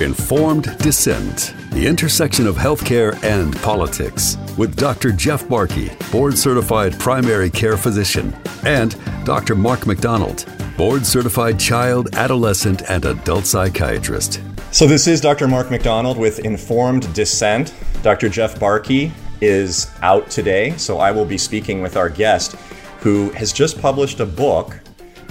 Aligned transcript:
Informed 0.00 0.76
Dissent, 0.78 1.54
the 1.70 1.86
intersection 1.86 2.48
of 2.48 2.56
healthcare 2.56 3.14
and 3.22 3.54
politics, 3.62 4.36
with 4.58 4.74
Dr. 4.74 5.12
Jeff 5.12 5.44
Barkey, 5.44 5.88
board 6.10 6.36
certified 6.36 6.98
primary 6.98 7.48
care 7.48 7.76
physician, 7.76 8.34
and 8.64 8.96
Dr. 9.24 9.54
Mark 9.54 9.86
McDonald, 9.86 10.46
board 10.76 11.06
certified 11.06 11.60
child, 11.60 12.12
adolescent, 12.16 12.82
and 12.90 13.04
adult 13.04 13.46
psychiatrist. 13.46 14.40
So, 14.72 14.88
this 14.88 15.06
is 15.06 15.20
Dr. 15.20 15.46
Mark 15.46 15.70
McDonald 15.70 16.18
with 16.18 16.40
Informed 16.40 17.14
Dissent. 17.14 17.72
Dr. 18.02 18.28
Jeff 18.28 18.58
Barkey 18.58 19.12
is 19.40 19.92
out 20.02 20.28
today, 20.28 20.76
so 20.76 20.98
I 20.98 21.12
will 21.12 21.24
be 21.24 21.38
speaking 21.38 21.82
with 21.82 21.96
our 21.96 22.08
guest 22.10 22.56
who 22.98 23.30
has 23.30 23.52
just 23.52 23.80
published 23.80 24.18
a 24.18 24.26
book 24.26 24.76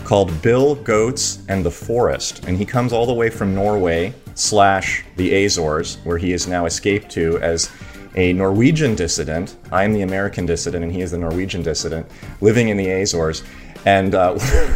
called 0.05 0.41
Bill 0.41 0.75
Goats 0.75 1.39
and 1.50 1.66
the 1.66 1.71
Forest. 1.71 2.45
And 2.45 2.57
he 2.57 2.66
comes 2.66 2.93
all 2.93 3.05
the 3.05 3.14
way 3.14 3.30
from 3.30 3.54
Norway 3.54 4.14
slash 4.36 5.04
the 5.15 5.45
Azores, 5.45 5.97
where 6.04 6.18
he 6.18 6.32
has 6.32 6.47
now 6.47 6.65
escaped 6.65 7.10
to 7.11 7.39
as 7.39 7.71
a 8.15 8.33
Norwegian 8.33 8.96
dissident. 8.96 9.56
I 9.71 9.83
am 9.83 9.93
the 9.93 10.01
American 10.01 10.46
dissident, 10.46 10.83
and 10.83 10.93
he 10.93 11.01
is 11.01 11.11
the 11.11 11.18
Norwegian 11.18 11.64
dissident 11.64 12.06
living 12.42 12.69
in 12.69 12.78
the 12.78 12.89
Azores. 12.89 13.43
And 13.86 14.15
uh, 14.15 14.37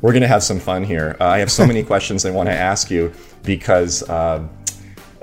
we're 0.00 0.12
going 0.12 0.22
to 0.22 0.28
have 0.28 0.42
some 0.42 0.58
fun 0.58 0.84
here. 0.84 1.16
Uh, 1.20 1.26
I 1.26 1.38
have 1.38 1.50
so 1.50 1.66
many 1.66 1.82
questions 1.92 2.24
I 2.24 2.30
want 2.30 2.48
to 2.48 2.54
ask 2.54 2.90
you 2.90 3.12
because 3.42 4.02
uh, 4.08 4.46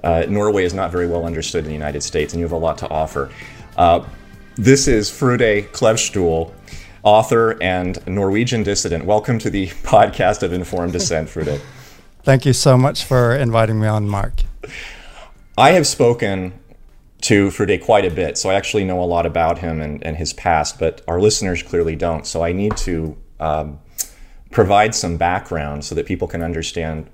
uh, 0.04 0.26
Norway 0.30 0.64
is 0.64 0.74
not 0.74 0.92
very 0.92 1.08
well 1.08 1.26
understood 1.26 1.64
in 1.64 1.68
the 1.68 1.74
United 1.74 2.02
States, 2.04 2.34
and 2.34 2.40
you 2.40 2.46
have 2.46 2.54
a 2.54 2.58
lot 2.58 2.78
to 2.80 2.90
offer. 2.90 3.32
Uh, 3.76 4.06
this 4.56 4.88
is 4.88 5.10
Frode 5.10 5.68
Klevstol, 5.72 6.52
author 7.04 7.62
and 7.62 8.06
Norwegian 8.08 8.64
dissident. 8.64 9.06
Welcome 9.06 9.40
to 9.40 9.50
the 9.50 9.68
podcast 9.84 10.44
of 10.44 10.54
Informed 10.54 10.94
Dissent, 10.94 11.30
Frode. 11.30 11.62
Thank 12.28 12.46
you 12.46 12.52
so 12.52 12.78
much 12.78 13.06
for 13.06 13.34
inviting 13.34 13.80
me 13.80 13.88
on, 13.88 14.10
Mark. 14.10 14.42
I 15.58 15.72
have 15.72 15.88
spoken 15.88 16.60
to 17.22 17.50
Frode 17.52 17.82
quite 17.82 18.04
a 18.04 18.12
bit, 18.12 18.38
so 18.38 18.50
I 18.50 18.56
actually 18.56 18.84
know 18.84 19.02
a 19.02 19.08
lot 19.08 19.26
about 19.26 19.60
him 19.60 19.80
and, 19.80 20.06
and 20.06 20.18
his 20.18 20.34
past, 20.34 20.78
but 20.78 21.02
our 21.08 21.22
listeners 21.22 21.64
clearly 21.64 21.96
don't. 21.96 22.28
So 22.28 22.44
I 22.44 22.52
need 22.52 22.76
to 22.80 23.16
um, 23.40 23.80
provide 24.52 24.94
some 24.94 25.16
background 25.16 25.86
so 25.86 25.96
that 25.96 26.06
people 26.06 26.28
can 26.28 26.44
understand 26.44 27.10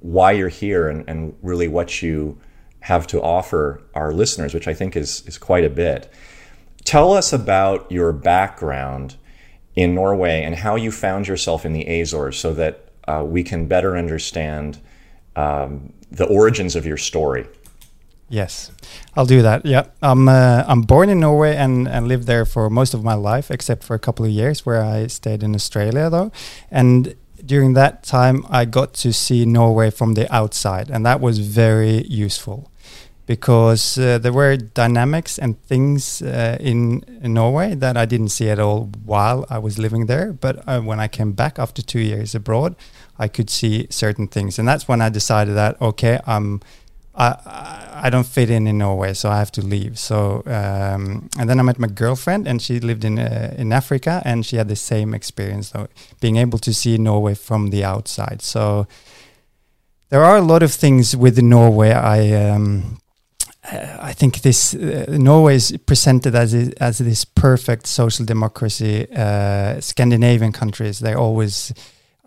why 0.00 0.32
you're 0.32 0.50
here 0.50 0.90
and, 0.90 1.08
and 1.08 1.34
really 1.40 1.66
what 1.66 2.02
you 2.02 2.38
have 2.80 3.06
to 3.06 3.22
offer 3.22 3.80
our 3.94 4.12
listeners, 4.12 4.52
which 4.52 4.68
I 4.68 4.74
think 4.74 4.96
is, 4.96 5.26
is 5.26 5.38
quite 5.38 5.64
a 5.64 5.70
bit. 5.70 6.12
Tell 6.84 7.14
us 7.14 7.32
about 7.32 7.90
your 7.90 8.12
background 8.12 9.16
in 9.74 9.94
Norway 9.94 10.42
and 10.42 10.56
how 10.56 10.76
you 10.76 10.92
found 10.92 11.26
yourself 11.26 11.64
in 11.64 11.72
the 11.72 11.86
Azores 11.86 12.38
so 12.38 12.52
that 12.52 12.87
uh, 13.08 13.24
we 13.24 13.42
can 13.42 13.66
better 13.66 13.96
understand 13.96 14.78
um, 15.36 15.92
the 16.10 16.26
origins 16.26 16.76
of 16.76 16.84
your 16.84 16.96
story. 16.96 17.46
Yes, 18.30 18.70
I'll 19.16 19.26
do 19.26 19.40
that. 19.40 19.64
Yeah, 19.64 19.84
I'm 20.02 20.28
uh, 20.28 20.62
I'm 20.68 20.82
born 20.82 21.08
in 21.08 21.20
Norway 21.20 21.56
and, 21.56 21.88
and 21.88 22.06
lived 22.06 22.26
there 22.26 22.44
for 22.44 22.68
most 22.68 22.92
of 22.92 23.02
my 23.02 23.14
life, 23.14 23.50
except 23.50 23.82
for 23.82 23.94
a 23.94 23.98
couple 23.98 24.26
of 24.26 24.30
years 24.30 24.66
where 24.66 24.82
I 24.82 25.06
stayed 25.06 25.42
in 25.42 25.54
Australia 25.54 26.10
though. 26.10 26.30
And 26.70 27.14
during 27.42 27.72
that 27.74 28.02
time, 28.02 28.44
I 28.50 28.66
got 28.66 28.92
to 28.94 29.12
see 29.12 29.46
Norway 29.46 29.90
from 29.90 30.12
the 30.12 30.26
outside, 30.34 30.90
and 30.90 31.06
that 31.06 31.20
was 31.20 31.38
very 31.38 32.04
useful 32.06 32.70
because 33.28 33.98
uh, 33.98 34.16
there 34.18 34.32
were 34.32 34.56
dynamics 34.56 35.38
and 35.38 35.62
things 35.66 36.22
uh, 36.22 36.56
in, 36.60 37.02
in, 37.20 37.34
Norway 37.34 37.74
that 37.74 37.94
I 37.94 38.06
didn't 38.06 38.30
see 38.30 38.48
at 38.48 38.58
all 38.58 38.90
while 39.04 39.44
I 39.50 39.58
was 39.58 39.78
living 39.78 40.06
there. 40.06 40.32
But 40.32 40.66
uh, 40.66 40.80
when 40.80 40.98
I 40.98 41.08
came 41.08 41.32
back 41.32 41.58
after 41.58 41.82
two 41.82 42.00
years 42.00 42.34
abroad, 42.34 42.74
I 43.18 43.28
could 43.28 43.50
see 43.50 43.86
certain 43.90 44.28
things, 44.28 44.58
and 44.58 44.68
that's 44.68 44.88
when 44.88 45.00
I 45.00 45.08
decided 45.08 45.54
that 45.54 45.80
okay, 45.80 46.18
I'm. 46.26 46.60
I, 47.20 48.04
I 48.04 48.10
don't 48.10 48.26
fit 48.26 48.48
in 48.48 48.68
in 48.68 48.78
Norway, 48.78 49.12
so 49.12 49.28
I 49.28 49.38
have 49.38 49.50
to 49.52 49.60
leave. 49.60 49.98
So 49.98 50.44
um, 50.46 51.28
and 51.36 51.50
then 51.50 51.58
I 51.58 51.62
met 51.62 51.78
my 51.78 51.88
girlfriend, 51.88 52.46
and 52.46 52.62
she 52.62 52.78
lived 52.78 53.04
in 53.04 53.18
uh, 53.18 53.54
in 53.58 53.72
Africa, 53.72 54.22
and 54.24 54.46
she 54.46 54.56
had 54.56 54.68
the 54.68 54.76
same 54.76 55.14
experience, 55.14 55.70
though, 55.70 55.88
being 56.20 56.36
able 56.36 56.58
to 56.60 56.72
see 56.72 56.96
Norway 56.96 57.34
from 57.34 57.70
the 57.70 57.82
outside. 57.84 58.40
So 58.40 58.86
there 60.10 60.24
are 60.24 60.36
a 60.36 60.42
lot 60.42 60.62
of 60.62 60.72
things 60.72 61.16
with 61.16 61.42
Norway 61.42 61.90
I 61.90 62.52
um, 62.52 63.00
I 63.70 64.12
think 64.12 64.40
this 64.40 64.74
uh, 64.74 65.06
Norway 65.08 65.56
is 65.56 65.76
presented 65.86 66.34
as 66.34 66.54
a, 66.54 66.72
as 66.82 66.98
this 66.98 67.24
perfect 67.24 67.86
social 67.86 68.24
democracy. 68.24 69.06
Uh, 69.14 69.80
Scandinavian 69.80 70.52
countries, 70.52 71.00
they 71.00 71.12
always, 71.12 71.74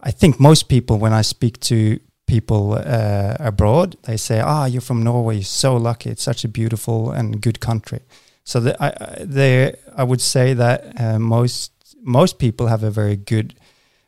I 0.03 0.11
think 0.11 0.39
most 0.39 0.69
people 0.69 0.97
when 0.97 1.13
I 1.13 1.21
speak 1.21 1.59
to 1.61 1.99
people 2.27 2.73
uh, 2.73 3.35
abroad, 3.39 3.97
they 4.03 4.17
say, 4.17 4.39
"Ah, 4.39 4.63
oh, 4.63 4.65
you're 4.65 4.81
from 4.81 5.03
Norway. 5.03 5.35
You're 5.35 5.43
so 5.43 5.75
lucky. 5.77 6.09
It's 6.09 6.23
such 6.23 6.43
a 6.43 6.47
beautiful 6.47 7.11
and 7.11 7.41
good 7.41 7.59
country." 7.59 7.99
So 8.43 8.59
the, 8.59 8.83
I, 8.83 9.23
they, 9.23 9.75
I 9.95 10.03
would 10.03 10.21
say 10.21 10.53
that 10.53 10.99
uh, 10.99 11.19
most 11.19 11.71
most 12.01 12.39
people 12.39 12.67
have 12.67 12.83
a 12.83 12.91
very 12.91 13.15
good 13.15 13.53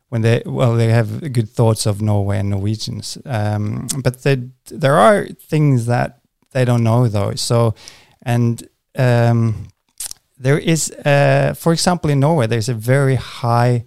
when 0.10 0.22
they 0.22 0.42
well 0.46 0.76
they 0.76 0.90
have 0.90 1.34
good 1.34 1.50
thoughts 1.50 1.86
of 1.86 2.02
Norway 2.02 2.40
and 2.40 2.50
Norwegians. 2.50 3.18
Um, 3.26 3.88
but 4.04 4.24
they, 4.24 4.50
there 4.70 4.96
are 4.96 5.28
things 5.28 5.86
that 5.86 6.20
they 6.52 6.66
don't 6.66 6.84
know 6.84 7.08
though. 7.08 7.36
So, 7.36 7.76
and 8.22 8.68
um, 8.96 9.68
there 10.38 10.58
is, 10.58 10.92
uh, 11.06 11.54
for 11.58 11.74
example, 11.74 12.10
in 12.10 12.20
Norway, 12.20 12.48
there's 12.48 12.70
a 12.70 12.74
very 12.74 13.16
high 13.16 13.86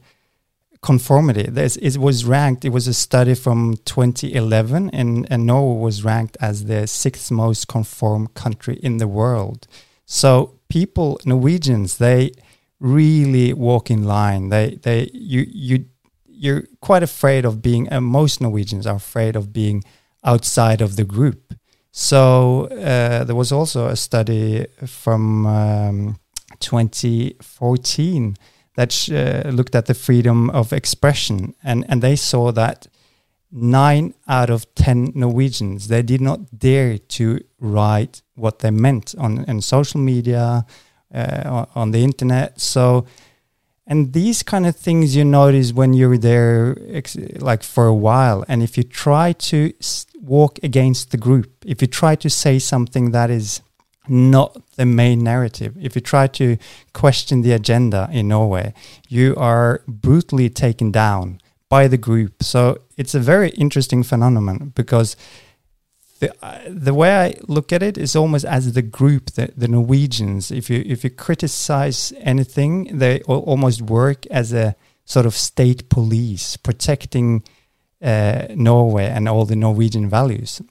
conformity. 0.87 1.43
There's, 1.51 1.77
it 1.79 1.97
was 1.99 2.25
ranked. 2.25 2.65
It 2.65 2.71
was 2.71 2.87
a 2.87 2.95
study 2.95 3.35
from 3.35 3.77
2011, 3.87 4.91
and, 4.91 5.27
and 5.29 5.45
Norway 5.45 5.81
was 5.83 6.05
ranked 6.05 6.37
as 6.41 6.67
the 6.67 6.87
sixth 6.87 7.29
most 7.33 7.67
conform 7.67 8.29
country 8.29 8.77
in 8.77 8.99
the 8.99 9.09
world. 9.09 9.67
So 10.05 10.61
people, 10.69 11.19
Norwegians, 11.25 11.99
they 11.99 12.31
really 12.79 13.53
walk 13.53 13.91
in 13.91 14.05
line. 14.05 14.51
They, 14.51 14.79
they, 14.81 15.11
you, 15.13 15.45
you, 15.49 15.87
you're 16.25 16.63
quite 16.81 17.03
afraid 17.03 17.45
of 17.45 17.61
being. 17.61 17.93
Uh, 17.93 18.01
most 18.01 18.41
Norwegians 18.41 18.87
are 18.87 18.95
afraid 18.95 19.35
of 19.35 19.53
being 19.53 19.83
outside 20.23 20.81
of 20.81 20.95
the 20.95 21.05
group. 21.05 21.55
So 21.91 22.67
uh, 22.67 23.25
there 23.25 23.35
was 23.35 23.51
also 23.51 23.89
a 23.89 23.97
study 23.97 24.67
from 24.87 25.47
um, 25.47 26.21
2014 26.61 28.37
that 28.77 29.09
uh, 29.11 29.49
looked 29.51 29.75
at 29.75 29.87
the 29.87 29.95
freedom 29.95 30.51
of 30.51 30.73
expression, 30.73 31.55
and, 31.63 31.85
and 31.89 32.03
they 32.03 32.17
saw 32.17 32.53
that 32.53 32.87
nine 33.51 34.15
out 34.29 34.51
of 34.51 34.73
ten 34.75 35.13
Norwegians 35.15 35.89
they 35.89 36.03
did 36.03 36.21
not 36.21 36.59
dare 36.59 36.99
to 36.99 37.41
write 37.59 38.23
what 38.35 38.59
they 38.59 38.71
meant 38.71 39.15
on, 39.19 39.45
on 39.49 39.61
social 39.61 40.01
media, 40.01 40.67
uh, 41.15 41.65
on 41.75 41.91
the 41.93 42.03
internet. 42.03 42.61
So 42.61 43.07
and 43.87 44.13
these 44.13 44.43
kind 44.43 44.67
of 44.67 44.75
things 44.75 45.15
you 45.15 45.25
notice 45.25 45.73
when 45.73 45.95
you're 45.95 46.19
there 46.19 46.77
like 47.39 47.63
for 47.63 47.87
a 47.87 47.95
while 47.95 48.45
and 48.49 48.63
if 48.63 48.77
you 48.77 48.83
try 48.83 49.33
to 49.33 49.73
walk 50.21 50.59
against 50.63 51.13
the 51.13 51.17
group 51.17 51.65
if 51.65 51.81
you 51.81 51.87
try 51.87 52.17
to 52.17 52.29
say 52.29 52.59
something 52.59 53.13
that 53.13 53.31
is 53.31 53.63
not 54.09 54.57
the 54.77 54.87
main 54.87 55.23
narrative 55.23 55.77
if 55.81 55.95
you 55.95 56.01
try 56.01 56.27
to 56.27 56.57
question 56.93 57.43
the 57.43 57.53
agenda 57.53 58.09
in 58.13 58.29
norway 58.29 58.73
you 59.09 59.35
are 59.37 59.83
brutally 59.87 60.49
taken 60.49 60.91
down 60.91 61.41
by 61.69 61.89
the 61.89 61.99
group 61.99 62.43
so 62.43 62.79
it's 62.97 63.15
a 63.15 63.21
very 63.21 63.51
interesting 63.51 64.03
phenomenon 64.03 64.73
because 64.75 65.17
the 66.19 66.33
uh, 66.43 66.59
the 66.69 66.95
way 66.95 67.15
I 67.15 67.35
look 67.47 67.73
at 67.73 67.83
it 67.83 67.99
is 67.99 68.17
almost 68.17 68.45
as 68.45 68.73
the 68.73 68.83
group, 68.83 69.33
the, 69.33 69.53
the 69.57 69.69
Norwegians. 69.69 70.51
If 70.51 70.71
you 70.71 70.83
if 70.87 71.05
you 71.05 71.11
criticize 71.11 72.13
anything, 72.19 72.99
they 72.99 73.21
almost 73.23 73.83
work 73.83 74.27
as 74.27 74.53
a 74.53 74.77
sort 75.05 75.27
of 75.27 75.35
state 75.35 75.89
police, 75.89 76.57
protecting 76.57 77.45
uh, 78.03 78.47
Norway 78.55 79.07
and 79.07 79.29
all 79.29 79.45
the 79.45 79.57
Norwegian 79.57 80.09
values. 80.09 80.63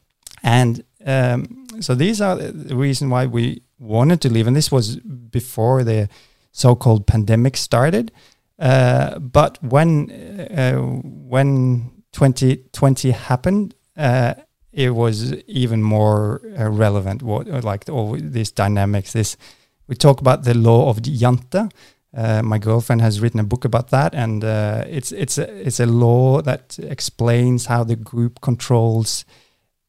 And 0.43 0.83
um, 1.05 1.64
so 1.81 1.95
these 1.95 2.21
are 2.21 2.35
the 2.35 2.75
reason 2.75 3.09
why 3.09 3.25
we 3.25 3.61
wanted 3.79 4.21
to 4.21 4.29
leave. 4.29 4.47
And 4.47 4.55
this 4.55 4.71
was 4.71 4.97
before 4.97 5.83
the 5.83 6.09
so-called 6.51 7.07
pandemic 7.07 7.57
started. 7.57 8.11
Uh, 8.57 9.19
but 9.19 9.61
when 9.61 10.11
uh, 10.11 10.77
when 10.77 11.91
2020 12.15 13.11
happened. 13.11 13.75
Uh, 13.97 14.33
it 14.71 14.93
was 14.93 15.33
even 15.47 15.81
more 15.81 16.41
uh, 16.59 16.69
relevant. 16.69 17.23
What 17.23 17.47
like 17.63 17.89
all 17.89 18.17
these 18.19 18.51
dynamics. 18.51 19.13
This 19.13 19.37
we 19.87 19.95
talk 19.95 20.19
about 20.19 20.43
the 20.43 20.53
law 20.53 20.89
of 20.89 21.01
the 21.01 21.17
jante. 21.17 21.71
Uh, 22.15 22.41
my 22.43 22.57
girlfriend 22.57 23.01
has 23.01 23.19
written 23.21 23.39
a 23.39 23.43
book 23.43 23.65
about 23.65 23.89
that, 23.89 24.13
and 24.13 24.43
uh, 24.43 24.83
it's 24.87 25.11
it's 25.11 25.37
a, 25.37 25.67
it's 25.67 25.79
a 25.79 25.85
law 25.85 26.41
that 26.41 26.77
explains 26.79 27.65
how 27.65 27.83
the 27.83 27.95
group 27.95 28.41
controls 28.41 29.25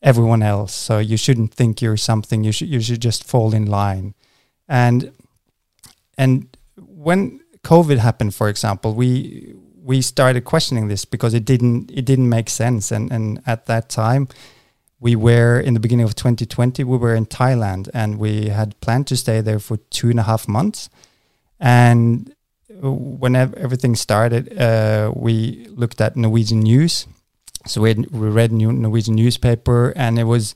everyone 0.06 0.43
else. 0.43 0.73
So 0.73 0.99
you 0.99 1.19
shouldn't 1.19 1.53
think 1.53 1.82
you're 1.82 1.99
something. 1.99 2.44
You 2.44 2.53
should 2.53 2.69
you 2.69 2.81
should 2.81 3.03
just 3.03 3.25
fall 3.25 3.53
in 3.53 3.67
line. 3.67 4.14
And 4.69 5.12
and 6.17 6.56
when 6.76 7.41
COVID 7.64 7.99
happened, 7.99 8.35
for 8.35 8.49
example, 8.49 8.94
we 8.94 9.55
we 9.82 10.00
started 10.00 10.44
questioning 10.44 10.88
this 10.88 11.05
because 11.05 11.35
it 11.35 11.44
didn't 11.44 11.91
it 11.91 12.06
didn't 12.06 12.29
make 12.29 12.49
sense. 12.49 12.93
And 12.93 13.12
and 13.12 13.43
at 13.47 13.67
that 13.67 13.88
time, 13.88 14.29
we 15.00 15.17
were 15.17 15.61
in 15.61 15.75
the 15.75 15.81
beginning 15.81 16.05
of 16.05 16.14
2020 16.14 16.82
we 16.85 16.97
were 16.97 17.14
in 17.14 17.26
thailand 17.26 17.88
and 17.93 18.19
we 18.19 18.49
had 18.49 18.79
planned 18.81 19.06
to 19.06 19.17
stay 19.17 19.41
there 19.41 19.58
for 19.58 19.76
two 19.91 20.08
and 20.08 20.19
a 20.19 20.23
half 20.23 20.49
months 20.49 20.88
and 21.61 22.35
when 22.81 23.37
everything 23.37 23.94
started 23.94 24.58
uh, 24.58 25.12
we 25.14 25.67
looked 25.70 26.00
at 26.00 26.17
norwegian 26.17 26.61
news 26.61 27.06
so 27.67 27.81
we, 27.81 27.91
had, 27.91 28.11
we 28.11 28.29
read 28.29 28.53
new 28.53 28.73
norwegian 28.73 29.15
newspaper 29.15 29.93
and 29.97 30.19
it 30.19 30.25
was 30.25 30.55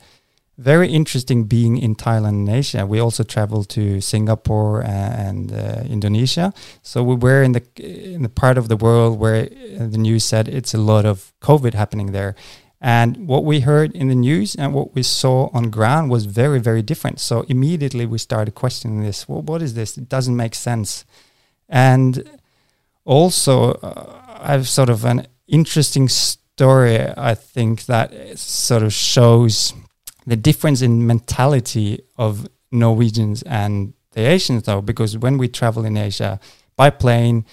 very 0.59 0.89
interesting 0.89 1.45
being 1.45 1.79
in 1.79 1.95
thailand 1.95 2.29
and 2.29 2.49
asia 2.49 2.87
we 2.87 2.99
also 2.99 3.23
traveled 3.23 3.69
to 3.69 4.01
singapore 4.01 4.83
and 4.83 5.53
uh, 5.53 5.83
indonesia 5.89 6.53
so 6.83 7.03
we 7.03 7.15
were 7.15 7.43
in 7.43 7.53
the 7.53 7.63
in 7.79 8.23
the 8.23 8.29
part 8.29 8.59
of 8.59 8.69
the 8.69 8.77
world 8.77 9.19
where 9.19 9.47
the 9.47 9.99
news 9.99 10.25
said 10.25 10.49
it's 10.49 10.75
a 10.75 10.79
lot 10.79 11.05
of 11.05 11.33
covid 11.41 11.75
happening 11.75 12.13
there 12.13 12.35
and 12.81 13.29
what 13.29 13.45
we 13.45 13.61
heard 13.61 13.95
in 13.95 14.09
the 14.09 14.15
news 14.15 14.55
and 14.55 14.73
what 14.73 14.95
we 14.95 15.03
saw 15.03 15.51
on 15.53 15.69
ground 15.69 16.11
was 16.11 16.25
very, 16.25 16.59
very 16.59 16.81
different. 16.81 17.21
So 17.21 17.43
immediately 17.43 18.07
we 18.07 18.17
started 18.17 18.55
questioning 18.55 19.03
this. 19.03 19.29
Well, 19.29 19.43
what 19.43 19.61
is 19.61 19.75
this? 19.75 19.99
It 19.99 20.09
doesn't 20.09 20.35
make 20.35 20.55
sense. 20.55 21.05
And 21.69 22.39
also, 23.05 23.73
uh, 23.73 24.23
I 24.41 24.53
have 24.53 24.67
sort 24.67 24.89
of 24.89 25.05
an 25.05 25.27
interesting 25.47 26.09
story, 26.61 27.01
I 27.17 27.35
think, 27.35 27.87
that 27.87 28.09
sort 28.39 28.83
of 28.83 28.93
shows 28.93 29.73
the 30.27 30.37
difference 30.37 30.83
in 30.83 31.07
mentality 31.07 32.03
of 32.19 32.47
Norwegians 32.71 33.43
and 33.45 33.95
the 34.13 34.23
Asians, 34.37 34.65
though, 34.65 34.83
because 34.83 35.17
when 35.17 35.39
we 35.39 35.49
travel 35.49 35.87
in 35.87 35.97
Asia 35.97 36.39
by 36.77 36.91
plane, 36.91 37.47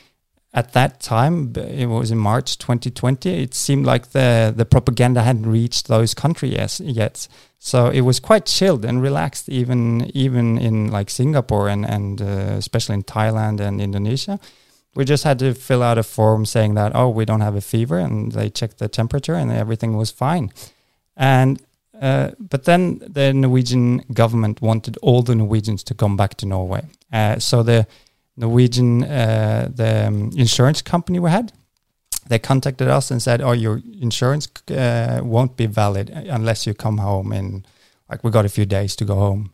at 0.53 0.73
that 0.73 0.99
time, 0.99 1.53
it 1.55 1.85
was 1.85 2.11
in 2.11 2.17
March 2.17 2.57
2020, 2.57 3.29
it 3.43 3.53
seemed 3.53 3.85
like 3.85 4.11
the, 4.11 4.53
the 4.53 4.65
propaganda 4.65 5.21
hadn't 5.21 5.49
reached 5.49 5.87
those 5.87 6.13
countries 6.13 6.81
yet. 6.81 7.29
So 7.59 7.87
it 7.87 8.01
was 8.01 8.19
quite 8.19 8.45
chilled 8.45 8.83
and 8.83 9.01
relaxed, 9.01 9.47
even 9.47 10.11
even 10.25 10.57
in 10.57 10.91
like 10.97 11.09
Singapore 11.09 11.69
and, 11.69 11.83
and 11.85 12.21
uh, 12.21 12.55
especially 12.63 12.95
in 12.95 13.03
Thailand 13.03 13.59
and 13.59 13.79
Indonesia. 13.79 14.39
We 14.97 15.05
just 15.05 15.23
had 15.23 15.37
to 15.39 15.53
fill 15.53 15.83
out 15.83 15.99
a 15.99 16.03
form 16.03 16.43
saying 16.45 16.73
that, 16.73 16.91
oh, 16.95 17.09
we 17.09 17.23
don't 17.23 17.41
have 17.41 17.55
a 17.55 17.61
fever. 17.61 17.99
And 17.99 18.31
they 18.31 18.49
checked 18.49 18.79
the 18.79 18.87
temperature 18.89 19.35
and 19.35 19.51
everything 19.51 19.95
was 19.95 20.09
fine. 20.09 20.51
And 21.15 21.61
uh, 22.01 22.31
but 22.39 22.63
then 22.63 22.99
the 23.07 23.31
Norwegian 23.31 23.99
government 24.11 24.59
wanted 24.59 24.97
all 25.03 25.21
the 25.21 25.35
Norwegians 25.35 25.83
to 25.83 25.93
come 25.93 26.17
back 26.17 26.33
to 26.37 26.47
Norway. 26.47 26.83
Uh, 27.13 27.37
so 27.37 27.61
the 27.61 27.85
Norwegian, 28.37 29.03
uh, 29.03 29.69
the 29.71 30.07
um, 30.07 30.31
insurance 30.35 30.81
company 30.81 31.19
we 31.19 31.29
had, 31.29 31.53
they 32.27 32.39
contacted 32.39 32.87
us 32.87 33.11
and 33.11 33.21
said, 33.21 33.39
"Oh, 33.41 33.53
your 33.53 33.81
insurance 34.01 34.47
uh, 34.71 35.21
won't 35.23 35.57
be 35.57 35.67
valid 35.67 36.09
unless 36.09 36.65
you 36.67 36.73
come 36.73 36.97
home 36.97 37.31
in 37.33 37.65
like 38.09 38.23
we 38.23 38.31
got 38.31 38.45
a 38.45 38.49
few 38.49 38.65
days 38.65 38.95
to 38.95 39.05
go 39.05 39.15
home." 39.15 39.51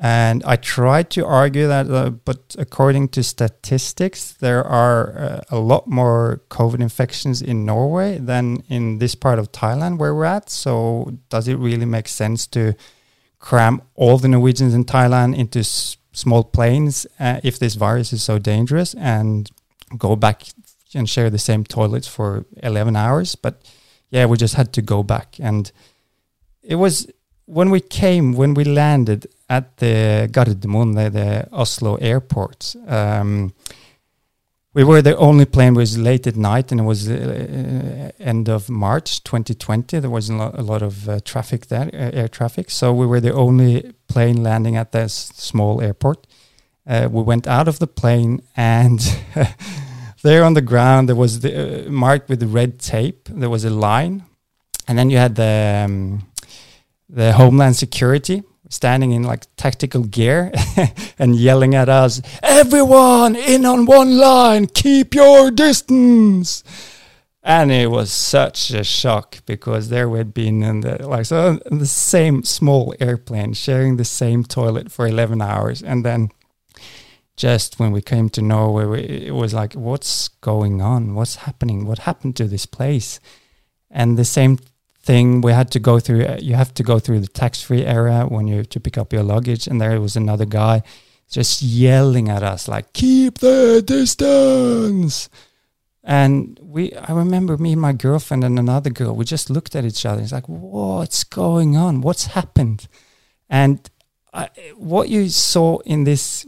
And 0.00 0.44
I 0.44 0.54
tried 0.54 1.10
to 1.10 1.26
argue 1.26 1.66
that, 1.66 1.90
uh, 1.90 2.10
but 2.10 2.54
according 2.56 3.08
to 3.08 3.22
statistics, 3.24 4.32
there 4.32 4.64
are 4.64 5.18
uh, 5.18 5.40
a 5.50 5.58
lot 5.58 5.88
more 5.88 6.40
COVID 6.50 6.80
infections 6.80 7.42
in 7.42 7.66
Norway 7.66 8.18
than 8.18 8.62
in 8.68 8.98
this 8.98 9.16
part 9.16 9.40
of 9.40 9.50
Thailand 9.50 9.98
where 9.98 10.14
we're 10.14 10.24
at. 10.24 10.50
So, 10.50 11.18
does 11.30 11.48
it 11.48 11.56
really 11.56 11.84
make 11.84 12.06
sense 12.06 12.46
to 12.48 12.74
cram 13.40 13.82
all 13.96 14.18
the 14.18 14.28
Norwegians 14.28 14.72
in 14.72 14.84
Thailand 14.84 15.36
into 15.36 15.64
small 15.64 16.44
planes 16.44 17.06
uh, 17.18 17.40
if 17.42 17.58
this 17.58 17.74
virus 17.74 18.12
is 18.12 18.22
so 18.22 18.38
dangerous 18.38 18.94
and 18.94 19.50
go 19.96 20.14
back 20.14 20.44
and 20.94 21.10
share 21.10 21.28
the 21.28 21.38
same 21.38 21.64
toilets 21.64 22.06
for 22.06 22.44
11 22.62 22.94
hours. 22.94 23.34
But 23.34 23.62
yeah, 24.10 24.26
we 24.26 24.36
just 24.36 24.54
had 24.54 24.72
to 24.74 24.82
go 24.82 25.02
back. 25.02 25.36
And 25.40 25.72
it 26.62 26.76
was 26.76 27.10
when 27.46 27.70
we 27.70 27.80
came, 27.80 28.34
when 28.34 28.54
we 28.54 28.62
landed 28.62 29.26
at 29.48 29.76
the 29.78 30.28
Gardermoen, 30.30 30.94
the, 30.94 31.10
the 31.10 31.48
Oslo 31.52 31.96
airport. 31.96 32.74
Um, 32.86 33.52
we 34.74 34.84
were 34.84 35.02
the 35.02 35.16
only 35.16 35.44
plane 35.44 35.74
was 35.74 35.98
late 35.98 36.26
at 36.26 36.36
night 36.36 36.70
and 36.70 36.80
it 36.80 36.84
was 36.84 37.08
uh, 37.08 38.12
end 38.20 38.48
of 38.48 38.68
march 38.68 39.24
2020 39.24 39.98
there 39.98 40.10
wasn't 40.10 40.40
a 40.40 40.62
lot 40.62 40.82
of 40.82 41.08
uh, 41.08 41.18
traffic 41.24 41.66
there 41.66 41.90
uh, 41.92 42.20
air 42.20 42.28
traffic. 42.28 42.70
So 42.70 42.92
we 42.92 43.06
were 43.06 43.20
the 43.20 43.32
only 43.32 43.92
plane 44.06 44.42
landing 44.42 44.76
at 44.76 44.92
this 44.92 45.32
small 45.34 45.80
airport. 45.80 46.26
Uh, 46.86 47.08
we 47.10 47.22
went 47.22 47.46
out 47.46 47.66
of 47.66 47.78
the 47.78 47.86
plane 47.86 48.40
and 48.56 49.00
there 50.22 50.44
on 50.44 50.54
the 50.54 50.62
ground 50.62 51.08
there 51.08 51.16
was 51.16 51.40
the, 51.40 51.86
uh, 51.86 51.90
marked 51.90 52.28
with 52.28 52.42
red 52.42 52.78
tape. 52.78 53.28
There 53.28 53.50
was 53.50 53.64
a 53.64 53.70
line. 53.70 54.24
And 54.86 54.96
then 54.98 55.10
you 55.10 55.18
had 55.18 55.34
the 55.34 55.84
um, 55.84 56.26
the 57.10 57.32
homeland 57.32 57.76
security 57.76 58.42
standing 58.68 59.12
in 59.12 59.22
like 59.22 59.44
tactical 59.56 60.02
gear 60.04 60.52
and 61.18 61.36
yelling 61.36 61.74
at 61.74 61.88
us, 61.88 62.20
everyone 62.42 63.36
in 63.36 63.64
on 63.64 63.86
one 63.86 64.16
line, 64.18 64.66
keep 64.66 65.14
your 65.14 65.50
distance. 65.50 66.62
And 67.42 67.72
it 67.72 67.90
was 67.90 68.12
such 68.12 68.70
a 68.72 68.84
shock 68.84 69.38
because 69.46 69.88
there 69.88 70.08
we 70.08 70.18
had 70.18 70.34
been 70.34 70.62
in 70.62 70.80
the 70.80 71.06
like 71.08 71.24
so 71.24 71.54
the 71.70 71.86
same 71.86 72.42
small 72.42 72.94
airplane 73.00 73.54
sharing 73.54 73.96
the 73.96 74.04
same 74.04 74.44
toilet 74.44 74.92
for 74.92 75.06
11 75.06 75.40
hours. 75.40 75.82
And 75.82 76.04
then 76.04 76.30
just 77.36 77.78
when 77.78 77.92
we 77.92 78.02
came 78.02 78.28
to 78.30 78.42
Norway 78.42 79.26
it 79.28 79.34
was 79.34 79.54
like 79.54 79.72
what's 79.72 80.28
going 80.28 80.82
on? 80.82 81.14
What's 81.14 81.36
happening? 81.36 81.86
What 81.86 82.00
happened 82.00 82.36
to 82.36 82.44
this 82.44 82.66
place? 82.66 83.18
And 83.90 84.18
the 84.18 84.26
same 84.26 84.58
thing 85.08 85.40
we 85.40 85.52
had 85.52 85.70
to 85.70 85.80
go 85.80 85.94
through 85.98 86.22
uh, 86.26 86.38
you 86.48 86.54
have 86.54 86.72
to 86.74 86.82
go 86.82 86.98
through 86.98 87.20
the 87.20 87.32
tax-free 87.42 87.84
area 87.98 88.18
when 88.34 88.46
you 88.46 88.58
to 88.74 88.78
pick 88.78 88.96
up 88.98 89.10
your 89.10 89.22
luggage 89.34 89.64
and 89.66 89.80
there 89.80 89.98
was 90.06 90.16
another 90.16 90.44
guy 90.60 90.82
just 91.36 91.62
yelling 91.62 92.28
at 92.28 92.42
us 92.42 92.68
like 92.68 92.92
keep 92.92 93.38
the 93.38 93.82
distance! 93.94 95.30
And 96.04 96.58
we 96.74 96.82
i 97.08 97.12
remember 97.24 97.56
me 97.56 97.72
and 97.72 97.80
my 97.80 97.94
girlfriend 98.06 98.44
and 98.44 98.58
another 98.58 98.90
girl 98.90 99.14
we 99.14 99.24
just 99.24 99.48
looked 99.48 99.74
at 99.74 99.84
each 99.90 100.04
other 100.04 100.20
it's 100.22 100.36
like 100.38 100.48
what's 100.48 101.24
going 101.24 101.72
on? 101.84 102.02
What's 102.06 102.26
happened? 102.38 102.80
And 103.48 103.76
I, 104.40 104.50
what 104.76 105.08
you 105.08 105.30
saw 105.30 105.78
in 105.92 106.04
this 106.04 106.46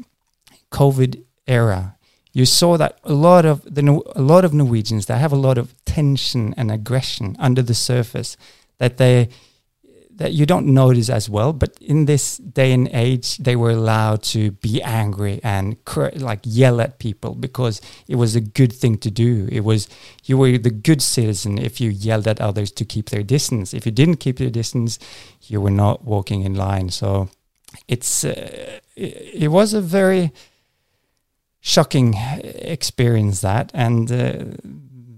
covid 0.71 1.13
era 1.47 1.97
you 2.33 2.47
saw 2.47 2.77
that 2.77 2.99
a 3.05 3.13
lot 3.13 3.45
of 3.45 3.63
the 3.63 3.83
a 4.15 4.23
lot 4.23 4.45
of 4.45 4.53
Norwegians 4.55 5.07
they 5.07 5.19
have 5.19 5.33
a 5.33 5.37
lot 5.37 5.59
of 5.59 5.75
tension 5.85 6.55
and 6.57 6.71
aggression 6.71 7.37
under 7.39 7.63
the 7.63 7.75
surface 7.75 8.37
that 8.79 8.97
they 8.97 9.29
that 10.21 10.35
you 10.35 10.45
don't 10.45 10.67
notice 10.67 11.09
as 11.09 11.31
well 11.31 11.53
but 11.53 11.77
in 11.81 12.05
this 12.05 12.37
day 12.37 12.73
and 12.73 12.89
age 12.93 13.39
they 13.39 13.57
were 13.57 13.71
allowed 13.71 14.23
to 14.23 14.51
be 14.51 14.83
angry 14.83 15.41
and 15.43 15.77
like 16.17 16.41
yell 16.45 16.81
at 16.81 16.99
people 16.99 17.35
because 17.35 17.81
it 18.07 18.17
was 18.17 18.37
a 18.37 18.41
good 18.41 18.73
thing 18.73 18.99
to 18.99 19.11
do. 19.11 19.49
It 19.51 19.65
was 19.65 19.89
you 20.25 20.37
were 20.37 20.59
the 20.59 20.71
good 20.71 21.01
citizen 21.01 21.57
if 21.57 21.81
you 21.81 21.89
yelled 21.89 22.29
at 22.29 22.41
others 22.41 22.71
to 22.73 22.85
keep 22.85 23.09
their 23.09 23.23
distance. 23.23 23.73
If 23.73 23.87
you 23.87 23.93
didn't 23.93 24.17
keep 24.17 24.39
your 24.39 24.51
distance 24.51 24.99
you 25.49 25.61
were 25.61 25.71
not 25.71 26.05
walking 26.05 26.43
in 26.43 26.55
line. 26.55 26.91
So 26.91 27.31
it's 27.89 28.25
uh, 28.25 28.81
it, 28.97 29.45
it 29.45 29.49
was 29.49 29.73
a 29.73 29.81
very 29.81 30.33
shocking 31.61 32.15
experience 32.43 33.41
that 33.41 33.71
and 33.75 34.11
uh, 34.11 34.33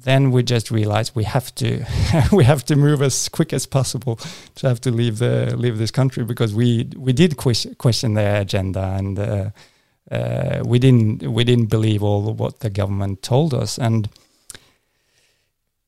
then 0.05 0.33
we 0.33 0.43
just 0.43 0.71
realized 0.71 1.15
we 1.15 1.25
have 1.25 1.55
to 1.55 1.85
we 2.33 2.45
have 2.45 2.65
to 2.65 2.77
move 2.77 3.01
as 3.03 3.29
quick 3.29 3.53
as 3.53 3.67
possible 3.67 4.17
to 4.55 4.69
have 4.69 4.81
to 4.81 4.91
leave 4.91 5.19
the 5.19 5.55
leave 5.57 5.79
this 5.79 5.91
country 5.91 6.25
because 6.25 6.55
we 6.55 6.89
we 6.97 7.13
did 7.13 7.37
question 7.37 7.75
question 7.77 8.15
their 8.15 8.41
agenda 8.41 8.95
and 8.99 9.19
uh, 9.19 9.51
uh, 10.11 10.63
we 10.65 10.79
didn't 10.79 11.23
we 11.23 11.45
didn't 11.45 11.67
believe 11.67 12.03
all 12.03 12.35
what 12.35 12.61
the 12.61 12.71
government 12.71 13.23
told 13.23 13.55
us 13.55 13.79
and 13.79 14.09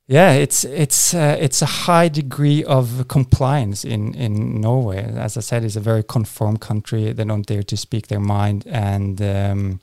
yeah, 0.06 0.32
it's 0.32 0.64
it's 0.64 1.14
uh, 1.14 1.36
it's 1.40 1.62
a 1.62 1.66
high 1.86 2.08
degree 2.08 2.62
of 2.62 3.08
compliance 3.08 3.86
in 3.86 4.14
in 4.14 4.60
Norway. 4.60 5.02
As 5.02 5.38
I 5.38 5.40
said, 5.40 5.64
it's 5.64 5.76
a 5.76 5.80
very 5.80 6.02
conform 6.02 6.58
country. 6.58 7.12
They 7.12 7.24
don't 7.24 7.46
dare 7.46 7.62
to 7.62 7.76
speak 7.76 8.08
their 8.08 8.20
mind, 8.20 8.66
and 8.66 9.22
um, 9.22 9.80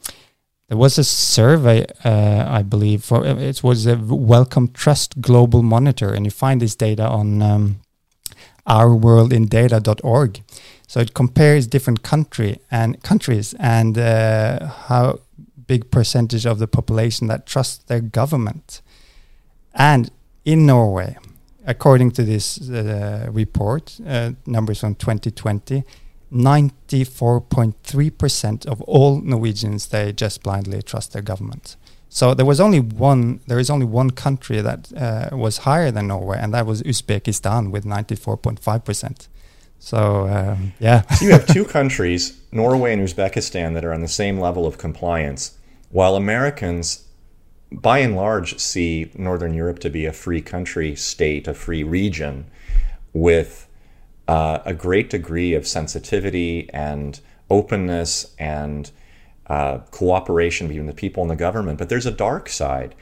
there 0.71 0.77
was 0.77 0.97
a 0.97 1.03
survey, 1.03 1.85
uh, 2.05 2.45
I 2.47 2.63
believe, 2.63 3.03
for 3.03 3.25
it 3.25 3.61
was 3.61 3.85
a 3.85 3.97
Wellcome 3.97 4.69
Trust 4.69 5.19
Global 5.19 5.63
Monitor, 5.63 6.13
and 6.13 6.23
you 6.25 6.31
find 6.31 6.61
this 6.61 6.75
data 6.75 7.05
on 7.05 7.41
um, 7.41 7.81
ourworldindata.org. 8.65 10.41
So 10.87 11.01
it 11.01 11.13
compares 11.13 11.67
different 11.67 12.03
country 12.03 12.59
and 12.71 13.03
countries 13.03 13.53
and 13.59 13.97
uh, 13.97 14.65
how 14.87 15.19
big 15.67 15.91
percentage 15.91 16.45
of 16.45 16.59
the 16.59 16.67
population 16.67 17.27
that 17.27 17.45
trust 17.45 17.89
their 17.89 17.99
government. 17.99 18.81
And 19.73 20.09
in 20.45 20.65
Norway, 20.65 21.17
according 21.67 22.11
to 22.11 22.23
this 22.23 22.69
uh, 22.69 23.27
report, 23.29 23.99
uh, 24.07 24.31
numbers 24.45 24.79
from 24.79 24.95
2020, 24.95 25.83
94.3% 26.31 28.65
of 28.65 28.81
all 28.81 29.21
Norwegians, 29.21 29.87
they 29.87 30.13
just 30.13 30.43
blindly 30.43 30.81
trust 30.81 31.13
their 31.13 31.21
government. 31.21 31.75
So 32.13 32.33
there 32.33 32.45
was 32.45 32.59
only 32.59 32.81
one. 32.81 33.39
There 33.47 33.59
is 33.59 33.69
only 33.69 33.85
one 33.85 34.11
country 34.11 34.59
that 34.59 34.91
uh, 34.93 35.35
was 35.35 35.59
higher 35.59 35.91
than 35.91 36.07
Norway, 36.07 36.39
and 36.41 36.53
that 36.53 36.65
was 36.65 36.83
Uzbekistan 36.83 37.71
with 37.71 37.85
94.5 37.85 38.83
percent. 38.83 39.29
So 39.79 40.27
um, 40.27 40.73
yeah. 40.79 41.03
so 41.09 41.25
you 41.25 41.31
have 41.31 41.47
two 41.47 41.63
countries, 41.63 42.37
Norway 42.51 42.93
and 42.93 43.01
Uzbekistan, 43.01 43.73
that 43.75 43.85
are 43.85 43.93
on 43.93 44.01
the 44.01 44.09
same 44.09 44.41
level 44.41 44.67
of 44.67 44.77
compliance, 44.77 45.57
while 45.89 46.17
Americans, 46.17 47.05
by 47.71 47.99
and 47.99 48.15
large, 48.15 48.59
see 48.59 49.09
Northern 49.15 49.53
Europe 49.53 49.79
to 49.79 49.89
be 49.89 50.05
a 50.05 50.11
free 50.11 50.41
country, 50.41 50.97
state, 50.97 51.47
a 51.47 51.53
free 51.53 51.83
region, 51.83 52.45
with 53.13 53.67
uh, 54.31 54.63
a 54.63 54.73
great 54.73 55.09
degree 55.09 55.53
of 55.53 55.67
sensitivity 55.67 56.69
and 56.71 57.19
openness 57.49 58.33
and 58.39 58.89
uh, 59.47 59.79
cooperation 59.91 60.69
between 60.69 60.85
the 60.85 60.93
people 60.93 61.21
and 61.21 61.29
the 61.29 61.35
government. 61.35 61.77
But 61.77 61.89
there's 61.89 62.05
a 62.05 62.11
dark 62.11 62.47
side. 62.47 62.95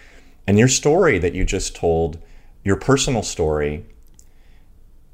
And 0.47 0.57
your 0.57 0.67
story 0.67 1.19
that 1.19 1.35
you 1.35 1.45
just 1.45 1.75
told, 1.75 2.17
your 2.63 2.77
personal 2.77 3.21
story, 3.21 3.85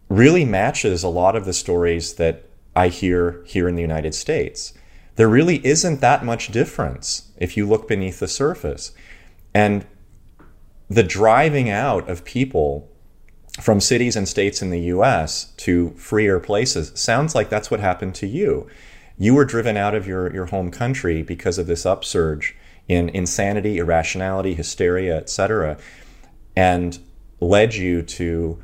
really 0.08 0.46
matches 0.46 1.04
a 1.04 1.10
lot 1.10 1.36
of 1.36 1.44
the 1.44 1.52
stories 1.52 2.14
that 2.14 2.48
I 2.78 2.88
hear 2.88 3.44
here 3.46 3.68
in 3.68 3.76
the 3.76 3.82
United 3.82 4.16
States. 4.16 4.72
There 5.18 5.28
really 5.28 5.66
isn't 5.68 6.00
that 6.00 6.24
much 6.24 6.48
difference 6.48 7.34
if 7.36 7.58
you 7.58 7.68
look 7.68 7.90
beneath 7.90 8.22
the 8.22 8.30
surface. 8.30 8.94
And 9.54 9.86
the 10.90 11.04
driving 11.04 11.70
out 11.70 12.10
of 12.10 12.24
people 12.24 12.90
from 13.60 13.80
cities 13.80 14.16
and 14.16 14.28
states 14.28 14.62
in 14.62 14.70
the 14.70 14.82
US 14.82 15.46
to 15.58 15.92
freer 15.92 16.40
places 16.40 16.92
sounds 16.96 17.34
like 17.34 17.50
that's 17.50 17.72
what 17.72 17.80
happened 17.80 18.16
to 18.16 18.28
you. 18.28 18.68
You 19.18 19.34
were 19.34 19.46
driven 19.46 19.78
out 19.78 19.96
of 19.96 20.06
your, 20.08 20.34
your 20.34 20.48
home 20.48 20.72
country 20.72 21.24
because 21.24 21.58
of 21.58 21.68
this 21.68 21.86
upsurge 21.86 22.56
in 22.88 23.10
insanity, 23.10 23.78
irrationality, 23.78 24.54
hysteria, 24.54 25.18
etc., 25.18 25.78
and 26.56 27.00
led 27.40 27.74
you 27.74 28.02
to 28.02 28.62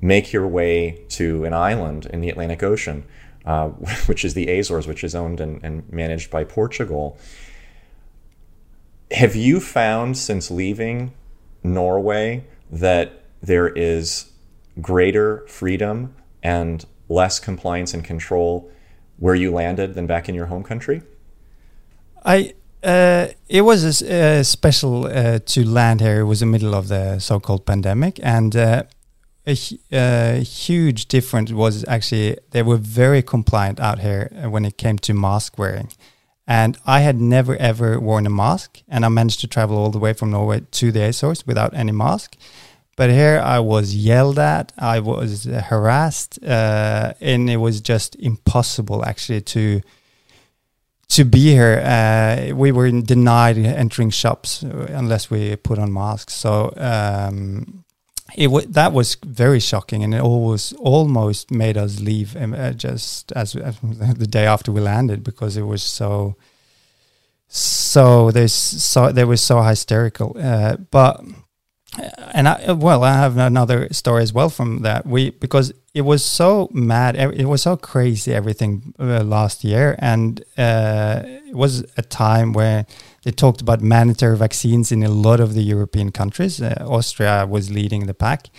make 0.00 0.32
your 0.32 0.48
way 0.48 1.04
to 1.10 1.44
an 1.44 1.52
island 1.52 2.06
in 2.06 2.20
the 2.20 2.30
Atlantic 2.30 2.62
Ocean, 2.62 3.04
uh, 3.44 3.68
which 4.06 4.24
is 4.24 4.34
the 4.34 4.48
Azores, 4.48 4.86
which 4.86 5.04
is 5.04 5.14
owned 5.14 5.40
and, 5.40 5.62
and 5.62 5.90
managed 5.92 6.30
by 6.30 6.44
Portugal. 6.44 7.18
Have 9.10 9.36
you 9.36 9.60
found 9.60 10.16
since 10.16 10.50
leaving 10.50 11.12
Norway 11.62 12.44
that 12.70 13.24
there 13.42 13.68
is 13.68 14.29
greater 14.80 15.46
freedom 15.46 16.14
and 16.42 16.84
less 17.08 17.38
compliance 17.38 17.92
and 17.94 18.04
control 18.04 18.70
where 19.18 19.34
you 19.34 19.52
landed 19.52 19.94
than 19.94 20.06
back 20.06 20.28
in 20.28 20.34
your 20.34 20.46
home 20.46 20.62
country? 20.62 21.02
I 22.24 22.54
uh, 22.82 23.28
it 23.48 23.60
was 23.62 24.02
a, 24.02 24.42
special 24.42 25.06
uh, 25.06 25.38
to 25.38 25.68
land 25.68 26.00
here. 26.00 26.20
It 26.20 26.24
was 26.24 26.40
the 26.40 26.46
middle 26.46 26.74
of 26.74 26.88
the 26.88 27.18
so-called 27.18 27.66
pandemic, 27.66 28.18
and 28.22 28.56
uh, 28.56 28.84
a, 29.46 29.56
a, 29.92 30.40
huge 30.40 31.06
difference 31.06 31.52
was 31.52 31.84
actually 31.86 32.38
they 32.52 32.62
were 32.62 32.78
very 32.78 33.22
compliant 33.22 33.80
out 33.80 33.98
here 33.98 34.32
uh, 34.32 34.48
when 34.48 34.64
it 34.64 34.78
came 34.78 34.98
to 34.98 35.12
mask 35.12 35.58
wearing. 35.58 35.88
And 36.46 36.78
I 36.86 37.00
had 37.00 37.20
never 37.20 37.54
ever 37.56 38.00
worn 38.00 38.26
a 38.26 38.30
mask, 38.30 38.82
and 38.88 39.04
I 39.04 39.08
managed 39.08 39.40
to 39.40 39.46
travel 39.46 39.76
all 39.76 39.90
the 39.90 39.98
way 39.98 40.14
from 40.14 40.30
Norway 40.30 40.62
to 40.70 40.90
the 40.90 41.04
Azores 41.04 41.46
without 41.46 41.74
any 41.74 41.92
mask. 41.92 42.36
But 43.00 43.08
here 43.08 43.40
I 43.42 43.60
was 43.60 43.94
yelled 43.94 44.38
at, 44.38 44.72
I 44.76 45.00
was 45.00 45.44
harassed, 45.44 46.38
uh, 46.44 47.14
and 47.18 47.48
it 47.48 47.56
was 47.56 47.80
just 47.80 48.14
impossible 48.16 49.06
actually 49.06 49.40
to 49.54 49.80
to 51.08 51.24
be 51.24 51.44
here. 51.50 51.80
Uh, 51.82 52.54
we 52.54 52.72
were 52.72 52.90
denied 52.90 53.56
entering 53.56 54.10
shops 54.10 54.60
unless 54.62 55.30
we 55.30 55.56
put 55.56 55.78
on 55.78 55.90
masks. 55.90 56.34
So 56.34 56.74
um, 56.76 57.84
it 58.36 58.50
that 58.74 58.92
was 58.92 59.16
very 59.24 59.60
shocking, 59.60 60.04
and 60.04 60.14
it 60.14 60.20
always 60.20 60.74
almost 60.74 61.50
made 61.50 61.78
us 61.78 62.00
leave 62.00 62.36
um, 62.36 62.52
uh, 62.52 62.72
just 62.72 63.32
as, 63.32 63.56
as, 63.56 63.78
the 63.82 64.26
day 64.26 64.44
after 64.44 64.72
we 64.72 64.82
landed 64.82 65.24
because 65.24 65.56
it 65.56 65.64
was 65.64 65.82
so 65.82 66.36
so 67.48 68.30
they 68.30 68.46
so 68.46 69.10
they 69.10 69.24
were 69.24 69.38
so 69.38 69.62
hysterical. 69.62 70.36
Uh, 70.38 70.76
but 70.90 71.24
and 71.98 72.48
I, 72.48 72.72
well, 72.72 73.02
I 73.02 73.14
have 73.14 73.36
another 73.36 73.88
story 73.92 74.22
as 74.22 74.32
well 74.32 74.48
from 74.48 74.82
that. 74.82 75.06
We 75.06 75.30
because 75.30 75.72
it 75.92 76.02
was 76.02 76.24
so 76.24 76.68
mad, 76.72 77.16
it 77.16 77.46
was 77.46 77.62
so 77.62 77.76
crazy 77.76 78.32
everything 78.32 78.94
uh, 78.98 79.24
last 79.24 79.64
year, 79.64 79.96
and 79.98 80.42
uh, 80.56 81.22
it 81.24 81.54
was 81.54 81.84
a 81.96 82.02
time 82.02 82.52
where 82.52 82.86
they 83.24 83.32
talked 83.32 83.60
about 83.60 83.80
mandatory 83.80 84.36
vaccines 84.36 84.92
in 84.92 85.02
a 85.02 85.08
lot 85.08 85.40
of 85.40 85.54
the 85.54 85.62
European 85.62 86.12
countries. 86.12 86.62
Uh, 86.62 86.74
Austria 86.86 87.44
was 87.48 87.70
leading 87.70 88.06
the 88.06 88.14
pack, 88.14 88.50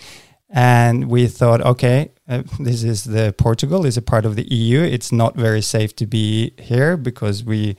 and 0.50 1.08
we 1.08 1.26
thought, 1.26 1.62
okay, 1.62 2.12
uh, 2.28 2.42
this 2.60 2.82
is 2.82 3.04
the 3.04 3.34
Portugal 3.38 3.86
is 3.86 3.96
a 3.96 4.02
part 4.02 4.26
of 4.26 4.36
the 4.36 4.44
EU. 4.52 4.80
It's 4.80 5.10
not 5.10 5.34
very 5.36 5.62
safe 5.62 5.96
to 5.96 6.06
be 6.06 6.52
here 6.58 6.98
because 6.98 7.44
we 7.44 7.76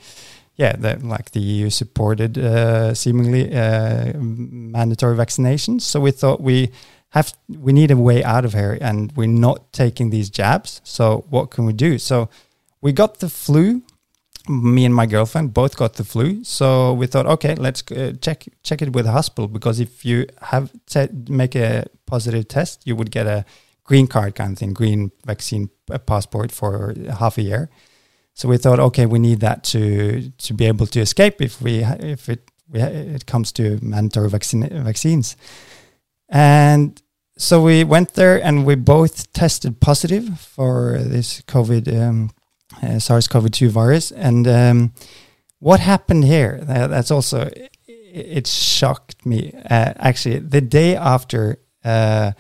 yeah, 0.56 0.76
that 0.78 1.04
like 1.04 1.32
the 1.32 1.40
EU 1.40 1.70
supported 1.70 2.38
uh, 2.38 2.94
seemingly 2.94 3.54
uh, 3.56 4.14
mandatory 4.18 5.16
vaccinations. 5.16 5.82
So 5.82 6.00
we 6.00 6.12
thought 6.12 6.42
we 6.42 6.72
have 7.10 7.34
we 7.48 7.74
need 7.74 7.92
a 7.92 7.98
way 7.98 8.24
out 8.24 8.46
of 8.46 8.54
here, 8.54 8.78
and 8.80 9.12
we're 9.14 9.28
not 9.28 9.74
taking 9.74 10.10
these 10.10 10.30
jabs. 10.30 10.82
So 10.84 11.26
what 11.30 11.50
can 11.52 11.66
we 11.66 11.74
do? 11.74 11.98
So 11.98 12.30
we 12.82 12.92
got 12.92 13.20
the 13.20 13.30
flu. 13.30 13.82
Me 14.50 14.84
and 14.84 14.94
my 14.94 15.06
girlfriend 15.06 15.54
both 15.54 15.78
got 15.78 15.94
the 15.94 16.04
flu. 16.04 16.44
So 16.44 16.94
we 16.94 17.08
thought, 17.08 17.26
okay, 17.26 17.56
let's 17.56 17.82
uh, 17.92 18.14
check 18.22 18.46
check 18.62 18.82
it 18.82 18.94
with 18.94 19.06
a 19.06 19.12
hospital 19.12 19.48
because 19.48 19.80
if 19.80 20.06
you 20.06 20.28
have 20.42 20.72
make 21.30 21.56
a 21.56 21.86
positive 22.06 22.48
test, 22.48 22.86
you 22.86 22.96
would 22.96 23.10
get 23.10 23.26
a 23.26 23.46
green 23.86 24.06
card 24.06 24.36
kind 24.36 24.54
of 24.54 24.60
thing, 24.60 24.74
green 24.74 25.12
vaccine 25.26 25.70
passport 26.06 26.52
for 26.52 26.94
half 27.20 27.38
a 27.38 27.42
year. 27.42 27.70
So 28.34 28.50
we 28.50 28.58
thought, 28.58 28.80
okay, 28.80 29.06
we 29.06 29.20
need 29.20 29.40
that 29.42 29.64
to 29.66 30.30
to 30.30 30.54
be 30.54 30.66
able 30.66 30.88
to 30.88 31.00
escape 31.00 31.42
if 31.42 31.62
we 31.62 31.84
if 31.84 32.30
it 32.30 32.50
we, 32.70 32.82
it 32.82 33.26
comes 33.26 33.52
to 33.54 33.80
mandatory 33.82 34.30
vaccine, 34.30 34.68
vaccines. 34.84 35.38
And 36.30 37.02
so 37.38 37.62
we 37.62 37.84
went 37.84 38.14
there, 38.14 38.44
and 38.44 38.66
we 38.66 38.76
both 38.76 39.32
tested 39.34 39.80
positive 39.80 40.40
for 40.40 40.98
this 41.00 41.42
COVID 41.42 41.88
um, 42.02 42.32
uh, 42.82 43.00
SARS-CoV-2 43.00 43.70
virus. 43.70 44.12
And 44.12 44.48
um, 44.48 44.94
what 45.60 45.80
happened 45.80 46.24
here? 46.24 46.60
that's 46.64 47.12
also 47.12 47.50
it 47.88 48.48
shocked 48.48 49.26
me. 49.26 49.52
Uh, 49.70 49.94
actually, 49.98 50.40
the 50.40 50.62
day 50.62 50.96
after 50.96 51.58
uh, 51.84 52.34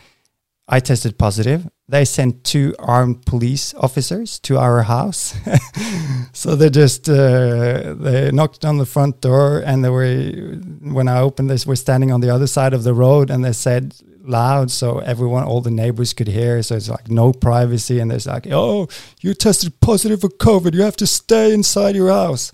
I 0.74 0.80
tested 0.80 1.20
positive, 1.20 1.70
they 1.88 2.03
sent 2.03 2.44
two 2.44 2.74
armed 2.80 3.27
police 3.27 3.75
officers 3.75 4.39
to 4.39 4.58
our 4.58 4.82
house. 4.82 5.36
so 6.34 6.56
they 6.56 6.72
just 6.72 7.08
uh, 7.08 7.94
they 7.94 8.32
knocked 8.32 8.65
on 8.65 8.80
the 8.80 8.88
front 8.88 9.22
door, 9.22 9.62
and 9.63 9.86
they 9.86 9.89
were 9.89 10.10
when 10.98 11.08
I 11.08 11.20
opened 11.20 11.51
this, 11.51 11.68
we're 11.68 11.75
standing 11.75 12.12
on 12.12 12.22
the 12.22 12.32
other 12.32 12.48
side 12.48 12.74
of 12.74 12.84
the 12.84 12.94
road, 12.96 13.30
and 13.30 13.46
they 13.46 13.53
said 13.53 13.94
loud 14.25 14.72
so 14.72 15.00
everyone 15.00 15.44
all 15.44 15.62
the 15.62 15.70
neighbors 15.84 16.12
could 16.13 16.30
hear. 16.30 16.63
So 16.63 16.75
it's 16.75 16.89
like 16.89 17.08
no 17.08 17.34
privacy 17.34 18.00
and 18.00 18.10
there's 18.10 18.25
like 18.25 18.48
oh 18.50 18.88
you 19.22 19.34
tested 19.36 19.80
positive 19.80 20.22
for 20.22 20.30
covid. 20.30 20.74
You 20.74 20.82
have 20.82 20.96
to 20.98 21.08
stay 21.08 21.53
inside 21.53 21.96
your 21.96 22.10
house 22.10 22.51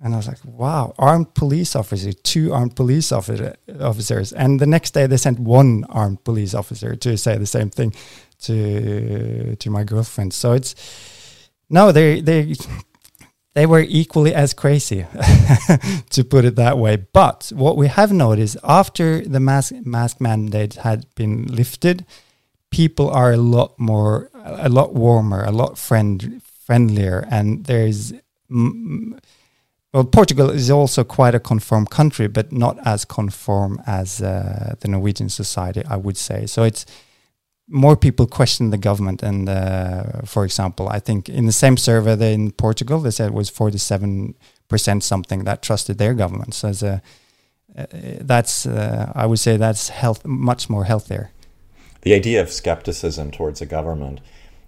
and 0.00 0.14
I 0.14 0.16
was 0.16 0.28
like, 0.28 0.38
wow, 0.44 0.94
armed 0.98 1.34
police 1.34 1.74
officers, 1.74 2.14
two 2.22 2.52
armed 2.52 2.76
police 2.76 3.10
officer, 3.10 3.56
officers. 3.80 4.32
And 4.32 4.60
the 4.60 4.66
next 4.66 4.94
day 4.94 5.06
they 5.06 5.16
sent 5.16 5.40
one 5.40 5.84
armed 5.88 6.22
police 6.22 6.54
officer 6.54 6.94
to 6.94 7.18
say 7.18 7.36
the 7.36 7.46
same 7.46 7.70
thing 7.70 7.92
to 8.42 9.56
to 9.56 9.70
my 9.70 9.84
girlfriend. 9.84 10.32
So 10.32 10.52
it's 10.52 10.76
no, 11.68 11.90
they 11.90 12.20
they 12.20 12.54
they 13.54 13.66
were 13.66 13.80
equally 13.80 14.32
as 14.34 14.54
crazy, 14.54 15.04
to 16.10 16.24
put 16.24 16.44
it 16.44 16.54
that 16.56 16.78
way. 16.78 16.96
But 16.96 17.50
what 17.54 17.76
we 17.76 17.88
have 17.88 18.12
noticed 18.12 18.56
after 18.62 19.20
the 19.20 19.40
mask 19.40 19.72
mask 19.84 20.20
mandate 20.20 20.74
had 20.74 21.06
been 21.16 21.46
lifted, 21.46 22.06
people 22.70 23.10
are 23.10 23.32
a 23.32 23.36
lot 23.36 23.76
more, 23.78 24.30
a 24.34 24.68
lot 24.68 24.94
warmer, 24.94 25.42
a 25.44 25.50
lot 25.50 25.76
friend 25.76 26.40
friendlier, 26.66 27.26
and 27.30 27.64
there's. 27.64 28.12
Well, 29.92 30.04
Portugal 30.04 30.50
is 30.50 30.70
also 30.70 31.02
quite 31.02 31.34
a 31.34 31.40
conform 31.40 31.86
country, 31.86 32.28
but 32.28 32.52
not 32.52 32.78
as 32.84 33.04
conform 33.04 33.80
as 33.86 34.20
uh, 34.20 34.74
the 34.80 34.88
Norwegian 34.88 35.30
society, 35.30 35.82
I 35.88 35.96
would 35.96 36.16
say. 36.16 36.46
So 36.46 36.62
it's 36.62 36.84
more 37.68 37.96
people 37.96 38.26
question 38.26 38.70
the 38.70 38.78
government. 38.78 39.22
And 39.22 39.48
uh, 39.48 40.22
for 40.24 40.44
example, 40.44 40.88
I 40.88 41.00
think 41.00 41.28
in 41.28 41.46
the 41.46 41.52
same 41.52 41.76
survey 41.76 42.34
in 42.34 42.52
Portugal, 42.52 43.00
they 43.00 43.10
said 43.10 43.28
it 43.28 43.34
was 43.34 43.50
47% 43.50 44.34
something 45.02 45.44
that 45.44 45.62
trusted 45.62 45.98
their 45.98 46.14
government. 46.14 46.54
So 46.54 46.72
a, 46.82 47.02
uh, 47.76 47.86
that's, 48.20 48.66
uh, 48.66 49.12
I 49.14 49.24
would 49.26 49.38
say 49.38 49.56
that's 49.56 49.88
health, 49.88 50.24
much 50.24 50.68
more 50.68 50.84
healthier. 50.84 51.30
The 52.02 52.14
idea 52.14 52.40
of 52.42 52.50
skepticism 52.50 53.30
towards 53.30 53.60
a 53.60 53.66
government 53.66 54.20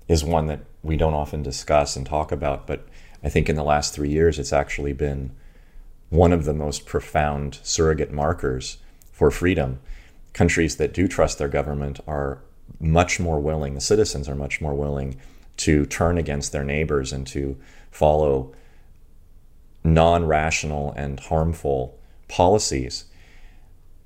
is 0.08 0.24
one 0.24 0.46
that 0.46 0.60
we 0.82 0.96
don't 0.96 1.14
often 1.14 1.42
discuss 1.42 1.96
and 1.96 2.06
talk 2.06 2.32
about, 2.32 2.66
but 2.66 2.86
I 3.22 3.28
think 3.28 3.48
in 3.48 3.56
the 3.56 3.62
last 3.62 3.94
three 3.94 4.10
years 4.10 4.38
it's 4.38 4.52
actually 4.52 4.92
been 4.92 5.32
one 6.08 6.32
of 6.32 6.44
the 6.44 6.54
most 6.54 6.86
profound 6.86 7.60
surrogate 7.62 8.12
markers 8.12 8.78
for 9.12 9.30
freedom. 9.30 9.80
Countries 10.32 10.76
that 10.76 10.94
do 10.94 11.06
trust 11.06 11.38
their 11.38 11.48
government 11.48 12.00
are 12.06 12.42
much 12.78 13.20
more 13.20 13.40
willing, 13.40 13.74
the 13.74 13.80
citizens 13.80 14.28
are 14.28 14.34
much 14.34 14.60
more 14.60 14.74
willing 14.74 15.16
to 15.58 15.84
turn 15.86 16.16
against 16.16 16.52
their 16.52 16.64
neighbors 16.64 17.12
and 17.12 17.26
to 17.26 17.56
follow 17.90 18.54
non 19.84 20.26
rational 20.26 20.92
and 20.92 21.20
harmful 21.20 21.98
policies. 22.28 23.04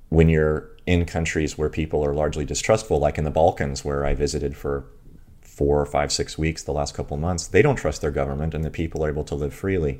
When 0.09 0.29
you're 0.29 0.69
in 0.85 1.05
countries 1.05 1.57
where 1.57 1.69
people 1.69 2.03
are 2.05 2.13
largely 2.13 2.45
distrustful, 2.45 2.99
like 2.99 3.17
in 3.17 3.23
the 3.23 3.31
Balkans, 3.31 3.83
where 3.83 4.05
I 4.05 4.13
visited 4.13 4.55
for 4.55 4.85
four, 5.55 5.85
five, 5.85 6.11
six 6.11 6.37
weeks 6.37 6.63
the 6.63 6.73
last 6.73 6.93
couple 6.93 7.15
months, 7.17 7.47
they 7.47 7.61
don't 7.61 7.77
trust 7.77 8.01
their 8.01 8.11
government 8.11 8.53
and 8.53 8.63
the 8.63 8.69
people 8.69 9.03
are 9.03 9.09
able 9.09 9.23
to 9.23 9.35
live 9.35 9.53
freely. 9.53 9.99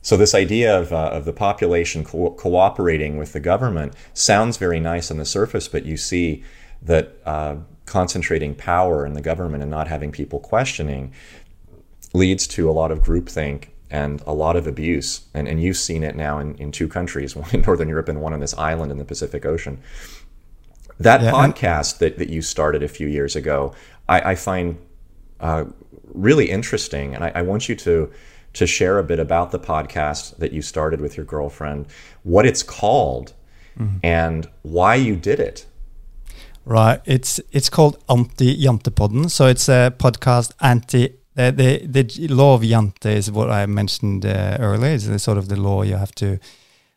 So, 0.00 0.16
this 0.16 0.34
idea 0.34 0.78
of, 0.78 0.92
uh, 0.92 1.10
of 1.12 1.24
the 1.24 1.32
population 1.32 2.04
co- 2.04 2.32
cooperating 2.32 3.16
with 3.16 3.32
the 3.32 3.40
government 3.40 3.94
sounds 4.12 4.56
very 4.56 4.80
nice 4.80 5.10
on 5.10 5.16
the 5.16 5.24
surface, 5.24 5.68
but 5.68 5.86
you 5.86 5.96
see 5.96 6.42
that 6.82 7.16
uh, 7.24 7.56
concentrating 7.86 8.54
power 8.54 9.06
in 9.06 9.14
the 9.14 9.20
government 9.20 9.62
and 9.62 9.70
not 9.70 9.88
having 9.88 10.12
people 10.12 10.40
questioning 10.40 11.12
leads 12.12 12.46
to 12.46 12.68
a 12.68 12.72
lot 12.72 12.90
of 12.90 13.00
groupthink 13.00 13.68
and 13.90 14.22
a 14.26 14.32
lot 14.32 14.56
of 14.56 14.66
abuse. 14.66 15.22
And, 15.34 15.46
and 15.48 15.62
you've 15.62 15.76
seen 15.76 16.02
it 16.02 16.16
now 16.16 16.38
in, 16.38 16.54
in 16.56 16.72
two 16.72 16.88
countries, 16.88 17.36
one 17.36 17.48
in 17.52 17.62
Northern 17.62 17.88
Europe 17.88 18.08
and 18.08 18.20
one 18.20 18.32
on 18.32 18.40
this 18.40 18.54
island 18.54 18.92
in 18.92 18.98
the 18.98 19.04
Pacific 19.04 19.44
Ocean. 19.44 19.80
That 21.00 21.22
yeah, 21.22 21.32
podcast 21.32 21.98
that, 21.98 22.18
that 22.18 22.28
you 22.28 22.40
started 22.40 22.82
a 22.82 22.88
few 22.88 23.08
years 23.08 23.34
ago, 23.34 23.74
I, 24.08 24.32
I 24.32 24.34
find 24.34 24.78
uh, 25.40 25.64
really 26.12 26.50
interesting. 26.50 27.14
And 27.14 27.24
I, 27.24 27.32
I 27.36 27.42
want 27.42 27.68
you 27.68 27.74
to 27.76 28.10
to 28.54 28.66
share 28.66 28.98
a 28.98 29.02
bit 29.02 29.18
about 29.18 29.50
the 29.50 29.58
podcast 29.58 30.36
that 30.36 30.52
you 30.52 30.62
started 30.62 31.00
with 31.00 31.16
your 31.16 31.26
girlfriend, 31.26 31.86
what 32.22 32.46
it's 32.46 32.62
called, 32.62 33.32
mm-hmm. 33.76 33.96
and 34.02 34.48
why 34.62 34.94
you 34.94 35.16
did 35.16 35.40
it. 35.40 35.66
Right. 36.64 37.00
It's 37.04 37.40
it's 37.52 37.68
called 37.68 38.02
Anti 38.08 38.56
Jantepodden. 38.56 39.30
So 39.30 39.46
it's 39.46 39.68
a 39.68 39.92
podcast 39.96 40.52
anti 40.60 41.14
the, 41.34 41.50
the 41.86 42.02
the 42.02 42.28
law 42.28 42.54
of 42.54 42.62
Jante 42.62 43.06
is 43.06 43.30
what 43.30 43.50
I 43.50 43.66
mentioned 43.66 44.24
uh, 44.24 44.56
earlier. 44.60 44.94
It's 44.94 45.06
the 45.06 45.18
sort 45.18 45.36
of 45.36 45.48
the 45.48 45.56
law 45.56 45.82
you 45.82 45.96
have 45.96 46.14
to 46.16 46.38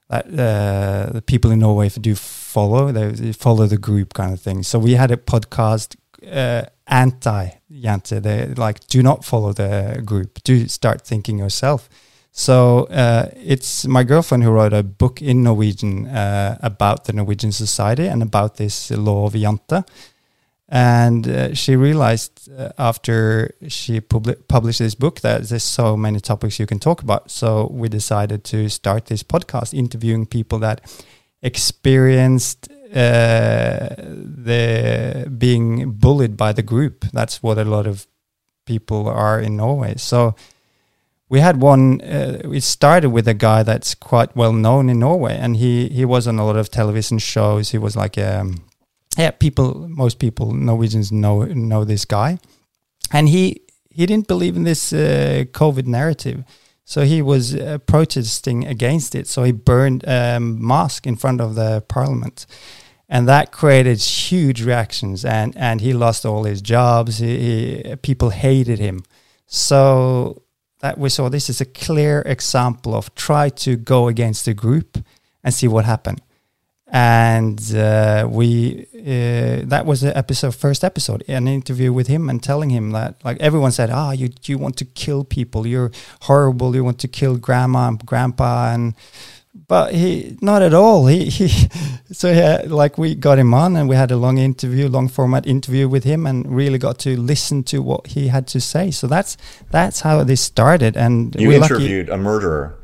that 0.10 0.25
uh, 0.27 1.12
the 1.12 1.22
people 1.22 1.51
in 1.51 1.60
Norway 1.60 1.89
do 1.89 2.15
follow. 2.15 2.91
They 2.91 3.34
follow 3.34 3.65
the 3.65 3.77
group 3.77 4.13
kind 4.13 4.32
of 4.34 4.39
thing. 4.39 4.63
So 4.63 4.79
we 4.79 4.94
had 4.94 5.12
a 5.12 5.17
podcast 5.17 5.96
uh, 6.25 6.63
anti 6.88 7.50
Jante. 7.71 8.21
They 8.21 8.47
like 8.55 8.86
do 8.88 9.03
not 9.03 9.25
follow 9.25 9.53
the 9.53 10.01
group. 10.05 10.39
Do 10.43 10.67
start 10.67 11.01
thinking 11.01 11.39
yourself. 11.39 11.89
So 12.31 12.83
uh, 12.91 13.29
it's 13.36 13.88
my 13.88 14.03
girlfriend 14.03 14.43
who 14.43 14.51
wrote 14.51 14.71
a 14.71 14.83
book 14.83 15.21
in 15.24 15.41
Norwegian 15.41 16.05
uh, 16.05 16.57
about 16.62 17.05
the 17.05 17.13
Norwegian 17.13 17.51
society 17.51 18.07
and 18.07 18.21
about 18.21 18.57
this 18.57 18.91
law 18.91 19.25
of 19.25 19.33
Jante. 19.33 19.83
And 20.69 21.27
uh, 21.27 21.55
she 21.55 21.75
realized 21.75 22.50
uh, 22.51 22.74
after 22.77 23.55
she 23.69 24.01
published 24.01 24.79
this 24.79 24.95
book 24.95 25.21
that 25.21 25.50
there's 25.50 25.63
so 25.63 25.97
many 25.97 26.19
topics 26.19 26.59
you 26.59 26.67
can 26.67 26.77
talk 26.77 27.01
about. 27.01 27.31
So 27.31 27.69
we 27.71 27.89
decided 27.89 28.43
to 28.45 28.69
start 28.69 29.05
this 29.05 29.24
podcast 29.24 29.74
interviewing 29.74 30.25
people 30.25 30.59
that 30.59 30.81
experienced 31.41 32.69
uh, 32.94 33.96
the 33.98 35.32
being 35.38 35.91
bullied 35.91 36.38
by 36.38 36.53
the 36.53 36.63
group. 36.63 37.06
That's 37.13 37.44
what 37.44 37.58
a 37.58 37.65
lot 37.65 37.88
of 37.88 38.08
people 38.65 39.08
are 39.08 39.39
in 39.39 39.58
Norway. 39.58 39.96
So 39.98 40.36
we 41.29 41.39
had 41.39 41.62
one. 41.62 42.01
Uh, 42.01 42.41
we 42.46 42.60
started 42.60 43.10
with 43.10 43.27
a 43.27 43.34
guy 43.34 43.63
that's 43.63 43.96
quite 43.96 44.36
well 44.36 44.53
known 44.53 44.89
in 44.89 45.00
Norway, 45.00 45.38
and 45.38 45.58
he 45.58 45.89
he 45.89 46.06
was 46.06 46.27
on 46.27 46.39
a 46.39 46.46
lot 46.46 46.56
of 46.56 46.70
television 46.70 47.20
shows. 47.20 47.72
He 47.72 47.77
was 47.77 47.96
like, 47.96 48.17
um, 48.17 48.63
yeah, 49.17 49.32
people, 49.32 49.88
most 49.89 50.20
people, 50.20 50.53
Norwegians 50.53 51.12
know 51.12 51.44
know 51.44 51.84
this 51.84 52.06
guy, 52.06 52.39
and 53.12 53.27
he 53.29 53.62
he 53.89 54.06
didn't 54.06 54.27
believe 54.27 54.56
in 54.56 54.63
this 54.63 54.94
uh, 54.94 55.44
COVID 55.51 55.86
narrative, 55.86 56.44
so 56.89 57.02
he 57.02 57.21
was 57.21 57.54
uh, 57.54 57.80
protesting 57.80 58.65
against 58.65 59.13
it. 59.13 59.28
So 59.28 59.43
he 59.43 59.52
burned 59.52 60.06
a 60.06 60.38
um, 60.38 60.63
mosque 60.63 61.06
in 61.06 61.17
front 61.17 61.41
of 61.41 61.56
the 61.56 61.82
parliament, 61.89 62.45
and 63.10 63.28
that 63.28 63.52
created 63.52 64.02
huge 64.02 64.63
reactions. 64.63 65.26
And 65.26 65.54
and 65.58 65.82
he 65.82 65.91
lost 65.91 66.26
all 66.26 66.45
his 66.45 66.62
jobs. 66.62 67.17
He, 67.17 67.82
he, 67.84 67.95
people 67.97 68.30
hated 68.30 68.80
him. 68.80 69.04
So 69.47 70.43
that 70.80 70.97
we 70.97 71.10
saw 71.10 71.28
this 71.28 71.50
is 71.50 71.60
a 71.60 71.65
clear 71.65 72.23
example 72.26 72.95
of 72.95 73.13
try 73.15 73.50
to 73.50 73.76
go 73.76 74.08
against 74.08 74.45
the 74.45 74.54
group 74.54 74.97
and 75.43 75.54
see 75.54 75.67
what 75.67 75.84
happened 75.84 76.21
and 76.89 77.76
uh, 77.76 78.28
we 78.30 78.88
uh, 78.95 79.65
that 79.65 79.84
was 79.86 80.02
the 80.02 80.17
episode 80.17 80.56
first 80.56 80.84
episode 80.84 81.23
an 81.28 81.47
interview 81.47 81.91
with 81.91 82.08
him 82.08 82.30
and 82.30 82.41
telling 82.41 82.69
him 82.69 82.91
that 82.91 83.15
like 83.26 83.38
everyone 83.41 83.71
said 83.71 83.89
ah 83.89 84.12
you 84.12 84.30
you 84.43 84.58
want 84.58 84.78
to 84.78 84.86
kill 84.86 85.23
people. 85.23 85.67
You're 85.67 85.91
horrible. 86.21 86.76
You 86.76 86.84
want 86.84 87.00
to 87.00 87.08
kill 87.08 87.38
grandma 87.38 87.89
and 87.89 88.06
grandpa. 88.06 88.73
And 88.73 88.95
but 89.67 89.93
he 89.93 90.38
not 90.41 90.62
at 90.62 90.73
all. 90.73 91.08
He, 91.08 91.26
he 91.26 91.69
so 92.12 92.32
yeah 92.32 92.63
like 92.67 92.97
we 92.97 93.15
got 93.15 93.38
him 93.38 93.54
on 93.54 93.76
and 93.76 93.89
we 93.89 93.97
had 93.97 94.12
a 94.12 94.17
long 94.17 94.38
interview 94.38 94.88
long 94.88 95.10
format 95.10 95.45
interview 95.45 95.89
with 95.89 96.06
him 96.06 96.26
and 96.26 96.56
really 96.56 96.78
got 96.78 97.00
to 97.00 97.19
listen 97.19 97.63
to 97.63 97.82
what 97.82 98.08
he 98.08 98.30
had 98.30 98.47
to 98.47 98.62
say. 98.62 98.91
So 98.91 99.08
that's 99.08 99.36
that's 99.71 100.02
how 100.02 100.23
this 100.23 100.39
started. 100.39 100.95
And 100.95 101.36
you 101.36 101.52
interviewed 101.52 102.08
lucky. 102.08 102.21
a 102.21 102.23
murderer 102.23 102.78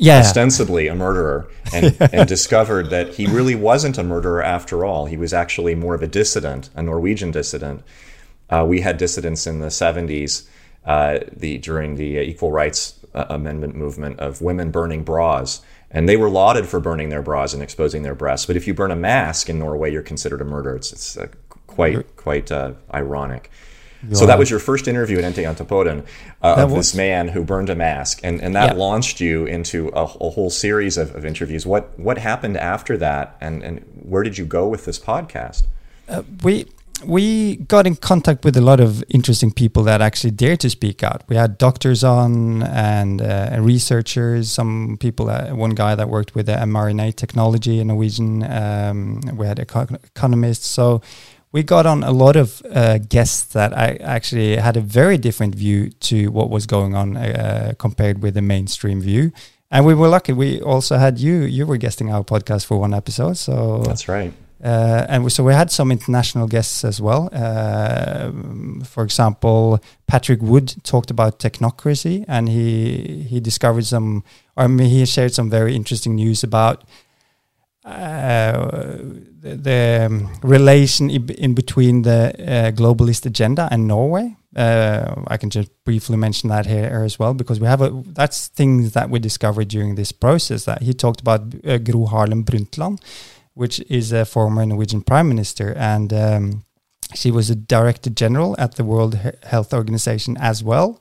yeah. 0.00 0.18
ostensibly 0.18 0.86
a 0.88 0.94
murderer 0.94 1.50
and, 1.72 1.96
and 2.12 2.28
discovered 2.28 2.90
that 2.90 3.14
he 3.14 3.26
really 3.26 3.54
wasn't 3.54 3.98
a 3.98 4.02
murderer 4.02 4.42
after 4.42 4.84
all 4.84 5.06
he 5.06 5.16
was 5.16 5.32
actually 5.32 5.74
more 5.74 5.94
of 5.94 6.02
a 6.02 6.06
dissident 6.06 6.70
a 6.74 6.82
norwegian 6.82 7.30
dissident 7.30 7.82
uh, 8.50 8.64
we 8.66 8.80
had 8.80 8.96
dissidents 8.96 9.46
in 9.46 9.60
the 9.60 9.68
70s 9.68 10.48
uh, 10.86 11.18
the 11.32 11.58
during 11.58 11.96
the 11.96 12.18
equal 12.18 12.50
rights 12.50 12.98
uh, 13.14 13.26
amendment 13.28 13.74
movement 13.74 14.18
of 14.18 14.40
women 14.40 14.70
burning 14.70 15.04
bras 15.04 15.60
and 15.90 16.08
they 16.08 16.16
were 16.16 16.30
lauded 16.30 16.66
for 16.66 16.78
burning 16.78 17.08
their 17.08 17.22
bras 17.22 17.52
and 17.52 17.62
exposing 17.62 18.02
their 18.02 18.14
breasts. 18.14 18.46
But 18.46 18.56
if 18.56 18.66
you 18.66 18.74
burn 18.74 18.92
a 18.92 18.96
mask 18.96 19.48
in 19.48 19.58
Norway, 19.58 19.92
you're 19.92 20.02
considered 20.02 20.40
a 20.40 20.44
murderer. 20.44 20.76
It's, 20.76 20.92
it's 20.92 21.16
uh, 21.16 21.26
quite 21.66 22.16
quite 22.16 22.52
uh, 22.52 22.74
so 24.12 24.26
that 24.26 24.38
was 24.38 24.50
your 24.50 24.58
first 24.58 24.88
interview 24.88 25.18
at 25.18 25.24
Anti 25.24 25.42
Jantepodden 25.42 26.06
uh, 26.42 26.54
of 26.58 26.72
was, 26.72 26.88
this 26.88 26.94
man 26.94 27.28
who 27.28 27.44
burned 27.44 27.70
a 27.70 27.74
mask, 27.74 28.20
and 28.22 28.40
and 28.40 28.54
that 28.54 28.72
yeah. 28.72 28.78
launched 28.78 29.20
you 29.20 29.46
into 29.46 29.88
a, 29.88 30.02
a 30.02 30.30
whole 30.30 30.50
series 30.50 30.96
of, 30.96 31.14
of, 31.14 31.24
interviews. 31.24 31.66
What 31.66 31.98
what 31.98 32.18
happened 32.18 32.56
after 32.56 32.96
that, 32.98 33.36
and 33.40 33.62
and 33.62 33.80
where 34.02 34.22
did 34.22 34.38
you 34.38 34.46
go 34.46 34.66
with 34.68 34.84
this 34.84 34.98
podcast? 34.98 35.64
Uh, 36.08 36.22
we 36.42 36.66
we 37.04 37.56
got 37.56 37.86
in 37.86 37.96
contact 37.96 38.44
with 38.44 38.56
a 38.56 38.60
lot 38.60 38.80
of 38.80 39.02
interesting 39.08 39.50
people 39.50 39.82
that 39.84 40.00
actually 40.00 40.30
dared 40.30 40.60
to 40.60 40.70
speak 40.70 41.02
out. 41.02 41.22
We 41.28 41.36
had 41.36 41.58
doctors 41.58 42.04
on 42.04 42.62
and 42.62 43.22
uh, 43.22 43.56
researchers, 43.60 44.50
some 44.50 44.96
people, 45.00 45.30
uh, 45.30 45.54
one 45.54 45.70
guy 45.70 45.94
that 45.94 46.08
worked 46.08 46.34
with 46.34 46.46
the 46.46 46.52
mRNA 46.52 47.16
technology 47.16 47.80
in 47.80 47.88
Norwegian. 47.88 48.42
Um, 48.42 49.20
we 49.34 49.46
had 49.46 49.58
economists. 49.58 50.66
So 50.66 51.00
we 51.52 51.62
got 51.62 51.86
on 51.86 52.04
a 52.04 52.12
lot 52.12 52.36
of 52.36 52.62
uh, 52.72 52.98
guests 52.98 53.52
that 53.52 53.76
I 53.76 53.96
actually 53.96 54.56
had 54.56 54.76
a 54.76 54.80
very 54.80 55.18
different 55.18 55.54
view 55.54 55.90
to 55.90 56.28
what 56.28 56.48
was 56.48 56.66
going 56.66 56.94
on 56.94 57.16
uh, 57.16 57.72
compared 57.78 58.22
with 58.22 58.34
the 58.34 58.42
mainstream 58.42 59.00
view. 59.00 59.32
And 59.70 59.84
we 59.86 59.94
were 59.94 60.08
lucky. 60.08 60.32
We 60.32 60.60
also 60.60 60.96
had 60.96 61.18
you. 61.18 61.42
You 61.42 61.66
were 61.66 61.76
guesting 61.76 62.12
our 62.12 62.24
podcast 62.24 62.66
for 62.66 62.78
one 62.78 62.94
episode. 62.94 63.36
So 63.36 63.82
that's 63.84 64.08
right. 64.08 64.32
Uh, 64.62 65.06
and 65.08 65.24
we, 65.24 65.30
so 65.30 65.42
we 65.42 65.54
had 65.54 65.70
some 65.70 65.90
international 65.90 66.46
guests 66.46 66.84
as 66.84 67.00
well. 67.00 67.30
Uh, 67.32 68.30
for 68.84 69.02
example, 69.02 69.80
Patrick 70.06 70.42
Wood 70.42 70.74
talked 70.82 71.10
about 71.10 71.38
technocracy, 71.38 72.24
and 72.28 72.48
he 72.48 73.22
he 73.22 73.40
discovered 73.40 73.86
some, 73.86 74.22
or 74.56 74.64
I 74.64 74.66
mean, 74.66 74.90
he 74.90 75.06
shared 75.06 75.32
some 75.32 75.48
very 75.48 75.74
interesting 75.74 76.14
news 76.16 76.44
about 76.44 76.84
uh, 77.84 78.68
the, 79.40 79.56
the 79.56 80.06
um, 80.06 80.30
relation 80.42 81.10
in 81.10 81.54
between 81.54 82.02
the 82.02 82.34
uh, 82.38 82.70
globalist 82.72 83.26
agenda 83.26 83.68
and 83.70 83.86
Norway. 83.86 84.36
Uh, 84.54 85.14
I 85.28 85.36
can 85.36 85.48
just 85.48 85.70
briefly 85.84 86.16
mention 86.16 86.50
that 86.50 86.66
here 86.66 87.02
as 87.04 87.18
well 87.18 87.34
because 87.34 87.60
we 87.60 87.66
have 87.68 87.80
a 87.80 87.90
that's 88.06 88.48
things 88.48 88.92
that 88.92 89.08
we 89.08 89.18
discovered 89.20 89.68
during 89.68 89.94
this 89.94 90.12
process. 90.12 90.64
That 90.64 90.82
he 90.82 90.92
talked 90.92 91.20
about 91.20 91.54
uh, 91.64 91.78
Gro 91.78 92.06
Harlem 92.06 92.44
Brundtland 92.44 92.98
which 93.54 93.80
is 93.90 94.12
a 94.12 94.24
former 94.24 94.64
Norwegian 94.64 95.02
prime 95.02 95.28
minister, 95.28 95.74
and 95.76 96.12
um, 96.12 96.64
she 97.14 97.30
was 97.30 97.50
a 97.50 97.54
director 97.54 98.10
general 98.10 98.54
at 98.58 98.76
the 98.76 98.84
World 98.84 99.14
Health 99.42 99.74
Organization 99.74 100.36
as 100.38 100.64
well, 100.64 101.00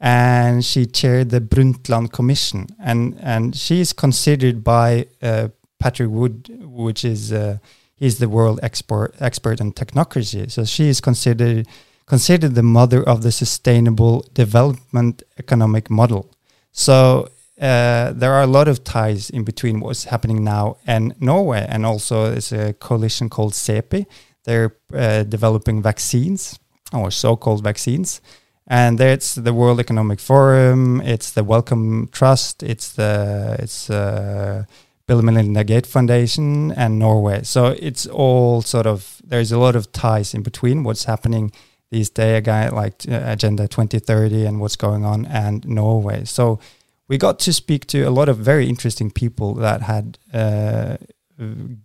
and 0.00 0.64
she 0.64 0.86
chaired 0.86 1.30
the 1.30 1.40
Brundtland 1.40 2.12
Commission, 2.12 2.66
and 2.80 3.16
and 3.20 3.54
she 3.54 3.80
is 3.80 3.92
considered 3.92 4.64
by 4.64 5.06
uh, 5.22 5.48
Patrick 5.84 6.10
Wood, 6.10 6.36
which 6.62 7.04
is 7.04 7.30
uh, 7.30 7.58
he's 7.94 8.16
the 8.18 8.30
world 8.36 8.58
expert 8.62 9.12
expert 9.20 9.60
on 9.60 9.72
technocracy, 9.72 10.50
so 10.50 10.64
she 10.64 10.88
is 10.88 10.98
considered 11.02 11.66
considered 12.06 12.54
the 12.54 12.62
mother 12.78 13.02
of 13.12 13.18
the 13.22 13.30
sustainable 13.30 14.24
development 14.32 15.22
economic 15.38 15.90
model. 15.90 16.22
So 16.72 17.28
uh, 17.60 18.12
there 18.20 18.32
are 18.32 18.42
a 18.42 18.52
lot 18.58 18.66
of 18.66 18.82
ties 18.82 19.28
in 19.28 19.44
between 19.44 19.80
what's 19.80 20.04
happening 20.04 20.42
now 20.42 20.78
and 20.86 21.14
Norway, 21.20 21.66
and 21.68 21.84
also 21.84 22.30
there's 22.30 22.52
a 22.52 22.72
coalition 22.72 23.28
called 23.28 23.52
CEPI. 23.52 24.06
They're 24.44 24.72
uh, 24.94 25.24
developing 25.24 25.82
vaccines 25.82 26.58
or 26.92 27.10
so-called 27.10 27.62
vaccines, 27.62 28.22
and 28.66 28.98
it's 29.00 29.34
the 29.34 29.52
World 29.52 29.80
Economic 29.80 30.20
Forum, 30.20 31.02
it's 31.02 31.30
the 31.32 31.44
Wellcome 31.44 32.08
Trust, 32.10 32.62
it's 32.62 32.88
the 32.98 33.56
it's 33.58 33.90
uh, 33.90 34.64
Bill 35.06 35.18
and 35.18 35.26
Melinda 35.26 35.64
Gates 35.64 35.90
Foundation, 35.90 36.72
and 36.72 36.98
Norway. 36.98 37.42
So 37.42 37.76
it's 37.78 38.06
all 38.06 38.62
sort 38.62 38.86
of 38.86 39.20
there's 39.24 39.52
a 39.52 39.58
lot 39.58 39.76
of 39.76 39.92
ties 39.92 40.34
in 40.34 40.42
between 40.42 40.84
what's 40.84 41.04
happening 41.04 41.52
these 41.90 42.10
days, 42.10 42.38
a 42.38 42.40
guy 42.40 42.68
like 42.68 43.02
uh, 43.08 43.20
Agenda 43.24 43.68
2030 43.68 44.46
and 44.46 44.60
what's 44.60 44.76
going 44.76 45.04
on, 45.04 45.26
and 45.26 45.66
Norway. 45.68 46.24
So 46.24 46.58
we 47.08 47.18
got 47.18 47.38
to 47.40 47.52
speak 47.52 47.86
to 47.88 48.02
a 48.02 48.10
lot 48.10 48.28
of 48.28 48.38
very 48.38 48.68
interesting 48.68 49.10
people 49.10 49.54
that 49.54 49.82
had 49.82 50.18
uh, 50.32 50.96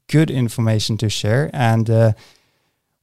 good 0.08 0.32
information 0.32 0.98
to 0.98 1.10
share 1.10 1.50
and. 1.54 1.90
Uh, 1.90 2.14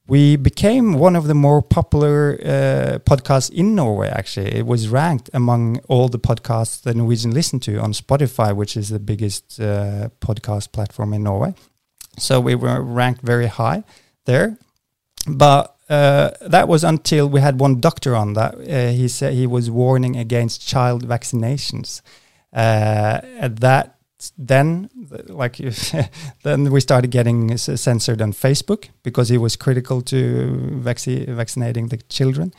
we 0.08 0.36
became 0.36 0.94
one 0.94 1.16
of 1.16 1.26
the 1.26 1.34
more 1.34 1.62
popular 1.62 2.38
uh, 2.40 2.98
podcasts 3.00 3.50
in 3.50 3.74
Norway. 3.74 4.08
Actually, 4.08 4.54
it 4.54 4.66
was 4.66 4.88
ranked 4.88 5.28
among 5.34 5.80
all 5.88 6.08
the 6.08 6.18
podcasts 6.18 6.82
the 6.82 6.94
Norwegian 6.94 7.32
listen 7.32 7.58
to 7.60 7.78
on 7.78 7.92
Spotify, 7.92 8.54
which 8.54 8.76
is 8.76 8.88
the 8.88 9.00
biggest 9.00 9.60
uh, 9.60 10.08
podcast 10.20 10.72
platform 10.72 11.12
in 11.12 11.22
Norway. 11.24 11.54
So 12.18 12.40
we 12.40 12.54
were 12.54 12.80
ranked 12.80 13.22
very 13.22 13.46
high 13.46 13.84
there, 14.24 14.58
but. 15.26 15.72
Uh, 15.88 16.32
that 16.40 16.66
was 16.66 16.82
until 16.82 17.28
we 17.28 17.40
had 17.40 17.60
one 17.60 17.78
doctor 17.78 18.16
on 18.16 18.32
that. 18.32 18.54
Uh, 18.56 18.90
he 18.90 19.06
said 19.06 19.34
he 19.34 19.46
was 19.46 19.70
warning 19.70 20.16
against 20.16 20.66
child 20.66 21.06
vaccinations. 21.06 22.02
Uh, 22.52 23.20
that 23.40 23.95
then 24.38 24.88
like 25.28 25.56
then 26.42 26.70
we 26.70 26.80
started 26.80 27.10
getting 27.10 27.56
censored 27.56 28.22
on 28.22 28.32
Facebook 28.32 28.88
because 29.02 29.28
he 29.28 29.38
was 29.38 29.56
critical 29.56 30.00
to 30.02 30.70
vac- 30.80 31.28
vaccinating 31.28 31.88
the 31.88 31.98
children. 32.08 32.52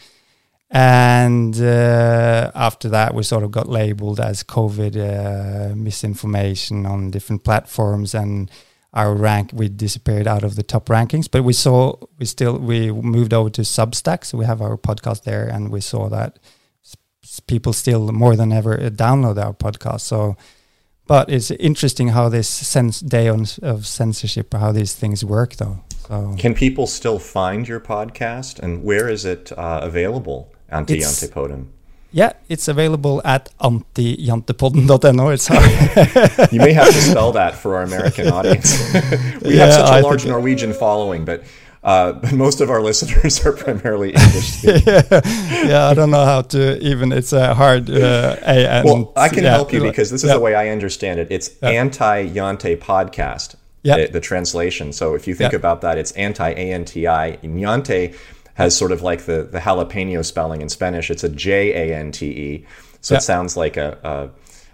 And 0.70 1.60
uh, 1.62 2.52
after 2.54 2.90
that, 2.90 3.14
we 3.14 3.24
sort 3.24 3.44
of 3.44 3.52
got 3.52 3.70
labeled 3.70 4.20
as 4.20 4.44
COVID 4.44 4.96
uh, 4.98 5.76
misinformation 5.76 6.86
on 6.86 7.10
different 7.10 7.46
platforms, 7.46 8.14
and 8.14 8.52
our 8.94 9.16
rank 9.16 9.52
we 9.54 9.70
disappeared 9.70 10.28
out 10.28 10.44
of 10.44 10.56
the 10.56 10.64
top 10.64 10.88
rankings. 10.88 11.32
But 11.32 11.44
we 11.44 11.54
saw 11.54 11.96
we 12.20 12.26
still 12.26 12.58
we 12.58 12.92
moved 12.92 13.34
over 13.34 13.50
to 13.52 13.62
Substack, 13.62 14.26
so 14.26 14.38
we 14.38 14.46
have 14.46 14.62
our 14.62 14.78
podcast 14.78 15.24
there, 15.24 15.48
and 15.48 15.72
we 15.72 15.80
saw 15.80 16.10
that 16.10 16.38
people 17.48 17.74
still 17.74 18.12
more 18.12 18.36
than 18.36 18.52
ever 18.52 18.78
download 18.90 19.42
our 19.42 19.54
podcast. 19.54 20.02
So 20.02 20.36
but 21.08 21.30
it's 21.30 21.52
interesting 21.52 22.10
how 22.10 22.30
this 22.30 22.48
sense 22.48 23.00
day 23.00 23.28
on, 23.28 23.46
of 23.62 23.88
censorship, 23.88 24.54
how 24.54 24.72
these 24.72 24.94
things 24.94 25.24
work, 25.24 25.56
though. 25.56 25.84
So. 26.08 26.36
Can 26.38 26.54
people 26.54 26.88
still 26.88 27.20
find 27.20 27.68
your 27.68 27.80
podcast, 27.80 28.60
and 28.60 28.84
where 28.84 29.10
is 29.10 29.26
it 29.26 29.52
uh, 29.58 29.80
available? 29.84 30.54
Anti 30.70 31.00
Jantepodden. 31.00 31.68
Yeah, 32.12 32.34
it's 32.48 32.68
available 32.68 33.22
at 33.26 33.50
antijantepodden.no. 33.60 35.30
It's 35.30 35.48
hard. 35.48 36.52
you 36.52 36.60
may 36.60 36.74
have 36.74 36.88
to 36.88 37.02
spell 37.02 37.34
that 37.34 37.56
for 37.56 37.76
our 37.76 37.84
American 37.84 38.30
audience. 38.30 38.94
we 39.42 39.56
yeah, 39.56 39.66
have 39.66 39.74
such 39.74 40.00
a 40.00 40.02
large 40.02 40.26
Norwegian 40.26 40.74
following, 40.74 41.26
but 41.26 41.44
uh, 41.84 42.14
but 42.22 42.34
most 42.34 42.62
of 42.62 42.70
our 42.70 42.82
listeners 42.82 43.46
are 43.46 43.54
primarily 43.54 44.10
English 44.10 44.64
yeah, 44.64 44.82
yeah, 45.66 45.88
I 45.88 45.94
don't 45.94 46.12
know 46.12 46.26
how 46.26 46.42
to 46.42 46.80
even. 46.80 47.12
It's 47.12 47.34
a 47.34 47.54
hard 47.54 47.90
uh, 47.90 48.38
A. 48.42 48.68
And, 48.68 48.86
well, 48.86 49.14
I 49.16 49.30
can 49.30 49.44
yeah, 49.44 49.52
help 49.52 49.72
you 49.74 49.82
because 49.82 50.10
this 50.10 50.24
is 50.24 50.30
yeah. 50.30 50.36
the 50.36 50.40
way 50.40 50.56
I 50.56 50.70
understand 50.70 51.20
it. 51.20 51.28
It's 51.30 51.58
anti 51.62 52.28
Jante 52.28 52.78
podcast. 52.78 53.56
Yeah. 53.84 53.98
The, 53.98 54.08
the, 54.14 54.20
translation. 54.20 54.92
So 54.92 55.14
if 55.14 55.28
you 55.28 55.36
think 55.36 55.54
about 55.54 55.80
that, 55.82 55.98
it's 55.98 56.12
anti 56.14 56.50
A 56.50 56.74
N 56.74 56.84
T 56.84 57.08
I. 57.08 57.38
Jante 57.38 58.18
has 58.56 58.76
sort 58.76 58.92
of 58.92 59.02
like 59.02 59.22
the 59.26 59.44
the 59.44 59.60
jalapeno 59.60 60.26
spelling 60.26 60.62
in 60.62 60.68
Spanish. 60.68 61.10
It's 61.10 61.24
a 61.24 61.30
J 61.30 61.92
A 61.92 61.96
N 61.96 62.12
T 62.12 62.26
E. 62.26 62.66
So 63.02 63.16
it 63.16 63.22
sounds 63.22 63.56
like 63.56 63.78
a, 63.78 63.98
a 64.04 64.30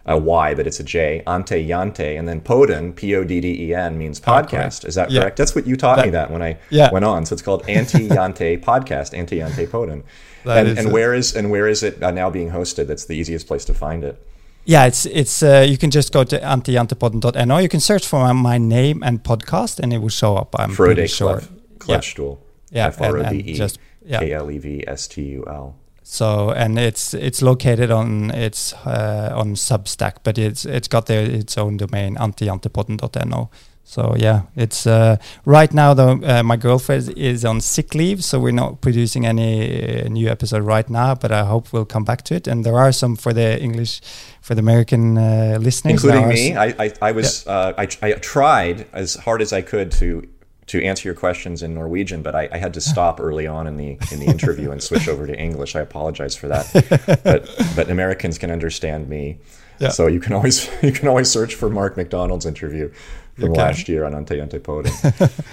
a 0.06 0.18
Y, 0.18 0.54
but 0.54 0.68
it's 0.68 0.80
a 0.80 0.84
J, 0.84 1.24
Ante 1.26 1.66
Yante, 1.66 2.18
and 2.20 2.28
then 2.28 2.42
Podden, 2.42 2.96
P 2.96 3.16
O 3.16 3.24
D 3.24 3.40
D 3.40 3.70
E 3.70 3.74
N, 3.74 3.98
means 3.98 4.20
podcast. 4.20 4.86
Is 4.86 4.96
that 4.96 5.10
yeah. 5.10 5.22
correct? 5.22 5.38
That's 5.38 5.56
what 5.56 5.66
you 5.66 5.76
taught 5.76 5.98
that, 5.98 6.06
me 6.06 6.12
that 6.12 6.30
when 6.30 6.42
I 6.42 6.58
yeah. 6.70 6.92
went 6.92 7.06
on. 7.06 7.26
So 7.26 7.34
it's 7.34 7.42
called 7.42 7.68
Anti 7.70 8.10
Yante 8.10 8.62
Podcast, 8.64 9.18
Anti 9.18 9.38
Yante 9.40 9.68
Podden. 9.68 10.04
And, 10.46 10.78
and 10.78 10.92
where 10.92 11.14
is 11.14 11.36
and 11.36 11.50
where 11.50 11.68
is 11.68 11.84
it 11.84 12.04
uh, 12.04 12.12
now 12.12 12.30
being 12.30 12.52
hosted? 12.52 12.88
That's 12.88 13.06
the 13.06 13.16
easiest 13.16 13.48
place 13.48 13.64
to 13.66 13.74
find 13.74 14.04
it. 14.04 14.22
Yeah, 14.66 14.86
it's 14.86 15.06
it's 15.06 15.42
uh, 15.42 15.66
you 15.68 15.78
can 15.78 15.90
just 15.90 16.12
go 16.12 16.24
to 16.24 16.40
antijantepodden.no. 16.40 17.58
You 17.58 17.70
can 17.70 17.80
search 17.80 18.06
for 18.06 18.34
my 18.34 18.58
name 18.58 19.04
and 19.04 19.24
podcast, 19.24 19.80
and 19.80 19.94
it 19.94 20.00
will 20.00 20.10
show 20.10 20.36
up. 20.36 20.56
I'm 20.58 20.72
Frode 20.72 20.96
pretty 20.96 21.08
sure. 21.08 21.42
Klevstol. 21.78 22.40
Yeah, 22.72 22.88
F 22.88 23.02
R 23.02 23.18
O 23.18 23.30
D 23.30 23.38
E 23.40 23.70
K 24.10 24.34
L 24.34 24.52
E 24.52 24.58
V 24.58 24.84
S 24.88 25.08
T 25.08 25.22
U 25.22 25.44
L. 25.48 25.76
So 26.04 26.52
and 26.52 26.78
it's 26.78 27.14
it's 27.14 27.42
located 27.42 27.90
on 27.90 28.32
it's 28.32 28.74
uh, 28.86 29.34
on 29.36 29.56
Substack, 29.56 30.18
but 30.24 30.38
it's 30.38 30.66
it's 30.66 30.88
got 30.88 31.06
their 31.06 31.24
its 31.24 31.58
own 31.58 31.78
domain 31.78 32.16
antijantepodden.no. 32.16 33.50
So 33.86 34.16
yeah, 34.18 34.44
it's 34.56 34.88
uh, 34.88 35.18
right 35.46 35.74
now 35.74 35.94
though. 35.94 36.20
Uh, 36.24 36.42
my 36.44 36.56
girlfriend 36.56 37.10
is 37.18 37.46
on 37.46 37.62
sick 37.62 37.94
leave, 37.94 38.24
so 38.24 38.40
we're 38.40 38.52
not 38.52 38.82
producing 38.82 39.26
any 39.26 40.04
uh, 40.04 40.08
new 40.08 40.30
episode 40.30 40.64
right 40.64 40.90
now. 40.90 41.16
But 41.16 41.32
I 41.32 41.44
hope 41.46 41.72
we'll 41.74 41.86
come 41.86 42.04
back 42.04 42.24
to 42.24 42.36
it. 42.36 42.48
And 42.48 42.66
there 42.66 42.78
are 42.78 42.92
some 42.92 43.16
for 43.16 43.34
the 43.34 43.62
English, 43.62 44.02
for 44.42 44.56
the 44.56 44.62
American 44.62 45.18
uh, 45.18 45.58
listeners, 45.62 46.04
including 46.04 46.28
me. 46.28 46.56
I, 46.56 46.68
I, 46.80 46.94
I 47.02 47.12
was 47.12 47.46
yeah. 47.46 47.52
Uh, 47.52 47.74
I, 47.78 47.88
I 48.02 48.12
tried 48.14 48.88
as 48.94 49.16
hard 49.16 49.42
as 49.42 49.54
I 49.54 49.62
could 49.62 49.92
to 49.94 50.28
to 50.68 50.82
answer 50.84 51.08
your 51.08 51.16
questions 51.16 51.62
in 51.62 51.74
Norwegian, 51.74 52.22
but 52.22 52.36
I, 52.36 52.50
I, 52.52 52.58
had 52.58 52.74
to 52.76 52.82
stop 52.82 53.20
early 53.20 53.48
on 53.48 53.68
in 53.68 53.78
the 53.78 53.98
in 54.12 54.20
the 54.20 54.26
interview 54.26 54.72
and 54.72 54.82
switch 54.82 55.08
over 55.08 55.28
to 55.28 55.38
English. 55.38 55.76
I 55.76 55.82
apologize 55.82 56.36
for 56.36 56.48
that, 56.48 57.22
but 57.24 57.50
but 57.76 57.90
Americans 57.90 58.38
can 58.38 58.50
understand 58.50 59.10
me, 59.10 59.40
yeah. 59.80 59.90
so 59.90 60.08
you 60.08 60.20
can 60.20 60.34
always 60.34 60.70
you 60.84 60.92
can 60.92 61.08
always 61.08 61.30
search 61.30 61.56
for 61.56 61.70
Mark 61.70 61.98
McDonald's 61.98 62.46
interview 62.46 62.92
from 63.38 63.54
last 63.54 63.90
year 63.90 64.06
on 64.06 64.14
Ante 64.16 64.40
Ante 64.40 64.60
Podden. 64.60 65.44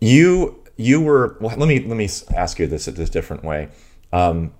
you 0.00 0.62
you 0.76 1.00
were 1.00 1.36
well, 1.40 1.56
let 1.56 1.68
me 1.68 1.80
let 1.80 1.96
me 1.96 2.08
ask 2.34 2.58
you 2.58 2.66
this 2.66 2.88
in 2.88 2.94
this 2.94 3.10
different 3.10 3.44
way. 3.44 3.68
Um, 4.12 4.52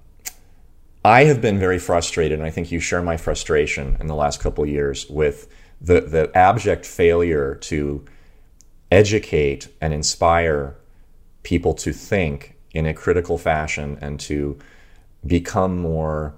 I 1.04 1.24
have 1.24 1.40
been 1.40 1.58
very 1.58 1.80
frustrated, 1.80 2.38
and 2.38 2.46
I 2.46 2.50
think 2.50 2.70
you 2.70 2.78
share 2.78 3.02
my 3.02 3.16
frustration 3.16 3.96
in 3.98 4.06
the 4.06 4.14
last 4.14 4.40
couple 4.40 4.64
years 4.64 5.08
with 5.08 5.48
the 5.80 6.00
the 6.00 6.30
abject 6.36 6.86
failure 6.86 7.56
to 7.56 8.04
educate 8.92 9.68
and 9.80 9.94
inspire 9.94 10.76
people 11.42 11.72
to 11.72 11.92
think 11.92 12.54
in 12.72 12.86
a 12.86 12.94
critical 12.94 13.38
fashion 13.38 13.98
and 14.00 14.20
to 14.20 14.58
become 15.26 15.78
more 15.78 16.34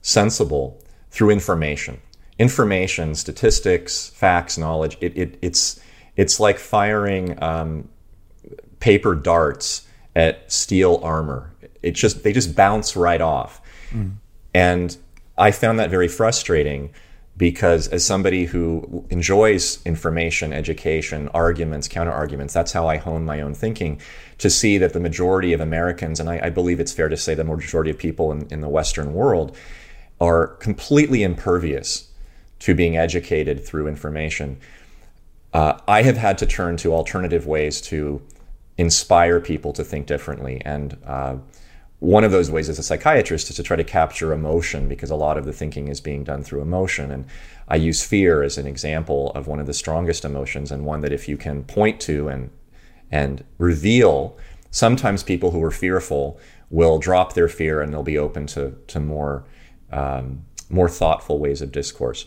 sensible 0.00 0.82
through 1.10 1.30
information. 1.30 2.00
Information, 2.38 3.14
statistics, 3.14 4.08
facts, 4.08 4.56
knowledge, 4.56 4.96
it, 5.00 5.16
it, 5.16 5.38
it's, 5.42 5.80
it's 6.16 6.40
like 6.40 6.58
firing 6.58 7.40
um, 7.42 7.88
paper 8.80 9.14
darts 9.14 9.86
at 10.16 10.50
steel 10.50 11.00
armor. 11.02 11.52
It 11.82 11.92
just, 11.92 12.22
they 12.22 12.32
just 12.32 12.54
bounce 12.54 12.96
right 12.96 13.20
off. 13.20 13.60
Mm. 13.90 14.14
And 14.54 14.96
I 15.36 15.50
found 15.50 15.78
that 15.78 15.90
very 15.90 16.08
frustrating 16.08 16.90
because 17.38 17.86
as 17.88 18.04
somebody 18.04 18.44
who 18.44 19.06
enjoys 19.10 19.80
information, 19.86 20.52
education, 20.52 21.28
arguments, 21.28 21.86
counterarguments, 21.86 22.52
that's 22.52 22.72
how 22.72 22.88
I 22.88 22.96
hone 22.96 23.24
my 23.24 23.40
own 23.40 23.54
thinking. 23.54 24.00
To 24.38 24.50
see 24.50 24.76
that 24.78 24.92
the 24.92 25.00
majority 25.00 25.52
of 25.52 25.60
Americans, 25.60 26.20
and 26.20 26.28
I, 26.28 26.40
I 26.44 26.50
believe 26.50 26.80
it's 26.80 26.92
fair 26.92 27.08
to 27.08 27.16
say 27.16 27.34
the 27.34 27.44
majority 27.44 27.90
of 27.90 27.98
people 27.98 28.32
in, 28.32 28.46
in 28.50 28.60
the 28.60 28.68
Western 28.68 29.14
world, 29.14 29.56
are 30.20 30.48
completely 30.58 31.22
impervious 31.22 32.10
to 32.60 32.74
being 32.74 32.96
educated 32.96 33.64
through 33.64 33.86
information. 33.86 34.58
Uh, 35.52 35.78
I 35.86 36.02
have 36.02 36.16
had 36.16 36.38
to 36.38 36.46
turn 36.46 36.76
to 36.78 36.92
alternative 36.92 37.46
ways 37.46 37.80
to 37.82 38.20
inspire 38.76 39.40
people 39.40 39.72
to 39.74 39.84
think 39.84 40.06
differently. 40.06 40.60
And 40.64 40.96
uh, 41.06 41.36
one 42.00 42.22
of 42.22 42.30
those 42.30 42.50
ways 42.50 42.68
as 42.68 42.78
a 42.78 42.82
psychiatrist 42.82 43.50
is 43.50 43.56
to 43.56 43.62
try 43.62 43.76
to 43.76 43.82
capture 43.82 44.32
emotion 44.32 44.88
because 44.88 45.10
a 45.10 45.16
lot 45.16 45.36
of 45.36 45.44
the 45.44 45.52
thinking 45.52 45.88
is 45.88 46.00
being 46.00 46.22
done 46.22 46.44
through 46.44 46.62
emotion. 46.62 47.10
And 47.10 47.24
I 47.66 47.76
use 47.76 48.04
fear 48.04 48.42
as 48.42 48.56
an 48.56 48.66
example 48.66 49.32
of 49.32 49.48
one 49.48 49.58
of 49.58 49.66
the 49.66 49.74
strongest 49.74 50.24
emotions 50.24 50.70
and 50.70 50.84
one 50.84 51.00
that 51.00 51.12
if 51.12 51.28
you 51.28 51.36
can 51.36 51.64
point 51.64 52.00
to 52.02 52.28
and 52.28 52.50
and 53.10 53.42
reveal, 53.56 54.36
sometimes 54.70 55.22
people 55.22 55.50
who 55.50 55.62
are 55.62 55.70
fearful 55.70 56.38
will 56.70 56.98
drop 56.98 57.32
their 57.32 57.48
fear 57.48 57.80
and 57.80 57.92
they'll 57.92 58.02
be 58.02 58.18
open 58.18 58.46
to 58.48 58.76
to 58.86 59.00
more 59.00 59.44
um, 59.90 60.44
more 60.70 60.88
thoughtful 60.88 61.38
ways 61.38 61.62
of 61.62 61.72
discourse. 61.72 62.26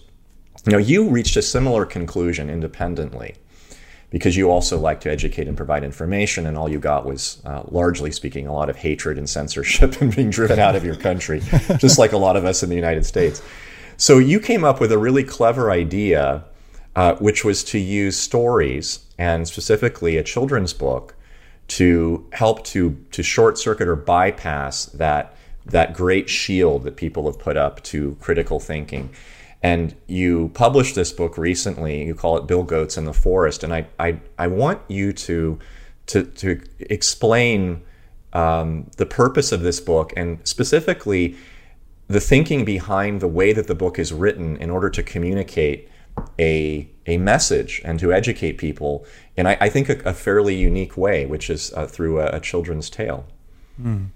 Now 0.65 0.79
you 0.79 1.07
reached 1.07 1.37
a 1.37 1.41
similar 1.41 1.85
conclusion 1.85 2.49
independently 2.49 3.35
because 4.11 4.37
you 4.37 4.51
also 4.51 4.77
like 4.77 4.99
to 5.01 5.09
educate 5.09 5.47
and 5.47 5.57
provide 5.57 5.83
information, 5.83 6.45
and 6.45 6.57
all 6.57 6.69
you 6.69 6.79
got 6.79 7.05
was, 7.05 7.41
uh, 7.45 7.63
largely 7.69 8.11
speaking, 8.11 8.45
a 8.45 8.53
lot 8.53 8.69
of 8.69 8.75
hatred 8.75 9.17
and 9.17 9.27
censorship 9.27 9.99
and 10.01 10.15
being 10.15 10.29
driven 10.29 10.59
out 10.59 10.75
of 10.75 10.85
your 10.85 10.95
country, 10.95 11.39
just 11.77 11.97
like 11.97 12.11
a 12.11 12.17
lot 12.17 12.35
of 12.35 12.45
us 12.45 12.61
in 12.61 12.69
the 12.69 12.75
United 12.75 13.05
States. 13.05 13.41
So 13.97 14.17
you 14.19 14.39
came 14.39 14.63
up 14.63 14.79
with 14.79 14.91
a 14.91 14.97
really 14.97 15.23
clever 15.23 15.71
idea, 15.71 16.43
uh, 16.95 17.15
which 17.15 17.45
was 17.45 17.63
to 17.65 17.79
use 17.79 18.17
stories 18.17 18.99
and 19.17 19.47
specifically 19.47 20.17
a 20.17 20.23
children's 20.23 20.73
book 20.73 21.15
to 21.67 22.27
help 22.33 22.65
to 22.65 22.97
to 23.11 23.23
short 23.23 23.57
circuit 23.57 23.87
or 23.87 23.95
bypass 23.95 24.85
that 24.87 25.35
that 25.65 25.93
great 25.93 26.29
shield 26.29 26.83
that 26.83 26.97
people 26.97 27.25
have 27.27 27.39
put 27.39 27.55
up 27.55 27.81
to 27.83 28.17
critical 28.19 28.59
thinking. 28.59 29.09
And 29.63 29.95
you 30.07 30.49
published 30.53 30.95
this 30.95 31.11
book 31.11 31.37
recently. 31.37 32.03
You 32.03 32.15
call 32.15 32.37
it 32.37 32.47
Bill 32.47 32.63
Goats 32.63 32.97
in 32.97 33.05
the 33.05 33.13
Forest, 33.13 33.63
and 33.63 33.73
I 33.73 33.87
I, 33.99 34.19
I 34.37 34.47
want 34.47 34.81
you 34.87 35.13
to 35.13 35.59
to 36.07 36.23
to 36.23 36.61
explain 36.79 37.83
um, 38.33 38.89
the 38.97 39.05
purpose 39.05 39.51
of 39.51 39.61
this 39.61 39.79
book 39.79 40.13
and 40.15 40.39
specifically 40.47 41.35
the 42.07 42.19
thinking 42.19 42.65
behind 42.65 43.21
the 43.21 43.27
way 43.27 43.53
that 43.53 43.67
the 43.67 43.75
book 43.75 43.97
is 43.97 44.11
written 44.11 44.57
in 44.57 44.69
order 44.69 44.89
to 44.89 45.03
communicate 45.03 45.89
a 46.39 46.89
a 47.07 47.17
message 47.17 47.81
and 47.83 47.99
to 47.99 48.13
educate 48.13 48.53
people 48.57 49.05
in 49.35 49.47
I, 49.47 49.57
I 49.59 49.69
think 49.69 49.89
a, 49.89 49.99
a, 50.09 50.13
fairly 50.13 50.55
unique 50.55 50.95
way, 50.97 51.25
which 51.25 51.49
is 51.49 51.73
uh, 51.73 51.87
through 51.87 52.19
a, 52.19 52.27
a, 52.27 52.39
children's 52.39 52.89
tale. 52.89 53.25
Mm. 53.81 54.09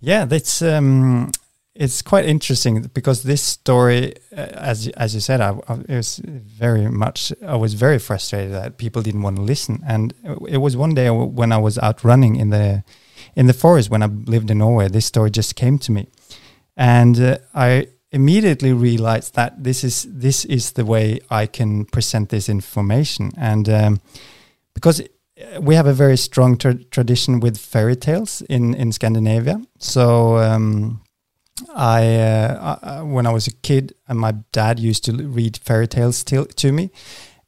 Yeah, 0.00 0.24
that's 0.24 0.62
um, 0.62 1.32
it's 1.78 2.02
quite 2.02 2.24
interesting 2.24 2.82
because 2.94 3.22
this 3.22 3.42
story, 3.42 4.14
uh, 4.32 4.40
as 4.70 4.88
as 4.88 5.14
you 5.14 5.20
said, 5.20 5.40
I, 5.40 5.58
I, 5.68 5.74
was 5.88 6.20
very 6.24 6.88
much. 6.88 7.32
I 7.46 7.56
was 7.56 7.74
very 7.74 7.98
frustrated 7.98 8.52
that 8.52 8.78
people 8.78 9.02
didn't 9.02 9.22
want 9.22 9.36
to 9.36 9.42
listen, 9.42 9.82
and 9.86 10.14
it 10.48 10.58
was 10.58 10.76
one 10.76 10.94
day 10.94 11.10
when 11.10 11.52
I 11.52 11.58
was 11.58 11.78
out 11.78 12.02
running 12.04 12.36
in 12.36 12.50
the 12.50 12.82
in 13.34 13.46
the 13.46 13.52
forest 13.52 13.90
when 13.90 14.02
I 14.02 14.06
lived 14.06 14.50
in 14.50 14.58
Norway. 14.58 14.88
This 14.88 15.06
story 15.06 15.30
just 15.30 15.54
came 15.54 15.78
to 15.80 15.92
me, 15.92 16.08
and 16.76 17.20
uh, 17.20 17.38
I 17.54 17.88
immediately 18.10 18.72
realized 18.72 19.34
that 19.34 19.62
this 19.62 19.84
is 19.84 20.06
this 20.08 20.44
is 20.46 20.72
the 20.72 20.84
way 20.84 21.20
I 21.30 21.46
can 21.46 21.84
present 21.84 22.30
this 22.30 22.48
information, 22.48 23.32
and 23.36 23.68
um, 23.68 24.00
because 24.74 25.02
we 25.60 25.74
have 25.74 25.86
a 25.86 25.92
very 25.92 26.16
strong 26.16 26.56
tra 26.56 26.74
tradition 26.90 27.40
with 27.40 27.58
fairy 27.58 27.96
tales 27.96 28.42
in 28.48 28.74
in 28.74 28.92
Scandinavia, 28.92 29.60
so. 29.78 30.38
Um, 30.38 31.00
I, 31.74 32.16
uh, 32.16 32.78
I, 32.82 33.02
when 33.02 33.26
I 33.26 33.32
was 33.32 33.46
a 33.46 33.52
kid, 33.52 33.94
and 34.08 34.18
my 34.18 34.32
dad 34.52 34.78
used 34.78 35.04
to 35.04 35.12
read 35.12 35.56
fairy 35.56 35.86
tales 35.88 36.22
to, 36.24 36.44
to 36.44 36.72
me, 36.72 36.90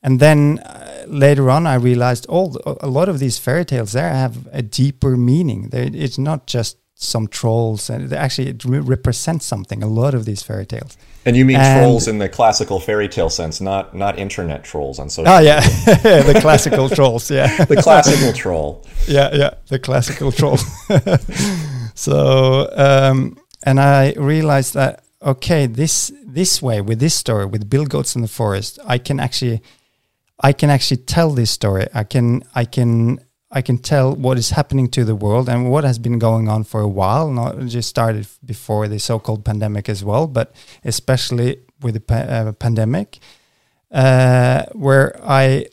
and 0.02 0.20
then 0.20 0.60
uh, 0.60 1.04
later 1.06 1.50
on, 1.50 1.66
I 1.66 1.74
realized 1.74 2.26
all 2.26 2.56
a 2.80 2.86
lot 2.86 3.08
of 3.08 3.18
these 3.18 3.38
fairy 3.38 3.64
tales 3.64 3.92
there 3.92 4.12
have 4.12 4.48
a 4.52 4.62
deeper 4.62 5.16
meaning. 5.16 5.70
They, 5.70 5.88
it's 5.88 6.18
not 6.18 6.46
just 6.46 6.78
some 6.94 7.28
trolls, 7.28 7.90
and 7.90 8.12
actually 8.12 8.48
it 8.48 8.64
re 8.64 8.78
represents 8.78 9.44
something. 9.44 9.82
A 9.82 9.88
lot 9.88 10.14
of 10.14 10.24
these 10.24 10.42
fairy 10.42 10.66
tales. 10.66 10.96
And 11.24 11.36
you 11.36 11.44
mean 11.44 11.56
and 11.56 11.82
trolls 11.82 12.06
in 12.06 12.18
the 12.18 12.28
classical 12.28 12.78
fairy 12.80 13.08
tale 13.08 13.28
sense, 13.28 13.60
not 13.60 13.94
not 13.94 14.18
internet 14.18 14.62
trolls 14.62 14.98
on 15.00 15.10
social. 15.10 15.32
Oh 15.32 15.40
yeah, 15.40 15.60
the 16.30 16.38
classical 16.40 16.88
trolls. 16.88 17.30
Yeah, 17.30 17.64
the 17.64 17.76
classical 17.76 18.32
troll. 18.32 18.84
Yeah, 19.08 19.30
yeah, 19.32 19.54
the 19.68 19.78
classical 19.78 20.32
troll. 20.32 20.58
so. 21.94 22.70
Um, 22.76 23.38
and 23.62 23.80
I 23.80 24.12
realized 24.12 24.74
that 24.74 25.04
okay, 25.22 25.66
this 25.66 26.12
this 26.24 26.62
way 26.62 26.80
with 26.80 27.00
this 27.00 27.14
story 27.14 27.46
with 27.46 27.68
Bill 27.68 27.86
Goats 27.86 28.14
in 28.14 28.22
the 28.22 28.28
Forest, 28.28 28.78
I 28.84 28.98
can 28.98 29.20
actually 29.20 29.62
I 30.40 30.52
can 30.52 30.70
actually 30.70 30.98
tell 30.98 31.30
this 31.30 31.50
story. 31.50 31.86
I 31.94 32.04
can 32.04 32.42
I 32.54 32.64
can 32.64 33.20
I 33.50 33.62
can 33.62 33.78
tell 33.78 34.14
what 34.14 34.38
is 34.38 34.50
happening 34.50 34.88
to 34.90 35.04
the 35.04 35.16
world 35.16 35.48
and 35.48 35.70
what 35.70 35.84
has 35.84 35.98
been 35.98 36.18
going 36.18 36.48
on 36.48 36.64
for 36.64 36.80
a 36.80 36.88
while. 36.88 37.30
Not 37.30 37.58
just 37.66 37.88
started 37.88 38.26
before 38.44 38.88
the 38.88 38.98
so-called 38.98 39.44
pandemic 39.44 39.88
as 39.88 40.04
well, 40.04 40.26
but 40.26 40.54
especially 40.84 41.60
with 41.80 41.94
the 41.94 42.00
pa- 42.00 42.14
uh, 42.14 42.52
pandemic, 42.52 43.18
uh, 43.90 44.64
where 44.72 45.18
I 45.22 45.66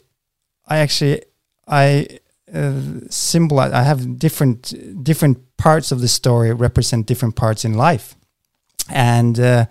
I 0.68 0.78
actually 0.78 1.24
I 1.68 2.20
uh, 2.56 2.82
symbolize. 3.10 3.72
I 3.72 3.84
have 3.84 4.18
different 4.18 5.04
different 5.04 5.38
parts 5.58 5.92
of 5.92 6.02
the 6.02 6.08
story 6.08 6.54
represent 6.54 7.06
different 7.06 7.36
parts 7.36 7.66
in 7.66 7.74
life, 7.74 8.16
and 8.90 9.40
uh, 9.40 9.66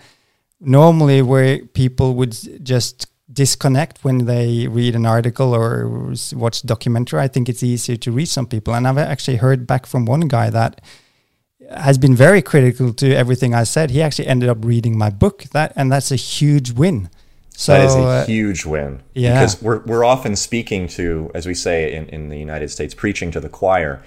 normally 0.60 1.22
where 1.22 1.58
people 1.66 2.14
would 2.14 2.64
just 2.64 3.06
disconnect 3.32 4.04
when 4.04 4.26
they 4.26 4.68
read 4.68 4.94
an 4.94 5.06
article 5.06 5.54
or 5.54 6.14
watch 6.32 6.62
documentary, 6.62 7.20
I 7.20 7.28
think 7.28 7.48
it's 7.48 7.62
easier 7.62 7.96
to 7.96 8.12
reach 8.12 8.28
some 8.28 8.46
people. 8.46 8.74
And 8.74 8.86
I've 8.86 8.98
actually 8.98 9.36
heard 9.36 9.66
back 9.66 9.86
from 9.86 10.04
one 10.04 10.28
guy 10.28 10.50
that 10.50 10.80
has 11.70 11.98
been 11.98 12.14
very 12.14 12.42
critical 12.42 12.92
to 12.94 13.14
everything 13.14 13.54
I 13.54 13.64
said. 13.64 13.90
He 13.90 14.02
actually 14.02 14.28
ended 14.28 14.48
up 14.48 14.64
reading 14.64 14.96
my 14.96 15.10
book. 15.10 15.44
That 15.52 15.72
and 15.76 15.90
that's 15.90 16.12
a 16.12 16.16
huge 16.16 16.72
win. 16.72 17.10
So, 17.56 17.72
that 17.72 17.84
is 17.84 17.94
a 17.94 18.02
uh, 18.02 18.26
huge 18.26 18.64
win. 18.66 19.02
Yeah. 19.14 19.34
Because 19.34 19.62
we're, 19.62 19.80
we're 19.84 20.04
often 20.04 20.36
speaking 20.36 20.88
to, 20.88 21.30
as 21.34 21.46
we 21.46 21.54
say 21.54 21.94
in, 21.94 22.08
in 22.08 22.28
the 22.28 22.38
United 22.38 22.68
States, 22.68 22.94
preaching 22.94 23.30
to 23.30 23.40
the 23.40 23.48
choir. 23.48 24.02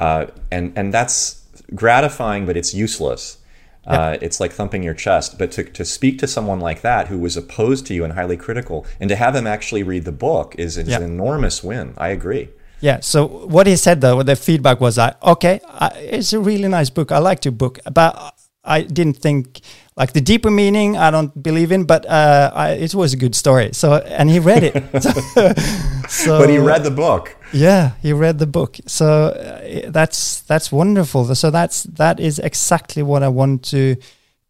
Uh, 0.00 0.26
and, 0.50 0.72
and 0.76 0.92
that's 0.92 1.44
gratifying, 1.74 2.44
but 2.44 2.56
it's 2.56 2.74
useless. 2.74 3.38
Uh, 3.86 4.18
it's 4.20 4.38
like 4.38 4.52
thumping 4.52 4.82
your 4.82 4.94
chest. 4.94 5.38
But 5.38 5.50
to, 5.52 5.64
to 5.64 5.84
speak 5.84 6.18
to 6.18 6.26
someone 6.26 6.60
like 6.60 6.82
that 6.82 7.08
who 7.08 7.18
was 7.18 7.36
opposed 7.36 7.86
to 7.86 7.94
you 7.94 8.04
and 8.04 8.12
highly 8.12 8.36
critical, 8.36 8.84
and 9.00 9.08
to 9.08 9.16
have 9.16 9.32
them 9.32 9.46
actually 9.46 9.82
read 9.82 10.04
the 10.04 10.12
book 10.12 10.54
is, 10.58 10.76
is 10.76 10.88
an 10.88 11.02
enormous 11.02 11.64
win. 11.64 11.94
I 11.96 12.08
agree. 12.08 12.50
Yeah. 12.80 13.00
So 13.00 13.26
what 13.26 13.66
he 13.66 13.76
said 13.76 14.00
though, 14.00 14.22
the 14.22 14.36
feedback 14.36 14.80
was 14.80 14.98
like, 14.98 15.22
okay, 15.22 15.60
I, 15.66 15.88
it's 15.98 16.32
a 16.32 16.38
really 16.38 16.68
nice 16.68 16.90
book. 16.90 17.10
I 17.10 17.18
like 17.18 17.44
your 17.44 17.52
book, 17.52 17.78
but 17.90 18.34
I 18.62 18.82
didn't 18.82 19.16
think 19.16 19.60
like 19.98 20.12
the 20.12 20.20
deeper 20.20 20.50
meaning 20.50 20.96
I 20.96 21.10
don't 21.10 21.42
believe 21.42 21.72
in, 21.72 21.84
but 21.84 22.06
uh, 22.06 22.52
I, 22.54 22.70
it 22.70 22.94
was 22.94 23.12
a 23.12 23.16
good 23.16 23.34
story. 23.34 23.70
So 23.72 23.96
and 23.96 24.30
he 24.30 24.38
read 24.38 24.62
it. 24.62 24.74
so, 26.08 26.38
but 26.38 26.48
he 26.48 26.58
read 26.58 26.84
the 26.84 26.92
book. 26.92 27.36
Yeah, 27.52 27.92
he 28.00 28.12
read 28.12 28.38
the 28.38 28.46
book. 28.46 28.78
So 28.86 29.06
uh, 29.06 29.90
that's 29.90 30.42
that's 30.42 30.70
wonderful. 30.70 31.34
So 31.34 31.50
that's 31.50 31.82
that 31.82 32.20
is 32.20 32.38
exactly 32.38 33.02
what 33.02 33.22
I 33.24 33.28
want 33.28 33.64
to 33.64 33.96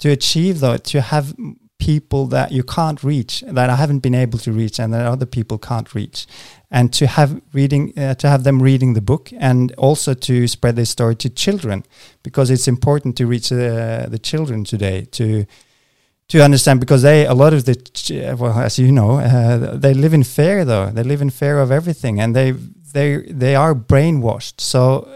to 0.01 0.11
achieve, 0.11 0.61
though, 0.61 0.77
to 0.77 1.01
have 1.01 1.35
people 1.79 2.27
that 2.27 2.53
you 2.53 2.63
can't 2.63 3.03
reach, 3.03 3.43
that 3.47 3.71
I 3.71 3.77
haven't 3.77 4.01
been 4.01 4.15
able 4.15 4.39
to 4.41 4.53
reach, 4.53 4.79
and 4.79 4.93
that 4.93 5.07
other 5.07 5.27
people 5.27 5.59
can't 5.59 5.95
reach, 5.95 6.27
and 6.71 6.93
to 6.93 7.07
have 7.07 7.41
reading, 7.53 7.99
uh, 7.99 8.15
to 8.15 8.29
have 8.29 8.45
them 8.45 8.63
reading 8.63 8.95
the 8.95 9.01
book, 9.01 9.31
and 9.39 9.73
also 9.73 10.15
to 10.15 10.47
spread 10.47 10.77
this 10.77 10.91
story 10.91 11.17
to 11.17 11.31
children, 11.31 11.85
because 12.23 12.51
it's 12.51 12.69
important 12.69 13.17
to 13.17 13.27
reach 13.27 13.51
uh, 13.51 14.07
the 14.09 14.21
children 14.23 14.65
today 14.65 15.07
to 15.13 15.47
to 16.29 16.45
understand 16.45 16.79
because 16.79 17.01
they 17.01 17.25
a 17.25 17.33
lot 17.33 17.55
of 17.55 17.65
the 17.65 18.37
well 18.39 18.59
as 18.59 18.79
you 18.79 18.93
know 18.93 19.19
uh, 19.19 19.77
they 19.77 19.95
live 19.95 20.13
in 20.13 20.23
fear 20.23 20.63
though 20.63 20.91
they 20.91 21.03
live 21.03 21.23
in 21.23 21.31
fear 21.31 21.59
of 21.59 21.71
everything 21.71 22.21
and 22.21 22.37
they 22.37 22.51
they 22.93 23.17
they 23.31 23.57
are 23.57 23.75
brainwashed 23.75 24.61
so 24.61 25.09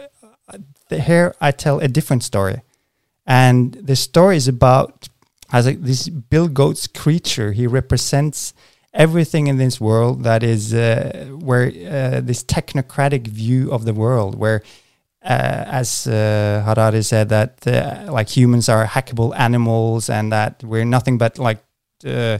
uh, 0.48 0.56
here 0.88 1.34
I 1.38 1.50
tell 1.50 1.80
a 1.80 1.88
different 1.88 2.24
story 2.24 2.62
and 3.26 3.74
the 3.74 3.94
story 3.94 4.36
is 4.36 4.48
about 4.48 5.10
as 5.52 5.66
a, 5.66 5.74
this 5.74 6.08
Bill 6.08 6.48
Goats 6.48 6.86
creature. 6.86 7.52
He 7.52 7.66
represents 7.66 8.54
everything 8.94 9.46
in 9.46 9.56
this 9.56 9.80
world 9.80 10.24
that 10.24 10.42
is 10.42 10.74
uh, 10.74 11.28
where 11.40 11.66
uh, 11.66 12.20
this 12.20 12.44
technocratic 12.44 13.26
view 13.26 13.70
of 13.72 13.84
the 13.84 13.94
world, 13.94 14.34
where 14.34 14.62
uh, 15.24 15.64
as 15.66 16.06
uh, 16.06 16.62
Harari 16.66 17.02
said, 17.02 17.28
that 17.28 17.66
uh, 17.66 18.12
like 18.12 18.28
humans 18.28 18.68
are 18.68 18.86
hackable 18.86 19.36
animals 19.38 20.10
and 20.10 20.32
that 20.32 20.62
we're 20.64 20.84
nothing 20.84 21.16
but 21.16 21.38
like 21.38 21.62
uh, 22.04 22.38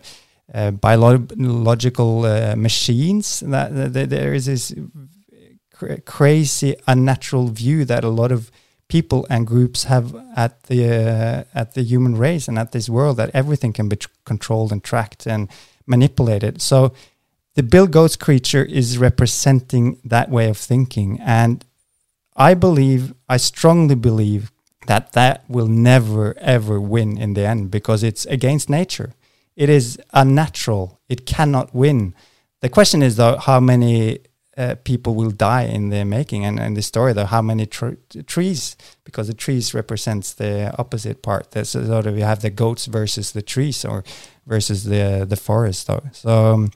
biological 0.73 2.23
machines. 2.57 3.41
That, 3.41 3.93
that, 3.93 4.11
there 4.11 4.35
is 4.35 4.47
this 4.47 4.75
cr 5.73 5.95
crazy 6.05 6.77
unnatural 6.87 7.49
view 7.49 7.85
that 7.85 8.05
a 8.05 8.09
lot 8.09 8.33
of 8.33 8.51
people 8.89 9.27
and 9.31 9.47
groups 9.47 9.85
have 9.85 10.15
at 10.37 10.65
the 10.65 11.47
at 11.55 11.75
the 11.75 11.83
human 11.83 12.15
race 12.17 12.49
and 12.49 12.59
at 12.59 12.73
this 12.73 12.89
world 12.91 13.17
that 13.17 13.31
everything 13.33 13.73
can 13.73 13.89
be 13.89 13.97
controlled 14.25 14.73
and 14.73 14.83
tracked 14.83 15.27
and 15.27 15.49
manipulated. 15.87 16.63
So 16.63 16.93
the 17.55 17.63
Bill 17.63 17.87
Goats 17.87 18.17
creature 18.17 18.65
is 18.65 18.99
representing 18.99 19.99
that 20.05 20.31
way 20.31 20.49
of 20.49 20.57
thinking, 20.57 21.21
and 21.21 21.65
I 22.37 22.55
believe, 22.55 23.15
I 23.29 23.37
strongly 23.37 23.95
believe 23.95 24.51
that 24.87 25.13
that 25.13 25.45
will 25.49 25.69
never 25.69 26.37
ever 26.39 26.81
win 26.81 27.19
in 27.19 27.35
the 27.35 27.47
end 27.47 27.71
because 27.71 28.03
it's 28.03 28.25
against 28.27 28.69
nature. 28.69 29.15
It 29.55 29.69
is 29.69 29.99
unnatural. 30.13 30.99
It 31.09 31.27
cannot 31.27 31.75
win. 31.75 32.15
The 32.61 32.69
question 32.69 33.03
is 33.03 33.17
though, 33.17 33.37
how 33.37 33.61
many 33.61 34.21
uh, 34.57 34.75
people 34.85 35.15
will 35.15 35.31
die 35.31 35.63
in 35.65 35.89
the 35.89 36.05
making 36.05 36.45
and 36.45 36.59
in 36.59 36.75
the 36.75 36.83
story 36.83 37.15
though 37.15 37.25
how 37.25 37.41
many 37.41 37.65
tr 37.65 37.91
trees 38.27 38.77
because 39.03 39.27
the 39.27 39.35
trees 39.35 39.73
represents 39.73 40.35
the 40.35 40.75
opposite 40.79 41.23
part 41.23 41.53
there's 41.53 41.71
sort 41.71 42.07
of 42.07 42.19
you 42.19 42.25
have 42.25 42.43
the 42.43 42.51
goats 42.51 42.85
versus 42.85 43.33
the 43.33 43.41
trees 43.41 43.83
or 43.83 44.05
versus 44.47 44.85
the 44.85 45.27
the 45.29 45.37
forest 45.37 45.87
though. 45.87 46.03
So 46.13 46.55
um, 46.55 46.71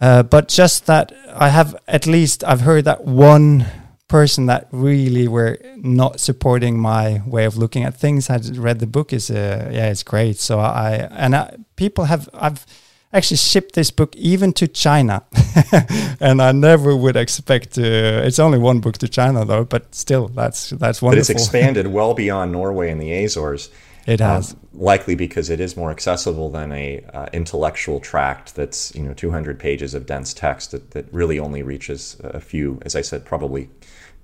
uh, 0.00 0.22
but 0.24 0.48
just 0.48 0.86
that 0.86 1.12
i 1.32 1.48
have 1.48 1.76
at 1.86 2.06
least 2.06 2.42
i've 2.44 2.62
heard 2.62 2.84
that 2.84 3.04
one 3.04 3.64
person 4.08 4.46
that 4.46 4.66
really 4.72 5.26
were 5.26 5.58
not 5.76 6.20
supporting 6.20 6.78
my 6.78 7.22
way 7.26 7.46
of 7.46 7.56
looking 7.56 7.84
at 7.84 7.94
things 7.94 8.26
had 8.26 8.56
read 8.56 8.78
the 8.78 8.86
book 8.86 9.12
is 9.12 9.30
uh, 9.30 9.70
yeah 9.72 9.88
it's 9.90 10.02
great. 10.02 10.36
So 10.36 10.58
i 10.58 11.08
and 11.12 11.34
I, 11.34 11.56
people 11.76 12.04
have 12.04 12.28
i've 12.34 12.66
actually 13.14 13.38
shipped 13.38 13.74
this 13.74 13.90
book 13.90 14.14
even 14.16 14.52
to 14.54 14.68
china. 14.68 15.22
And 16.20 16.42
i 16.42 16.52
never 16.52 16.94
would 16.94 17.16
expect 17.16 17.74
to 17.74 17.82
it's 18.26 18.38
only 18.38 18.58
one 18.58 18.80
book 18.80 18.98
to 18.98 19.08
china 19.08 19.44
though 19.44 19.64
but 19.64 19.94
still 19.94 20.28
that's 20.28 20.70
that's 20.70 21.00
wonderful 21.00 21.34
but 21.34 21.36
it's 21.36 21.42
expanded 21.42 21.86
well 21.86 22.12
beyond 22.14 22.52
norway 22.52 22.90
and 22.90 23.00
the 23.00 23.10
azores 23.24 23.70
it 24.06 24.20
has 24.20 24.52
um, 24.52 24.60
likely 24.74 25.14
because 25.14 25.50
it 25.50 25.60
is 25.60 25.76
more 25.76 25.90
accessible 25.90 26.50
than 26.50 26.72
a 26.72 27.04
uh, 27.12 27.26
intellectual 27.32 28.00
tract 28.00 28.54
that's 28.54 28.94
you 28.94 29.02
know 29.02 29.14
200 29.14 29.58
pages 29.58 29.94
of 29.94 30.06
dense 30.06 30.34
text 30.34 30.72
that, 30.72 30.90
that 30.92 31.12
really 31.12 31.38
only 31.38 31.62
reaches 31.62 32.16
a 32.20 32.40
few 32.40 32.80
as 32.82 32.96
i 32.96 33.00
said 33.00 33.24
probably 33.24 33.68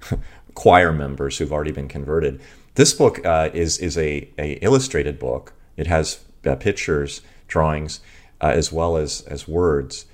choir 0.58 0.92
members 0.92 1.38
who've 1.38 1.52
already 1.52 1.70
been 1.72 1.86
converted. 1.86 2.40
This 2.74 2.92
book 2.92 3.24
uh, 3.24 3.50
is 3.52 3.78
is 3.78 3.96
a, 3.96 4.28
a 4.38 4.52
illustrated 4.54 5.18
book. 5.18 5.52
It 5.76 5.86
has 5.86 6.24
uh, 6.44 6.56
pictures, 6.56 7.22
drawings, 7.46 8.00
uh, 8.40 8.52
as 8.54 8.72
well 8.72 8.96
as 8.96 9.22
as 9.22 9.46
words. 9.46 10.06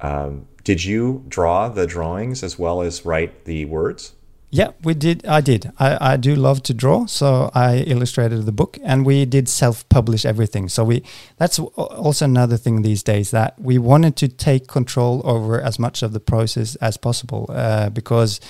Um, 0.00 0.46
did 0.64 0.84
you 0.84 1.24
draw 1.28 1.68
the 1.68 1.86
drawings 1.86 2.42
as 2.42 2.58
well 2.58 2.82
as 2.82 3.06
write 3.06 3.46
the 3.46 3.64
words? 3.64 4.12
Yeah, 4.56 4.70
we 4.82 4.94
did. 4.94 5.26
I 5.26 5.42
did. 5.42 5.70
I, 5.78 6.12
I 6.12 6.16
do 6.16 6.34
love 6.34 6.62
to 6.62 6.72
draw, 6.72 7.04
so 7.04 7.50
I 7.54 7.84
illustrated 7.86 8.46
the 8.46 8.52
book, 8.52 8.78
and 8.82 9.04
we 9.04 9.26
did 9.26 9.50
self-publish 9.50 10.24
everything. 10.24 10.70
So 10.70 10.82
we 10.82 11.02
that's 11.36 11.58
also 11.58 12.24
another 12.24 12.56
thing 12.56 12.80
these 12.80 13.02
days 13.02 13.32
that 13.32 13.58
we 13.58 13.76
wanted 13.76 14.16
to 14.16 14.28
take 14.28 14.66
control 14.66 15.20
over 15.24 15.60
as 15.60 15.78
much 15.78 16.02
of 16.02 16.12
the 16.12 16.20
process 16.20 16.74
as 16.76 16.96
possible 16.96 17.50
uh, 17.50 17.90
because 17.90 18.40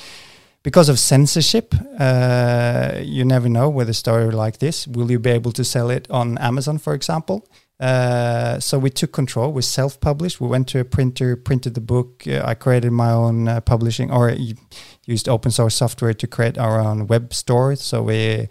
because 0.62 0.88
of 0.88 0.98
censorship, 0.98 1.74
uh, 1.98 3.00
you 3.02 3.24
never 3.24 3.48
know 3.48 3.68
with 3.68 3.88
a 3.88 3.94
story 3.94 4.30
like 4.30 4.58
this. 4.58 4.86
Will 4.86 5.10
you 5.10 5.18
be 5.18 5.30
able 5.30 5.52
to 5.52 5.64
sell 5.64 5.90
it 5.90 6.08
on 6.10 6.38
Amazon, 6.38 6.78
for 6.78 6.94
example? 6.94 7.48
Uh, 7.78 8.58
so 8.58 8.78
we 8.78 8.90
took 8.90 9.12
control. 9.12 9.52
We 9.52 9.62
self-published. 9.62 10.40
We 10.40 10.48
went 10.48 10.68
to 10.68 10.80
a 10.80 10.84
printer, 10.84 11.36
printed 11.36 11.74
the 11.74 11.80
book. 11.80 12.22
Uh, 12.26 12.42
I 12.44 12.54
created 12.54 12.92
my 12.92 13.10
own 13.10 13.48
uh, 13.48 13.60
publishing, 13.60 14.10
or 14.10 14.34
used 15.04 15.28
open 15.28 15.50
source 15.50 15.74
software 15.74 16.14
to 16.14 16.26
create 16.26 16.56
our 16.56 16.80
own 16.80 17.06
web 17.06 17.34
store. 17.34 17.76
So 17.76 18.02
we 18.02 18.48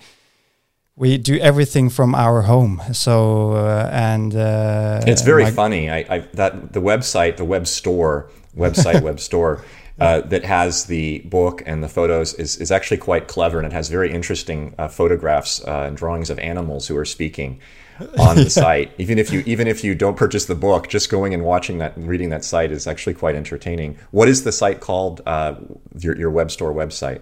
we 0.95 1.17
do 1.17 1.37
everything 1.39 1.89
from 1.89 2.15
our 2.15 2.43
home. 2.43 2.81
So 2.93 3.53
uh, 3.53 3.89
and 3.91 4.35
uh, 4.35 5.01
it's 5.07 5.23
very 5.23 5.49
funny. 5.49 5.89
I, 5.89 5.97
I 6.09 6.19
that 6.33 6.73
the 6.73 6.81
website, 6.81 7.37
the 7.37 7.45
web 7.45 7.65
store, 7.65 8.29
website, 8.55 9.01
web 9.01 9.19
store 9.19 9.63
uh, 9.99 10.21
that 10.21 10.43
has 10.43 10.85
the 10.85 11.19
book 11.19 11.63
and 11.65 11.83
the 11.83 11.89
photos 11.89 12.33
is, 12.33 12.57
is 12.57 12.71
actually 12.71 12.97
quite 12.97 13.27
clever 13.27 13.57
and 13.57 13.65
it 13.65 13.73
has 13.73 13.89
very 13.89 14.11
interesting 14.11 14.75
uh, 14.77 14.87
photographs 14.87 15.63
uh, 15.65 15.83
and 15.87 15.97
drawings 15.97 16.29
of 16.29 16.37
animals 16.39 16.87
who 16.87 16.97
are 16.97 17.05
speaking 17.05 17.59
on 18.19 18.35
the 18.35 18.43
yeah. 18.43 18.49
site. 18.49 18.91
Even 18.97 19.17
if 19.17 19.31
you 19.31 19.43
even 19.45 19.67
if 19.67 19.83
you 19.83 19.95
don't 19.95 20.17
purchase 20.17 20.45
the 20.45 20.55
book, 20.55 20.87
just 20.87 21.09
going 21.09 21.33
and 21.33 21.43
watching 21.43 21.77
that 21.79 21.95
and 21.95 22.07
reading 22.07 22.29
that 22.29 22.43
site 22.43 22.71
is 22.71 22.87
actually 22.87 23.13
quite 23.13 23.35
entertaining. 23.35 23.97
What 24.11 24.27
is 24.27 24.43
the 24.43 24.51
site 24.51 24.79
called? 24.79 25.21
Uh, 25.25 25.55
your 25.99 26.15
your 26.17 26.29
web 26.29 26.51
store 26.51 26.73
website? 26.73 27.21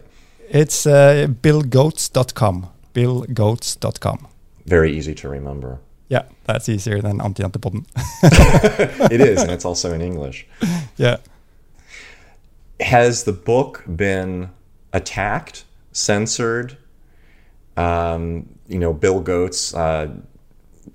It's 0.49 0.86
uh, 0.86 1.27
billgoats.com. 1.41 2.69
Billgoats.com. 2.93 4.27
Very 4.65 4.95
easy 4.95 5.15
to 5.15 5.29
remember. 5.29 5.79
Yeah, 6.09 6.23
that's 6.45 6.69
easier 6.69 7.01
than 7.01 7.21
Anti 7.21 7.43
Jantepodden. 7.43 7.86
it 9.12 9.19
is, 9.21 9.41
and 9.41 9.51
it's 9.51 9.65
also 9.65 9.93
in 9.93 10.01
English. 10.01 10.47
Yeah 10.95 11.17
has 12.83 13.23
the 13.23 13.33
book 13.33 13.83
been 13.95 14.49
attacked, 14.91 15.65
censored? 15.91 16.77
Um, 17.75 18.49
you 18.67 18.77
know, 18.77 18.93
Bill 18.93 19.19
Goats, 19.19 19.73
uh, 19.73 20.09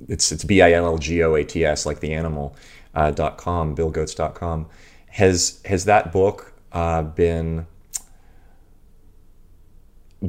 it's 0.09 0.31
it's 0.33 0.45
B 0.45 0.63
I 0.63 0.73
L 0.73 0.87
L 0.87 0.99
G 0.99 1.23
O 1.23 1.35
A 1.35 1.45
T 1.45 1.65
S, 1.65 1.87
like 1.87 2.01
the 2.01 2.13
animal 2.13 2.57
uh, 2.95 3.11
dot 3.11 3.39
com, 3.39 3.75
BillGoats.com. 3.75 4.69
Has 5.09 5.61
has 5.65 5.85
that 5.87 6.13
book 6.13 6.55
uh, 6.73 7.03
been 7.03 7.67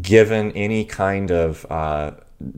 given 0.02 0.52
any 0.52 0.86
kind 0.86 1.32
of 1.32 1.66
uh, 1.70 2.12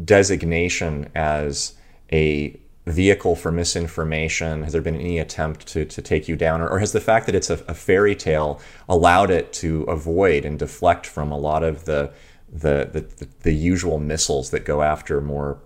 designation 0.03 1.09
as 1.15 1.75
a 2.11 2.59
vehicle 2.85 3.35
for 3.35 3.51
misinformation? 3.51 4.63
Has 4.63 4.73
there 4.73 4.81
been 4.81 4.95
any 4.95 5.19
attempt 5.19 5.67
to, 5.67 5.85
to 5.85 6.01
take 6.01 6.27
you 6.27 6.35
down? 6.35 6.61
Or, 6.61 6.69
or 6.69 6.79
has 6.79 6.91
the 6.91 6.99
fact 6.99 7.25
that 7.27 7.35
it's 7.35 7.49
a, 7.49 7.63
a, 7.67 7.73
fairy 7.73 8.15
tale 8.15 8.59
allowed 8.89 9.29
it 9.29 9.53
to 9.53 9.83
avoid 9.83 10.45
and 10.45 10.57
deflect 10.57 11.05
from 11.05 11.31
a 11.31 11.37
lot 11.37 11.63
of 11.63 11.85
the, 11.85 12.11
the, 12.51 12.89
the, 12.91 13.27
the 13.41 13.53
usual 13.53 13.99
missiles 13.99 14.49
that 14.49 14.65
go 14.65 14.81
after 14.81 15.21
more 15.21 15.59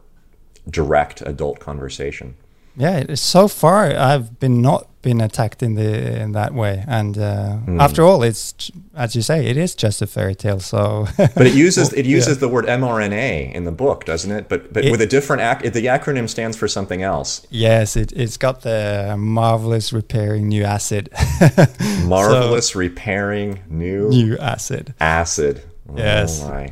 direct 0.69 1.21
adult 1.21 1.59
conversation? 1.59 2.35
Yeah, 2.77 3.15
so 3.15 3.47
far 3.47 3.95
I've 3.95 4.39
been 4.39 4.61
not 4.61 4.87
been 5.01 5.21
attacked 5.21 5.63
in 5.63 5.75
the 5.75 6.21
in 6.21 6.33
that 6.33 6.53
way, 6.53 6.83
and 6.87 7.17
uh, 7.17 7.59
mm. 7.65 7.79
after 7.79 8.03
all, 8.03 8.21
it's 8.21 8.71
as 8.95 9.15
you 9.15 9.21
say, 9.21 9.45
it 9.45 9.55
is 9.55 9.75
just 9.75 10.01
a 10.01 10.07
fairy 10.07 10.35
tale. 10.35 10.59
So, 10.59 11.07
but 11.17 11.47
it 11.47 11.53
uses 11.53 11.93
it 12.01 12.05
uses 12.05 12.35
yeah. 12.37 12.41
the 12.41 12.49
word 12.49 12.65
mRNA 12.65 13.53
in 13.53 13.63
the 13.63 13.71
book, 13.71 14.03
doesn't 14.03 14.31
it? 14.31 14.49
But 14.49 14.73
but 14.73 14.83
it, 14.83 14.91
with 14.91 14.99
a 14.99 15.05
different 15.05 15.41
ac- 15.41 15.69
the 15.69 15.85
acronym 15.85 16.27
stands 16.27 16.57
for 16.57 16.67
something 16.67 17.01
else. 17.01 17.47
Yes, 17.49 17.95
it 17.95 18.11
it's 18.11 18.35
got 18.35 18.61
the 18.61 19.15
marvelous 19.17 19.93
repairing 19.93 20.49
new 20.49 20.63
acid. 20.63 21.09
marvelous 22.03 22.71
so, 22.71 22.79
repairing 22.79 23.61
new 23.69 24.09
new 24.09 24.37
acid. 24.37 24.93
Acid. 24.99 25.63
Yes. 25.95 26.43
Oh 26.43 26.67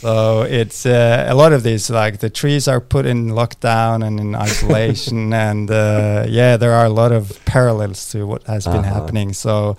so 0.00 0.42
it's 0.42 0.86
uh, 0.86 1.26
a 1.28 1.34
lot 1.34 1.52
of 1.52 1.64
these, 1.64 1.90
like 1.90 2.20
the 2.20 2.30
trees 2.30 2.68
are 2.68 2.80
put 2.80 3.04
in 3.04 3.30
lockdown 3.30 4.06
and 4.06 4.20
in 4.20 4.36
isolation, 4.36 5.32
and 5.48 5.68
uh, 5.68 6.24
yeah, 6.28 6.56
there 6.56 6.72
are 6.72 6.86
a 6.86 6.88
lot 6.90 7.10
of 7.10 7.44
parallels 7.44 8.08
to 8.10 8.24
what 8.24 8.44
has 8.44 8.64
been 8.64 8.76
uh-huh. 8.76 8.94
happening. 8.94 9.32
So, 9.32 9.76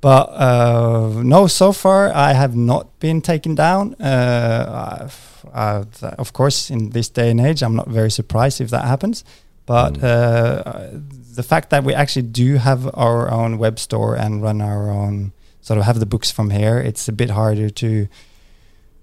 but 0.00 0.24
uh, 0.30 1.22
no, 1.22 1.46
so 1.46 1.70
far 1.70 2.12
I 2.12 2.32
have 2.32 2.56
not 2.56 2.98
been 2.98 3.20
taken 3.20 3.54
down. 3.54 3.94
Uh, 3.94 5.08
of 5.54 6.32
course, 6.32 6.68
in 6.68 6.90
this 6.90 7.08
day 7.08 7.30
and 7.30 7.40
age, 7.40 7.62
I'm 7.62 7.76
not 7.76 7.86
very 7.86 8.10
surprised 8.10 8.60
if 8.60 8.70
that 8.70 8.84
happens. 8.84 9.22
But 9.64 9.94
mm. 9.94 11.34
the 11.34 11.42
fact 11.42 11.70
that 11.70 11.84
we 11.84 11.94
actually 11.94 12.22
do 12.22 12.56
have 12.56 12.90
our 12.94 13.30
own 13.30 13.58
web 13.58 13.78
store 13.78 14.16
and 14.16 14.42
run 14.42 14.60
our 14.60 14.90
own 14.90 15.32
sort 15.60 15.78
of 15.78 15.84
have 15.84 16.00
the 16.00 16.06
books 16.06 16.32
from 16.32 16.50
here, 16.50 16.78
it's 16.78 17.08
a 17.08 17.12
bit 17.12 17.30
harder 17.30 17.70
to 17.70 18.08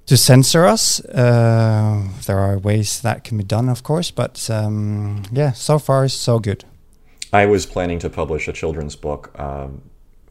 to 0.05 0.17
censor 0.17 0.65
us. 0.65 1.03
Uh, 1.05 2.07
there 2.25 2.39
are 2.39 2.57
ways 2.57 3.01
that 3.01 3.23
can 3.23 3.37
be 3.37 3.43
done, 3.43 3.69
of 3.69 3.83
course, 3.83 4.11
but 4.11 4.49
um, 4.49 5.23
yeah, 5.31 5.51
so 5.51 5.79
far 5.79 6.07
so 6.07 6.39
good. 6.39 6.65
I 7.31 7.45
was 7.45 7.65
planning 7.65 7.99
to 7.99 8.09
publish 8.09 8.47
a 8.47 8.53
children's 8.53 8.95
book 8.95 9.31
um, 9.39 9.81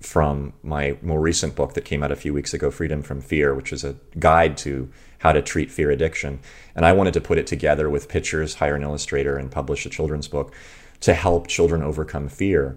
from 0.00 0.52
my 0.62 0.96
more 1.02 1.20
recent 1.20 1.54
book 1.54 1.74
that 1.74 1.84
came 1.84 2.02
out 2.02 2.12
a 2.12 2.16
few 2.16 2.32
weeks 2.32 2.54
ago, 2.54 2.70
Freedom 2.70 3.02
from 3.02 3.20
Fear, 3.20 3.54
which 3.54 3.72
is 3.72 3.82
a 3.84 3.96
guide 4.18 4.56
to 4.58 4.90
how 5.18 5.32
to 5.32 5.42
treat 5.42 5.70
fear 5.70 5.90
addiction. 5.90 6.40
And 6.74 6.84
I 6.84 6.92
wanted 6.92 7.14
to 7.14 7.20
put 7.20 7.38
it 7.38 7.46
together 7.46 7.88
with 7.88 8.08
pictures, 8.08 8.54
hire 8.54 8.74
an 8.74 8.82
illustrator, 8.82 9.36
and 9.36 9.50
publish 9.50 9.86
a 9.86 9.90
children's 9.90 10.28
book 10.28 10.52
to 11.00 11.14
help 11.14 11.46
children 11.46 11.82
overcome 11.82 12.28
fear. 12.28 12.76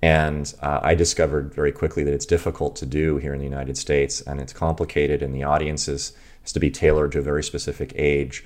And 0.00 0.54
uh, 0.62 0.80
I 0.82 0.94
discovered 0.94 1.52
very 1.52 1.72
quickly 1.72 2.04
that 2.04 2.14
it's 2.14 2.26
difficult 2.26 2.76
to 2.76 2.86
do 2.86 3.16
here 3.16 3.32
in 3.32 3.40
the 3.40 3.44
United 3.44 3.76
States, 3.76 4.20
and 4.20 4.40
it's 4.40 4.52
complicated, 4.52 5.22
and 5.22 5.34
the 5.34 5.42
audiences 5.42 6.12
has 6.42 6.52
to 6.52 6.60
be 6.60 6.70
tailored 6.70 7.12
to 7.12 7.18
a 7.18 7.22
very 7.22 7.42
specific 7.42 7.92
age. 7.96 8.44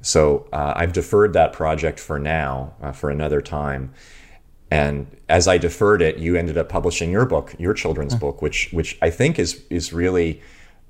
So 0.00 0.48
uh, 0.52 0.72
I've 0.76 0.92
deferred 0.92 1.32
that 1.34 1.52
project 1.52 2.00
for 2.00 2.18
now, 2.18 2.74
uh, 2.82 2.92
for 2.92 3.10
another 3.10 3.40
time. 3.40 3.92
And 4.70 5.06
as 5.28 5.46
I 5.46 5.58
deferred 5.58 6.02
it, 6.02 6.18
you 6.18 6.36
ended 6.36 6.58
up 6.58 6.68
publishing 6.68 7.10
your 7.10 7.26
book, 7.26 7.54
your 7.58 7.74
children's 7.74 8.14
mm. 8.14 8.20
book, 8.20 8.42
which 8.42 8.70
which 8.72 8.98
I 9.02 9.10
think 9.10 9.38
is 9.38 9.62
is 9.70 9.92
really 9.92 10.40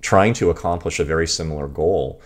trying 0.01 0.33
to 0.35 0.51
accomplish 0.51 1.01
a 1.01 1.05
very 1.05 1.27
similar 1.27 1.67
goal. 1.67 2.21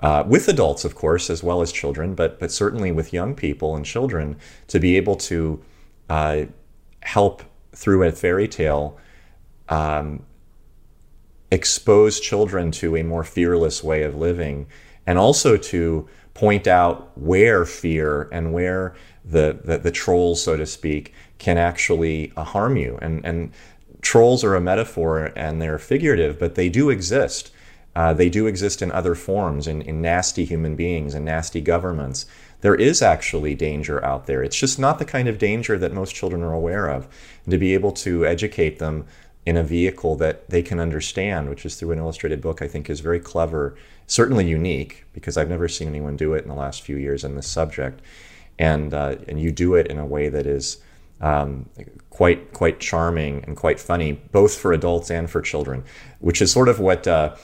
Uh, 0.00 0.22
with 0.26 0.48
adults, 0.48 0.84
of 0.84 0.94
course, 0.94 1.30
as 1.30 1.42
well 1.42 1.60
as 1.62 1.72
children, 1.72 2.14
but 2.14 2.38
but 2.38 2.52
certainly 2.52 2.92
with 2.92 3.12
young 3.12 3.34
people 3.34 3.74
and 3.74 3.84
children, 3.84 4.36
to 4.66 4.78
be 4.78 4.96
able 4.96 5.16
to 5.16 5.62
uh, 6.08 6.44
help 7.08 7.42
through 7.74 8.02
a 8.02 8.12
fairy 8.12 8.46
tale 8.46 8.98
um, 9.70 10.22
expose 11.50 12.20
children 12.20 12.70
to 12.70 12.96
a 12.96 13.02
more 13.02 13.24
fearless 13.24 13.82
way 13.82 14.02
of 14.02 14.14
living 14.14 14.66
and 15.06 15.18
also 15.18 15.56
to 15.56 16.06
point 16.34 16.66
out 16.66 17.16
where 17.16 17.64
fear 17.64 18.28
and 18.30 18.52
where 18.52 18.94
the, 19.24 19.58
the, 19.64 19.78
the 19.78 19.90
trolls, 19.90 20.42
so 20.42 20.54
to 20.58 20.66
speak, 20.66 21.14
can 21.38 21.56
actually 21.56 22.30
uh, 22.36 22.44
harm 22.44 22.76
you. 22.76 22.98
And, 23.00 23.24
and 23.24 23.52
trolls 24.02 24.44
are 24.44 24.54
a 24.54 24.60
metaphor 24.60 25.32
and 25.34 25.62
they're 25.62 25.78
figurative, 25.78 26.38
but 26.38 26.56
they 26.56 26.68
do 26.68 26.90
exist. 26.90 27.50
Uh, 27.96 28.12
they 28.12 28.28
do 28.28 28.46
exist 28.46 28.82
in 28.82 28.92
other 28.92 29.14
forms, 29.14 29.66
in, 29.66 29.80
in 29.80 30.02
nasty 30.02 30.44
human 30.44 30.76
beings 30.76 31.14
and 31.14 31.24
nasty 31.24 31.62
governments 31.62 32.26
there 32.60 32.74
is 32.74 33.02
actually 33.02 33.54
danger 33.54 34.04
out 34.04 34.26
there. 34.26 34.42
It's 34.42 34.56
just 34.56 34.78
not 34.78 34.98
the 34.98 35.04
kind 35.04 35.28
of 35.28 35.38
danger 35.38 35.78
that 35.78 35.92
most 35.92 36.14
children 36.14 36.42
are 36.42 36.52
aware 36.52 36.88
of. 36.88 37.08
And 37.44 37.52
to 37.52 37.58
be 37.58 37.74
able 37.74 37.92
to 37.92 38.26
educate 38.26 38.78
them 38.78 39.06
in 39.46 39.56
a 39.56 39.62
vehicle 39.62 40.16
that 40.16 40.50
they 40.50 40.62
can 40.62 40.80
understand, 40.80 41.48
which 41.48 41.64
is 41.64 41.76
through 41.76 41.92
an 41.92 41.98
illustrated 41.98 42.40
book, 42.40 42.60
I 42.60 42.68
think 42.68 42.90
is 42.90 43.00
very 43.00 43.20
clever, 43.20 43.76
certainly 44.06 44.46
unique, 44.46 45.04
because 45.12 45.36
I've 45.36 45.48
never 45.48 45.68
seen 45.68 45.88
anyone 45.88 46.16
do 46.16 46.34
it 46.34 46.42
in 46.42 46.48
the 46.48 46.54
last 46.54 46.82
few 46.82 46.96
years 46.96 47.24
in 47.24 47.34
this 47.34 47.46
subject. 47.46 48.02
And, 48.58 48.92
uh, 48.92 49.16
and 49.28 49.40
you 49.40 49.52
do 49.52 49.74
it 49.74 49.86
in 49.86 49.98
a 49.98 50.04
way 50.04 50.28
that 50.28 50.46
is 50.46 50.78
um, 51.20 51.68
quite, 52.10 52.52
quite 52.52 52.80
charming 52.80 53.44
and 53.46 53.56
quite 53.56 53.80
funny, 53.80 54.12
both 54.12 54.56
for 54.56 54.72
adults 54.72 55.10
and 55.10 55.30
for 55.30 55.40
children, 55.40 55.84
which 56.18 56.42
is 56.42 56.52
sort 56.52 56.68
of 56.68 56.80
what 56.80 57.06
uh, 57.06 57.34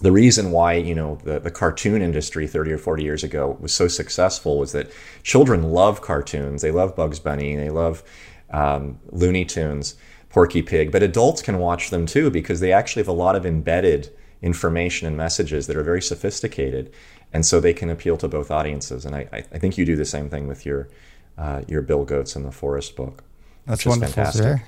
the 0.00 0.12
reason 0.12 0.50
why 0.52 0.74
you 0.74 0.94
know 0.94 1.18
the, 1.24 1.38
the 1.38 1.50
cartoon 1.50 2.02
industry 2.02 2.46
30 2.46 2.72
or 2.72 2.78
40 2.78 3.02
years 3.02 3.24
ago 3.24 3.56
was 3.60 3.72
so 3.72 3.88
successful 3.88 4.58
was 4.58 4.72
that 4.72 4.90
children 5.22 5.62
love 5.72 6.00
cartoons. 6.00 6.62
They 6.62 6.70
love 6.70 6.94
bugs 6.94 7.18
bunny. 7.18 7.56
They 7.56 7.70
love 7.70 8.02
um, 8.50 8.98
looney 9.10 9.44
tunes 9.44 9.96
porky 10.30 10.62
pig. 10.62 10.92
But 10.92 11.02
adults 11.02 11.42
can 11.42 11.58
watch 11.58 11.90
them 11.90 12.06
too 12.06 12.30
because 12.30 12.60
they 12.60 12.72
actually 12.72 13.00
have 13.00 13.08
a 13.08 13.12
lot 13.12 13.34
of 13.34 13.44
embedded 13.44 14.10
information 14.40 15.06
and 15.06 15.16
messages 15.16 15.66
that 15.66 15.76
are 15.76 15.82
very 15.82 16.02
sophisticated. 16.02 16.92
And 17.32 17.44
so 17.44 17.60
they 17.60 17.74
can 17.74 17.90
appeal 17.90 18.16
to 18.18 18.28
both 18.28 18.50
audiences. 18.50 19.04
And 19.04 19.14
i, 19.14 19.28
I 19.32 19.58
think 19.58 19.76
you 19.76 19.84
do 19.84 19.96
the 19.96 20.04
same 20.04 20.30
thing 20.30 20.46
with 20.46 20.64
your 20.64 20.88
uh, 21.36 21.62
your 21.68 21.82
bill 21.82 22.04
goats 22.04 22.34
in 22.34 22.42
the 22.42 22.50
forest 22.50 22.96
book 22.96 23.22
that's 23.68 23.86
wonderful 23.86 24.24
fantastic. 24.24 24.62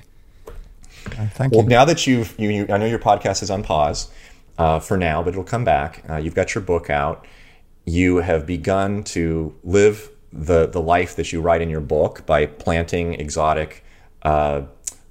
Uh, 1.19 1.27
thank 1.29 1.53
well, 1.53 1.63
you. 1.63 1.69
now 1.69 1.85
that 1.85 2.07
you've 2.07 2.39
you, 2.39 2.51
you, 2.51 2.67
I 2.69 2.77
know 2.77 2.87
your 2.87 2.99
podcast 2.99 3.43
is 3.43 3.51
on 3.51 3.63
pause 3.63 4.11
uh, 4.61 4.79
for 4.79 4.99
now, 4.99 5.23
but 5.23 5.31
it'll 5.31 5.43
come 5.43 5.65
back. 5.65 6.05
Uh, 6.09 6.17
you've 6.17 6.35
got 6.35 6.55
your 6.55 6.63
book 6.63 6.91
out. 6.91 7.27
You 7.87 8.19
have 8.19 8.45
begun 8.45 9.03
to 9.05 9.55
live 9.65 10.11
the, 10.35 10.67
the 10.67 10.83
life 10.83 11.17
that 11.17 11.33
you 11.33 11.41
write 11.41 11.63
in 11.63 11.71
your 11.71 11.81
book 11.81 12.27
by 12.27 12.45
planting 12.45 13.15
exotic 13.15 13.83
uh, 14.21 14.63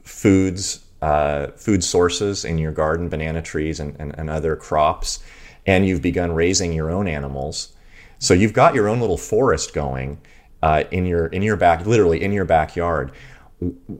foods, 0.03 0.85
uh, 1.01 1.47
food 1.57 1.83
sources 1.83 2.45
in 2.45 2.59
your 2.59 2.71
garden, 2.71 3.09
banana 3.09 3.41
trees 3.41 3.79
and, 3.79 3.95
and, 3.99 4.13
and 4.19 4.29
other 4.29 4.55
crops. 4.55 5.17
And 5.65 5.83
you've 5.87 6.03
begun 6.03 6.31
raising 6.31 6.71
your 6.71 6.91
own 6.91 7.07
animals. 7.07 7.73
So 8.19 8.35
you've 8.35 8.53
got 8.53 8.75
your 8.75 8.87
own 8.87 8.99
little 8.99 9.17
forest 9.17 9.73
going 9.73 10.21
uh, 10.61 10.83
in 10.91 11.07
your 11.07 11.25
in 11.27 11.41
your 11.41 11.55
back, 11.55 11.87
literally 11.87 12.21
in 12.21 12.33
your 12.33 12.45
backyard. 12.45 13.11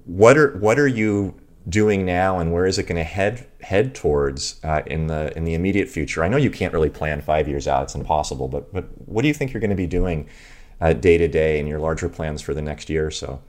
What 0.06 0.38
are 0.38 0.58
what 0.58 0.78
are 0.78 0.88
you 0.88 1.40
doing 1.68 2.06
now, 2.06 2.40
and 2.40 2.52
where 2.52 2.66
is 2.66 2.78
it 2.78 2.84
going 2.84 2.98
to 2.98 3.04
head 3.04 3.49
head 3.62 3.94
towards 3.96 4.60
uh, 4.64 4.82
in 4.86 5.08
the 5.08 5.36
in 5.38 5.44
the 5.44 5.54
immediate 5.54 5.90
future? 5.90 6.24
I 6.24 6.28
know 6.28 6.38
you 6.38 6.52
can't 6.52 6.74
really 6.74 6.90
plan 6.90 7.22
five 7.22 7.48
years 7.48 7.68
out; 7.68 7.84
it's 7.84 7.96
impossible. 7.96 8.48
But 8.48 8.74
but 8.74 8.86
what 9.06 9.22
do 9.22 9.28
you 9.28 9.34
think 9.34 9.54
you're 9.54 9.62
going 9.62 9.70
to 9.70 9.76
be 9.76 9.88
doing 9.88 10.28
uh, 10.82 10.94
day 10.94 11.18
to 11.18 11.28
day 11.28 11.60
in 11.60 11.68
your 11.68 11.80
larger 11.80 12.10
plans 12.10 12.42
for 12.42 12.54
the 12.54 12.62
next 12.62 12.90
year 12.90 13.06
or 13.06 13.12
so? 13.12 13.42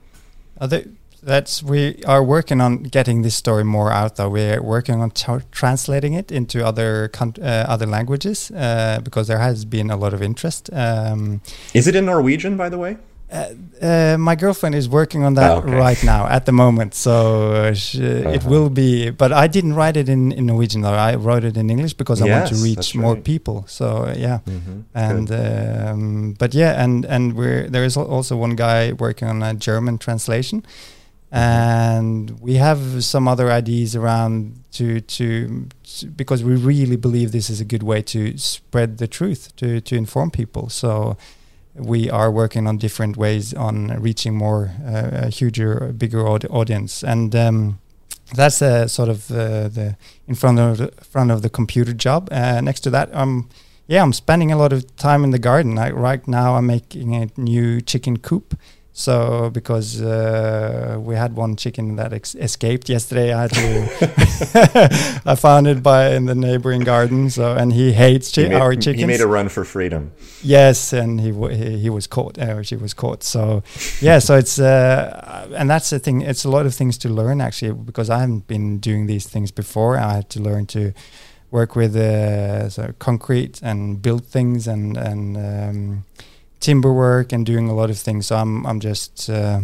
that's 1.23 1.61
we 1.61 2.03
are 2.05 2.23
working 2.23 2.61
on 2.61 2.83
getting 2.83 3.21
this 3.21 3.35
story 3.35 3.63
more 3.63 3.91
out. 3.91 4.15
Though 4.15 4.29
we're 4.29 4.61
working 4.61 5.01
on 5.01 5.11
translating 5.51 6.13
it 6.13 6.31
into 6.31 6.65
other 6.65 7.09
uh, 7.19 7.45
other 7.45 7.85
languages 7.85 8.51
uh, 8.51 8.99
because 9.03 9.27
there 9.27 9.39
has 9.39 9.65
been 9.65 9.91
a 9.91 9.97
lot 9.97 10.13
of 10.13 10.21
interest. 10.21 10.69
Um, 10.73 11.41
is 11.73 11.87
it 11.87 11.95
in 11.95 12.05
Norwegian, 12.05 12.57
by 12.57 12.69
the 12.69 12.77
way? 12.77 12.97
Uh, 13.31 13.53
uh, 13.81 14.17
my 14.19 14.35
girlfriend 14.35 14.75
is 14.75 14.89
working 14.89 15.23
on 15.23 15.35
that 15.35 15.51
oh, 15.51 15.57
okay. 15.59 15.73
right 15.73 16.03
now 16.03 16.27
at 16.27 16.45
the 16.45 16.51
moment, 16.51 16.93
so 16.93 17.53
uh, 17.53 17.73
she, 17.73 18.03
uh-huh. 18.03 18.29
it 18.29 18.43
will 18.43 18.69
be. 18.69 19.09
But 19.09 19.31
I 19.31 19.47
didn't 19.47 19.73
write 19.73 19.95
it 19.95 20.09
in, 20.09 20.33
in 20.33 20.47
Norwegian 20.47 20.81
though. 20.81 20.91
I 20.91 21.15
wrote 21.15 21.45
it 21.45 21.55
in 21.55 21.69
English 21.69 21.93
because 21.93 22.19
yes, 22.19 22.27
I 22.27 22.31
want 22.31 22.49
to 22.49 22.55
reach 22.55 22.93
more 22.93 23.13
right. 23.13 23.23
people. 23.23 23.65
So 23.67 24.13
yeah, 24.17 24.39
mm-hmm. 24.45 24.81
and 24.93 25.31
um, 25.31 26.33
but 26.33 26.53
yeah, 26.53 26.83
and 26.83 27.05
and 27.05 27.33
we're 27.33 27.69
there 27.69 27.85
is 27.85 27.95
also 27.95 28.35
one 28.35 28.57
guy 28.57 28.91
working 28.91 29.29
on 29.29 29.41
a 29.41 29.53
German 29.53 29.97
translation, 29.97 30.61
mm-hmm. 30.61 31.37
and 31.37 32.39
we 32.41 32.55
have 32.55 33.01
some 33.01 33.29
other 33.29 33.49
ideas 33.49 33.95
around 33.95 34.61
to, 34.73 34.99
to 34.99 35.69
to 35.83 36.05
because 36.07 36.43
we 36.43 36.55
really 36.55 36.97
believe 36.97 37.31
this 37.31 37.49
is 37.49 37.61
a 37.61 37.65
good 37.65 37.83
way 37.83 38.01
to 38.01 38.37
spread 38.37 38.97
the 38.97 39.07
truth 39.07 39.55
to 39.55 39.79
to 39.79 39.95
inform 39.95 40.31
people. 40.31 40.67
So 40.67 41.15
we 41.81 42.09
are 42.09 42.31
working 42.31 42.67
on 42.67 42.77
different 42.77 43.17
ways 43.17 43.53
on 43.53 43.87
reaching 44.01 44.35
more 44.35 44.71
uh, 44.85 45.25
a 45.25 45.29
huger, 45.29 45.93
bigger 45.97 46.27
audience, 46.27 47.03
and 47.03 47.35
um, 47.35 47.79
that's 48.33 48.61
uh, 48.61 48.87
sort 48.87 49.09
of 49.09 49.31
uh, 49.31 49.67
the 49.67 49.95
in 50.27 50.35
front 50.35 50.59
of 50.59 50.77
the 50.77 50.91
front 51.03 51.31
of 51.31 51.41
the 51.41 51.49
computer 51.49 51.93
job. 51.93 52.29
Uh, 52.31 52.61
next 52.61 52.81
to 52.81 52.89
that, 52.89 53.13
um, 53.13 53.49
yeah, 53.87 54.01
I'm 54.01 54.13
spending 54.13 54.51
a 54.51 54.57
lot 54.57 54.71
of 54.73 54.95
time 54.95 55.23
in 55.23 55.31
the 55.31 55.39
garden. 55.39 55.77
I, 55.77 55.91
right 55.91 56.25
now, 56.27 56.55
I'm 56.55 56.67
making 56.67 57.15
a 57.15 57.29
new 57.37 57.81
chicken 57.81 58.17
coop 58.17 58.55
so 58.93 59.49
because 59.49 60.01
uh, 60.01 60.97
we 60.99 61.15
had 61.15 61.35
one 61.35 61.55
chicken 61.55 61.95
that 61.95 62.11
ex- 62.11 62.35
escaped 62.35 62.89
yesterday, 62.89 63.33
I 63.33 63.43
had 63.43 63.51
to. 63.51 65.21
I 65.31 65.35
found 65.35 65.67
it 65.67 65.81
by 65.81 66.09
in 66.09 66.25
the 66.25 66.35
neighboring 66.35 66.81
garden. 66.81 67.29
So 67.29 67.55
and 67.55 67.71
he 67.71 67.93
hates 67.93 68.35
chi- 68.35 68.43
he 68.43 68.49
made, 68.49 68.55
our 68.55 68.75
chickens. 68.75 68.99
He 68.99 69.05
made 69.05 69.21
a 69.21 69.27
run 69.27 69.47
for 69.47 69.63
freedom. 69.63 70.11
Yes, 70.43 70.91
and 70.91 71.21
he 71.21 71.31
w- 71.31 71.55
he, 71.55 71.79
he, 71.79 71.89
was 71.89 72.05
caught. 72.05 72.37
Uh, 72.37 72.63
she 72.63 72.75
was 72.75 72.93
caught. 72.93 73.23
So 73.23 73.63
yeah, 74.01 74.19
so 74.19 74.35
it's 74.35 74.59
uh, 74.59 75.47
and 75.55 75.69
that's 75.69 75.89
the 75.89 75.99
thing. 75.99 76.21
It's 76.21 76.43
a 76.43 76.49
lot 76.49 76.65
of 76.65 76.75
things 76.75 76.97
to 76.99 77.09
learn 77.09 77.39
actually 77.39 77.73
because 77.73 78.09
I 78.09 78.19
haven't 78.19 78.47
been 78.47 78.79
doing 78.79 79.07
these 79.07 79.25
things 79.25 79.51
before. 79.51 79.97
I 79.97 80.15
had 80.15 80.29
to 80.31 80.41
learn 80.41 80.65
to 80.67 80.91
work 81.49 81.77
with 81.77 81.95
uh, 81.95 82.69
so 82.69 82.93
concrete 82.99 83.61
and 83.63 84.01
build 84.01 84.25
things 84.25 84.67
and 84.67 84.97
and. 84.97 85.37
Um, 85.37 86.05
timber 86.61 86.93
work 86.93 87.33
and 87.33 87.45
doing 87.45 87.67
a 87.67 87.73
lot 87.73 87.89
of 87.89 87.97
things. 87.97 88.27
So 88.27 88.37
I'm 88.37 88.65
I'm 88.65 88.79
just 88.79 89.29
uh, 89.29 89.61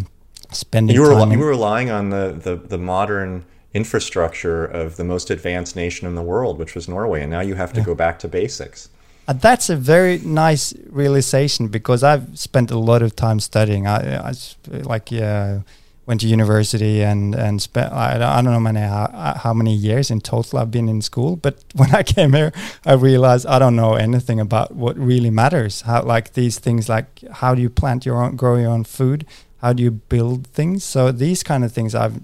spending. 0.52 0.94
You 0.94 1.04
were 1.04 1.14
time 1.14 1.32
you 1.32 1.40
were 1.40 1.48
relying 1.48 1.90
on 1.90 2.10
the, 2.10 2.38
the 2.38 2.56
the 2.58 2.78
modern 2.78 3.46
infrastructure 3.74 4.66
of 4.66 4.98
the 4.98 5.04
most 5.04 5.30
advanced 5.30 5.76
nation 5.76 6.08
in 6.08 6.16
the 6.16 6.22
world, 6.22 6.58
which 6.58 6.76
was 6.76 6.90
Norway, 6.90 7.22
and 7.22 7.32
now 7.32 7.42
you 7.42 7.56
have 7.56 7.72
to 7.74 7.80
yeah. 7.80 7.86
go 7.86 7.96
back 7.96 8.20
to 8.20 8.28
basics. 8.28 8.90
Uh, 9.28 9.34
that's 9.34 9.70
a 9.70 9.76
very 9.76 10.20
nice 10.20 10.74
realization 10.90 11.68
because 11.68 12.04
I've 12.04 12.38
spent 12.38 12.72
a 12.72 12.78
lot 12.78 13.02
of 13.02 13.16
time 13.16 13.40
studying. 13.40 13.88
I, 13.88 14.30
I 14.30 14.34
like 14.68 15.12
yeah 15.12 15.62
went 16.08 16.22
to 16.22 16.28
university 16.28 17.04
and 17.04 17.36
and 17.36 17.62
spent 17.62 17.92
I, 17.94 18.18
don't 18.42 18.46
know 18.46 18.60
many 18.60 18.80
how, 18.80 19.36
how, 19.38 19.54
many 19.54 19.76
years 19.76 20.10
in 20.10 20.22
total 20.22 20.58
I've 20.58 20.72
been 20.72 20.88
in 20.88 21.02
school. 21.02 21.36
But 21.36 21.64
when 21.76 21.94
I 21.94 22.02
came 22.02 22.34
here, 22.34 22.52
I 22.86 22.94
realized 22.94 23.46
I 23.46 23.60
don't 23.60 23.76
know 23.76 23.94
anything 23.94 24.40
about 24.40 24.74
what 24.74 24.98
really 24.98 25.30
matters. 25.30 25.82
How 25.82 26.02
like 26.02 26.34
these 26.34 26.58
things 26.58 26.90
like 26.90 27.22
how 27.34 27.54
do 27.54 27.62
you 27.62 27.70
plant 27.70 28.06
your 28.06 28.24
own, 28.24 28.36
grow 28.36 28.56
your 28.56 28.72
own 28.72 28.86
food? 28.86 29.26
How 29.62 29.74
do 29.74 29.84
you 29.84 29.92
build 29.92 30.48
things? 30.48 30.84
So 30.84 31.12
these 31.12 31.44
kind 31.44 31.64
of 31.64 31.72
things 31.72 31.94
I've. 31.94 32.22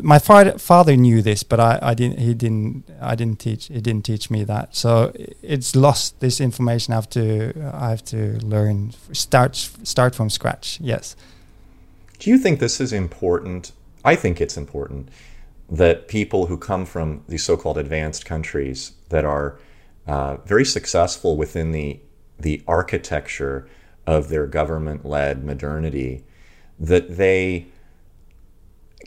My 0.00 0.20
father 0.20 0.58
father 0.58 0.96
knew 0.96 1.22
this, 1.22 1.42
but 1.42 1.58
I, 1.58 1.80
I 1.82 1.94
didn't. 1.94 2.20
He 2.20 2.34
didn't. 2.34 2.84
I 3.00 3.16
didn't 3.16 3.40
teach. 3.40 3.66
He 3.66 3.80
didn't 3.80 4.04
teach 4.04 4.30
me 4.30 4.44
that. 4.44 4.76
So 4.76 5.12
it's 5.42 5.74
lost. 5.74 6.20
This 6.20 6.40
information 6.40 6.92
I 6.92 6.96
have 6.96 7.10
to. 7.10 7.52
I 7.74 7.90
have 7.90 8.04
to 8.06 8.38
learn. 8.46 8.92
Start 9.12 9.56
start 9.56 10.14
from 10.14 10.30
scratch. 10.30 10.78
Yes. 10.80 11.16
Do 12.18 12.30
you 12.30 12.38
think 12.38 12.60
this 12.60 12.80
is 12.80 12.92
important? 12.92 13.72
I 14.04 14.16
think 14.16 14.40
it's 14.40 14.56
important 14.56 15.08
that 15.68 16.08
people 16.08 16.46
who 16.46 16.56
come 16.56 16.86
from 16.86 17.24
these 17.28 17.42
so 17.42 17.56
called 17.56 17.78
advanced 17.78 18.24
countries 18.24 18.92
that 19.08 19.24
are 19.24 19.58
uh, 20.06 20.36
very 20.38 20.64
successful 20.64 21.36
within 21.36 21.72
the, 21.72 22.00
the 22.38 22.62
architecture 22.68 23.68
of 24.06 24.28
their 24.28 24.46
government 24.46 25.04
led 25.04 25.44
modernity, 25.44 26.24
that 26.78 27.16
they 27.16 27.66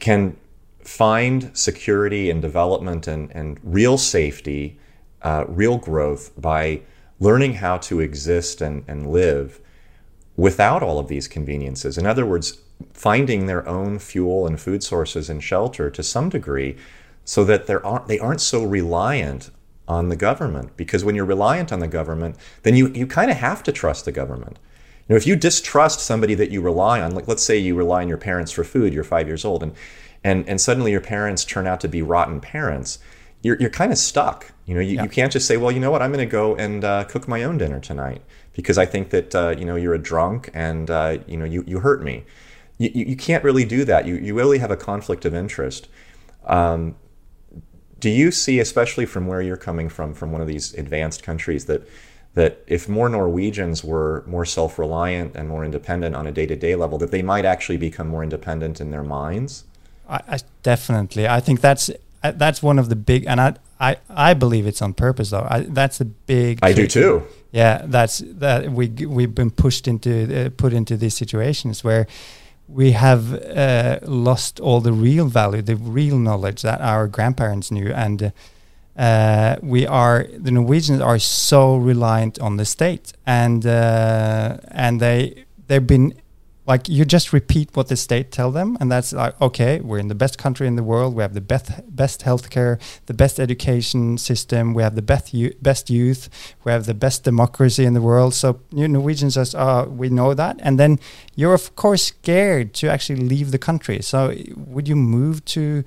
can 0.01 0.35
find 0.83 1.55
security 1.57 2.29
and 2.29 2.41
development 2.41 3.07
and, 3.07 3.31
and 3.31 3.59
real 3.63 3.97
safety, 3.97 4.77
uh, 5.21 5.45
real 5.47 5.77
growth 5.77 6.31
by 6.39 6.81
learning 7.19 7.53
how 7.55 7.77
to 7.77 7.99
exist 7.99 8.61
and, 8.61 8.83
and 8.87 9.11
live 9.11 9.61
without 10.35 10.81
all 10.83 10.99
of 10.99 11.07
these 11.07 11.27
conveniences. 11.27 11.97
In 11.97 12.05
other 12.05 12.25
words, 12.25 12.61
finding 12.93 13.45
their 13.45 13.67
own 13.67 13.99
fuel 13.99 14.47
and 14.47 14.59
food 14.59 14.83
sources 14.83 15.29
and 15.29 15.43
shelter 15.43 15.89
to 15.89 16.03
some 16.03 16.29
degree 16.29 16.77
so 17.25 17.43
that 17.43 17.67
they 17.67 17.75
aren't, 17.75 18.07
they 18.07 18.19
aren't 18.19 18.41
so 18.41 18.63
reliant 18.63 19.51
on 19.87 20.09
the 20.09 20.15
government. 20.15 20.75
Because 20.77 21.03
when 21.03 21.15
you're 21.15 21.25
reliant 21.25 21.71
on 21.71 21.79
the 21.79 21.87
government, 21.87 22.35
then 22.63 22.75
you, 22.75 22.89
you 22.89 23.07
kind 23.07 23.31
of 23.31 23.37
have 23.37 23.63
to 23.63 23.71
trust 23.71 24.05
the 24.05 24.11
government. 24.11 24.57
You 25.07 25.13
know, 25.13 25.17
if 25.17 25.27
you 25.27 25.35
distrust 25.35 25.99
somebody 25.99 26.35
that 26.35 26.51
you 26.51 26.61
rely 26.61 27.01
on, 27.01 27.15
like 27.15 27.27
let's 27.27 27.43
say 27.43 27.57
you 27.57 27.75
rely 27.75 28.01
on 28.01 28.07
your 28.07 28.17
parents 28.17 28.51
for 28.51 28.63
food, 28.63 28.93
you're 28.93 29.03
five 29.03 29.27
years 29.27 29.43
old, 29.43 29.63
and, 29.63 29.73
and, 30.23 30.47
and 30.47 30.61
suddenly 30.61 30.91
your 30.91 31.01
parents 31.01 31.43
turn 31.43 31.65
out 31.65 31.81
to 31.81 31.87
be 31.87 32.01
rotten 32.01 32.39
parents, 32.39 32.99
you're, 33.41 33.57
you're 33.59 33.69
kind 33.69 33.91
of 33.91 33.97
stuck. 33.97 34.51
You 34.65 34.75
know, 34.75 34.81
you, 34.81 34.97
yeah. 34.97 35.03
you 35.03 35.09
can't 35.09 35.31
just 35.31 35.47
say, 35.47 35.57
well, 35.57 35.71
you 35.71 35.79
know 35.79 35.89
what, 35.89 36.01
I'm 36.03 36.11
going 36.11 36.27
to 36.27 36.31
go 36.31 36.55
and 36.55 36.83
uh, 36.83 37.05
cook 37.05 37.27
my 37.27 37.43
own 37.43 37.57
dinner 37.57 37.79
tonight 37.79 38.21
because 38.53 38.77
I 38.77 38.85
think 38.85 39.09
that, 39.09 39.33
uh, 39.33 39.55
you 39.57 39.65
know, 39.65 39.75
you're 39.75 39.95
a 39.95 39.99
drunk 39.99 40.51
and, 40.53 40.91
uh, 40.91 41.17
you 41.25 41.37
know, 41.37 41.45
you, 41.45 41.63
you 41.65 41.79
hurt 41.79 42.03
me 42.03 42.25
you, 42.79 42.89
you 42.93 43.15
can't 43.15 43.43
really 43.43 43.65
do 43.65 43.85
that. 43.85 44.07
You, 44.07 44.15
you 44.15 44.33
really 44.33 44.57
have 44.57 44.71
a 44.71 44.77
conflict 44.77 45.25
of 45.25 45.35
interest. 45.35 45.87
Um, 46.45 46.95
do 47.99 48.09
you 48.09 48.31
see, 48.31 48.59
especially 48.59 49.05
from 49.05 49.27
where 49.27 49.41
you're 49.41 49.57
coming 49.57 49.89
from, 49.89 50.13
from 50.13 50.31
one 50.31 50.41
of 50.41 50.47
these 50.47 50.73
advanced 50.73 51.21
countries, 51.21 51.65
that 51.65 51.87
that 52.35 52.63
if 52.67 52.87
more 52.87 53.09
Norwegians 53.09 53.83
were 53.83 54.23
more 54.27 54.45
self-reliant 54.45 55.35
and 55.35 55.49
more 55.49 55.65
independent 55.65 56.15
on 56.15 56.27
a 56.27 56.31
day-to-day 56.31 56.75
level, 56.75 56.97
that 56.99 57.09
they 57.09 57.23
might 57.23 57.43
actually 57.43 57.77
become 57.77 58.07
more 58.07 58.21
independent 58.23 58.79
in 58.79 58.91
their 58.91 59.03
minds? 59.03 59.65
I, 60.07 60.21
I 60.27 60.39
definitely. 60.61 61.27
I 61.27 61.39
think 61.39 61.59
that's 61.59 61.89
uh, 62.23 62.31
that's 62.31 62.63
one 62.63 62.79
of 62.79 62.87
the 62.87 62.95
big, 62.95 63.25
and 63.27 63.41
I 63.41 63.55
I, 63.79 63.97
I 64.09 64.33
believe 64.33 64.65
it's 64.65 64.81
on 64.81 64.93
purpose 64.93 65.31
though. 65.31 65.47
I, 65.49 65.61
that's 65.61 65.99
a 65.99 66.05
big. 66.05 66.59
I 66.61 66.71
do 66.73 66.87
too. 66.87 67.23
Yeah, 67.51 67.81
that's 67.85 68.19
that 68.25 68.71
we 68.71 68.87
we've 68.87 69.35
been 69.35 69.51
pushed 69.51 69.87
into 69.87 70.45
uh, 70.45 70.49
put 70.55 70.71
into 70.71 70.95
these 70.95 71.15
situations 71.15 71.83
where 71.83 72.07
we 72.71 72.91
have 72.91 73.33
uh, 73.33 73.99
lost 74.03 74.59
all 74.59 74.79
the 74.79 74.93
real 74.93 75.25
value, 75.25 75.61
the 75.61 75.75
real 75.75 76.17
knowledge 76.17 76.61
that 76.61 76.81
our 76.81 77.07
grandparents 77.07 77.71
knew, 77.71 77.91
and 77.91 78.31
uh, 78.95 79.55
we 79.61 79.87
are 79.87 80.27
the 80.37 80.51
Norwegians 80.51 81.01
are 81.01 81.19
so 81.19 81.75
reliant 81.77 82.39
on 82.39 82.57
the 82.57 82.65
state, 82.65 83.13
and 83.25 83.65
uh, 83.65 84.57
and 84.67 84.99
they 84.99 85.45
they've 85.67 85.87
been 85.87 86.13
like 86.69 86.87
you 86.87 87.03
just 87.03 87.33
repeat 87.33 87.67
what 87.73 87.87
the 87.87 87.95
state 87.97 88.31
tell 88.31 88.51
them 88.51 88.77
and 88.79 88.91
that's 88.91 89.11
like 89.11 89.33
okay 89.41 89.79
we're 89.81 89.97
in 89.97 90.07
the 90.07 90.19
best 90.23 90.37
country 90.37 90.67
in 90.67 90.75
the 90.75 90.83
world 90.83 91.15
we 91.15 91.21
have 91.23 91.33
the 91.33 91.41
best 91.41 91.67
best 91.95 92.21
healthcare 92.21 92.79
the 93.07 93.13
best 93.13 93.39
education 93.39 94.17
system 94.17 94.73
we 94.75 94.83
have 94.83 94.95
the 94.95 95.01
best 95.01 95.33
best 95.61 95.89
youth 95.89 96.29
we 96.63 96.71
have 96.71 96.85
the 96.85 96.93
best 96.93 97.23
democracy 97.23 97.83
in 97.85 97.93
the 97.93 98.01
world. 98.01 98.33
So 98.33 98.59
you 98.71 98.87
norwegians 98.87 99.35
just 99.35 99.55
oh 99.55 99.85
we 99.85 100.09
know 100.09 100.33
that. 100.33 100.59
And 100.59 100.79
then 100.79 100.99
you're 101.35 101.53
of 101.53 101.75
course 101.75 102.03
scared 102.05 102.73
to 102.75 102.89
actually 102.89 103.21
leave 103.21 103.51
the 103.51 103.57
country. 103.57 104.01
So 104.01 104.33
would 104.55 104.87
you 104.87 104.95
move 104.95 105.43
to 105.45 105.83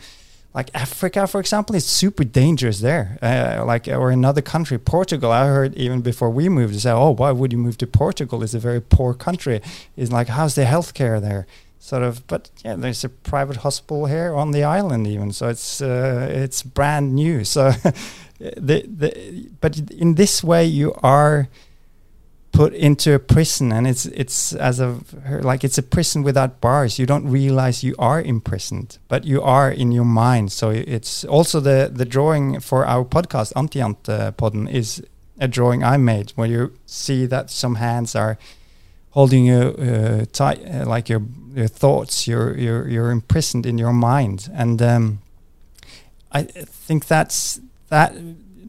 like 0.55 0.71
Africa, 0.75 1.27
for 1.27 1.41
example, 1.41 1.75
is 1.75 1.87
super 1.87 2.25
dangerous 2.25 2.81
there. 2.81 3.19
Uh, 3.23 3.65
like 3.65 3.89
or 3.89 4.11
another 4.11 4.43
country, 4.43 4.79
Portugal. 4.79 5.31
I 5.33 5.47
heard 5.47 5.75
even 5.75 6.03
before 6.03 6.31
we 6.31 6.49
moved, 6.49 6.75
they 6.75 6.79
say, 6.79 6.91
"Oh, 6.91 7.11
why 7.11 7.31
would 7.33 7.53
you 7.53 7.59
move 7.59 7.79
to 7.79 7.87
Portugal? 7.87 8.43
It's 8.43 8.55
a 8.55 8.59
very 8.59 8.81
poor 8.81 9.15
country. 9.15 9.61
It's 9.97 10.13
like 10.13 10.29
how's 10.29 10.55
the 10.55 10.65
healthcare 10.65 11.21
there?" 11.21 11.47
Sort 11.79 12.03
of, 12.05 12.25
but 12.29 12.51
yeah, 12.65 12.77
there's 12.77 13.03
a 13.03 13.09
private 13.09 13.57
hospital 13.57 14.07
here 14.07 14.35
on 14.35 14.53
the 14.53 14.63
island 14.63 15.07
even, 15.07 15.33
so 15.33 15.49
it's 15.49 15.81
uh, 15.81 16.29
it's 16.31 16.63
brand 16.63 17.15
new. 17.15 17.45
So, 17.53 17.71
the 18.39 18.87
the 18.87 19.49
but 19.61 19.79
in 19.91 20.15
this 20.15 20.45
way 20.45 20.65
you 20.65 20.95
are 21.03 21.49
put 22.53 22.75
into 22.75 23.15
a 23.15 23.19
prison 23.19 23.73
and 23.73 23.87
it's 23.87 24.05
it's 24.07 24.53
as 24.53 24.79
a 24.79 24.99
like 25.41 25.65
it's 25.65 25.79
a 25.79 25.83
prison 25.83 26.23
without 26.23 26.61
bars. 26.61 26.99
You 26.99 27.07
don't 27.07 27.27
realize 27.29 27.83
you 27.83 27.95
are 27.99 28.21
imprisoned 28.21 28.99
but 29.09 29.25
you 29.25 29.43
are 29.43 29.71
in 29.71 29.93
your 29.93 30.05
mind. 30.05 30.53
So 30.53 30.71
it's 30.71 31.25
also 31.25 31.61
the 31.61 31.91
the 31.93 32.05
drawing 32.05 32.61
for 32.61 32.87
our 32.87 33.05
podcast 33.05 33.53
antiant 33.55 34.09
uh, 34.09 34.33
podden 34.33 34.71
is 34.71 35.03
a 35.41 35.49
drawing 35.49 35.83
i 35.83 35.97
made 35.97 36.31
where 36.37 36.47
you 36.47 36.73
see 36.87 37.27
that 37.27 37.51
some 37.51 37.77
hands 37.77 38.15
are 38.15 38.39
holding 39.11 39.47
you 39.47 39.75
uh, 39.79 40.25
tight 40.33 40.61
uh, 40.67 40.85
like 40.87 41.09
your 41.09 41.23
your 41.55 41.69
thoughts. 41.69 42.27
You're 42.29 42.57
you're 42.57 42.89
you're 42.89 43.11
imprisoned 43.11 43.67
in 43.67 43.79
your 43.79 43.93
mind. 43.93 44.49
And 44.55 44.81
um, 44.83 45.19
i 46.33 46.43
think 46.43 47.07
that's 47.07 47.61
that 47.89 48.15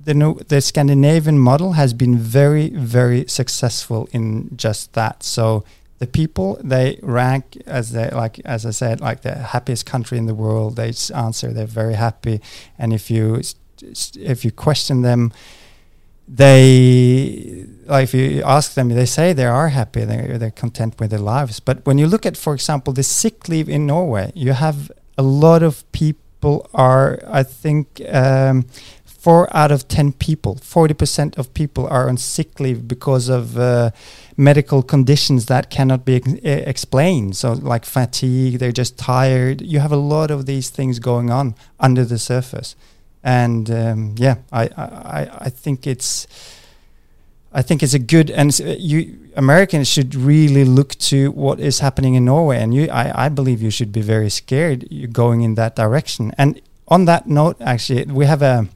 the 0.05 0.45
the 0.47 0.61
Scandinavian 0.61 1.39
model 1.39 1.73
has 1.73 1.93
been 1.93 2.17
very 2.17 2.69
very 2.69 3.25
successful 3.27 4.09
in 4.11 4.55
just 4.55 4.93
that. 4.93 5.23
So 5.23 5.63
the 5.99 6.07
people 6.07 6.59
they 6.63 6.99
rank 7.01 7.61
as 7.65 7.91
they 7.91 8.09
like 8.09 8.39
as 8.45 8.65
I 8.65 8.71
said 8.71 8.99
like 8.99 9.21
the 9.21 9.35
happiest 9.35 9.85
country 9.85 10.17
in 10.17 10.25
the 10.25 10.35
world. 10.35 10.75
They 10.75 10.93
answer 11.15 11.53
they're 11.53 11.65
very 11.65 11.93
happy, 11.93 12.41
and 12.77 12.93
if 12.93 13.09
you 13.09 13.41
if 14.19 14.45
you 14.45 14.51
question 14.51 15.01
them, 15.01 15.31
they 16.27 17.65
like 17.85 18.03
if 18.05 18.13
you 18.13 18.43
ask 18.43 18.73
them, 18.73 18.89
they 18.89 19.05
say 19.05 19.33
they 19.33 19.45
are 19.45 19.69
happy, 19.69 20.03
they're, 20.05 20.37
they're 20.37 20.51
content 20.51 20.99
with 20.99 21.11
their 21.11 21.19
lives. 21.19 21.59
But 21.59 21.85
when 21.85 21.97
you 21.97 22.07
look 22.07 22.25
at, 22.25 22.37
for 22.37 22.53
example, 22.53 22.93
the 22.93 23.03
sick 23.03 23.47
leave 23.47 23.69
in 23.69 23.85
Norway, 23.85 24.31
you 24.35 24.53
have 24.53 24.91
a 25.17 25.23
lot 25.23 25.63
of 25.63 25.89
people 25.91 26.69
are 26.73 27.19
I 27.27 27.43
think. 27.43 28.01
Um, 28.09 28.65
four 29.23 29.47
out 29.55 29.71
of 29.71 29.87
10 29.87 30.11
people, 30.13 30.55
40% 30.55 31.37
of 31.37 31.53
people 31.53 31.87
are 31.87 32.09
on 32.09 32.17
sick 32.17 32.59
leave 32.59 32.89
because 32.89 33.29
of 33.29 33.57
uh, 33.57 33.91
medical 34.35 34.83
conditions 34.83 35.45
that 35.45 35.69
cannot 35.69 36.03
be 36.03 36.15
ex 36.17 36.27
explained. 36.43 37.37
So, 37.37 37.53
like 37.53 37.85
fatigue, 37.85 38.59
they're 38.59 38.79
just 38.83 38.97
tired. 38.97 39.61
You 39.61 39.79
have 39.79 39.93
a 39.93 40.03
lot 40.15 40.29
of 40.29 40.45
these 40.45 40.69
things 40.69 40.99
going 40.99 41.29
on 41.31 41.55
under 41.79 42.03
the 42.03 42.19
surface. 42.19 42.75
And 43.23 43.71
um, 43.71 44.15
yeah, 44.17 44.35
I, 44.51 44.63
I, 45.17 45.29
I 45.47 45.49
think 45.49 45.87
it's. 45.87 46.27
I 47.55 47.61
think 47.61 47.83
it's 47.83 47.93
a 47.93 47.99
good 47.99 48.31
and 48.31 48.49
you 48.59 49.29
Americans 49.35 49.87
should 49.87 50.15
really 50.15 50.65
look 50.65 50.95
to 51.11 51.31
what 51.31 51.59
is 51.59 51.79
happening 51.79 52.15
in 52.15 52.25
Norway, 52.25 52.57
and 52.59 52.73
you, 52.73 52.89
I, 52.89 53.25
I 53.25 53.29
believe 53.29 53.61
you 53.61 53.69
should 53.69 53.91
be 53.91 54.01
very 54.01 54.31
scared 54.31 54.87
you 54.89 55.05
going 55.07 55.43
in 55.43 55.53
that 55.53 55.75
direction. 55.75 56.33
And 56.35 56.59
on 56.87 57.05
that 57.05 57.27
note, 57.27 57.57
actually, 57.61 58.05
we 58.05 58.25
have 58.25 58.41
a 58.41 58.67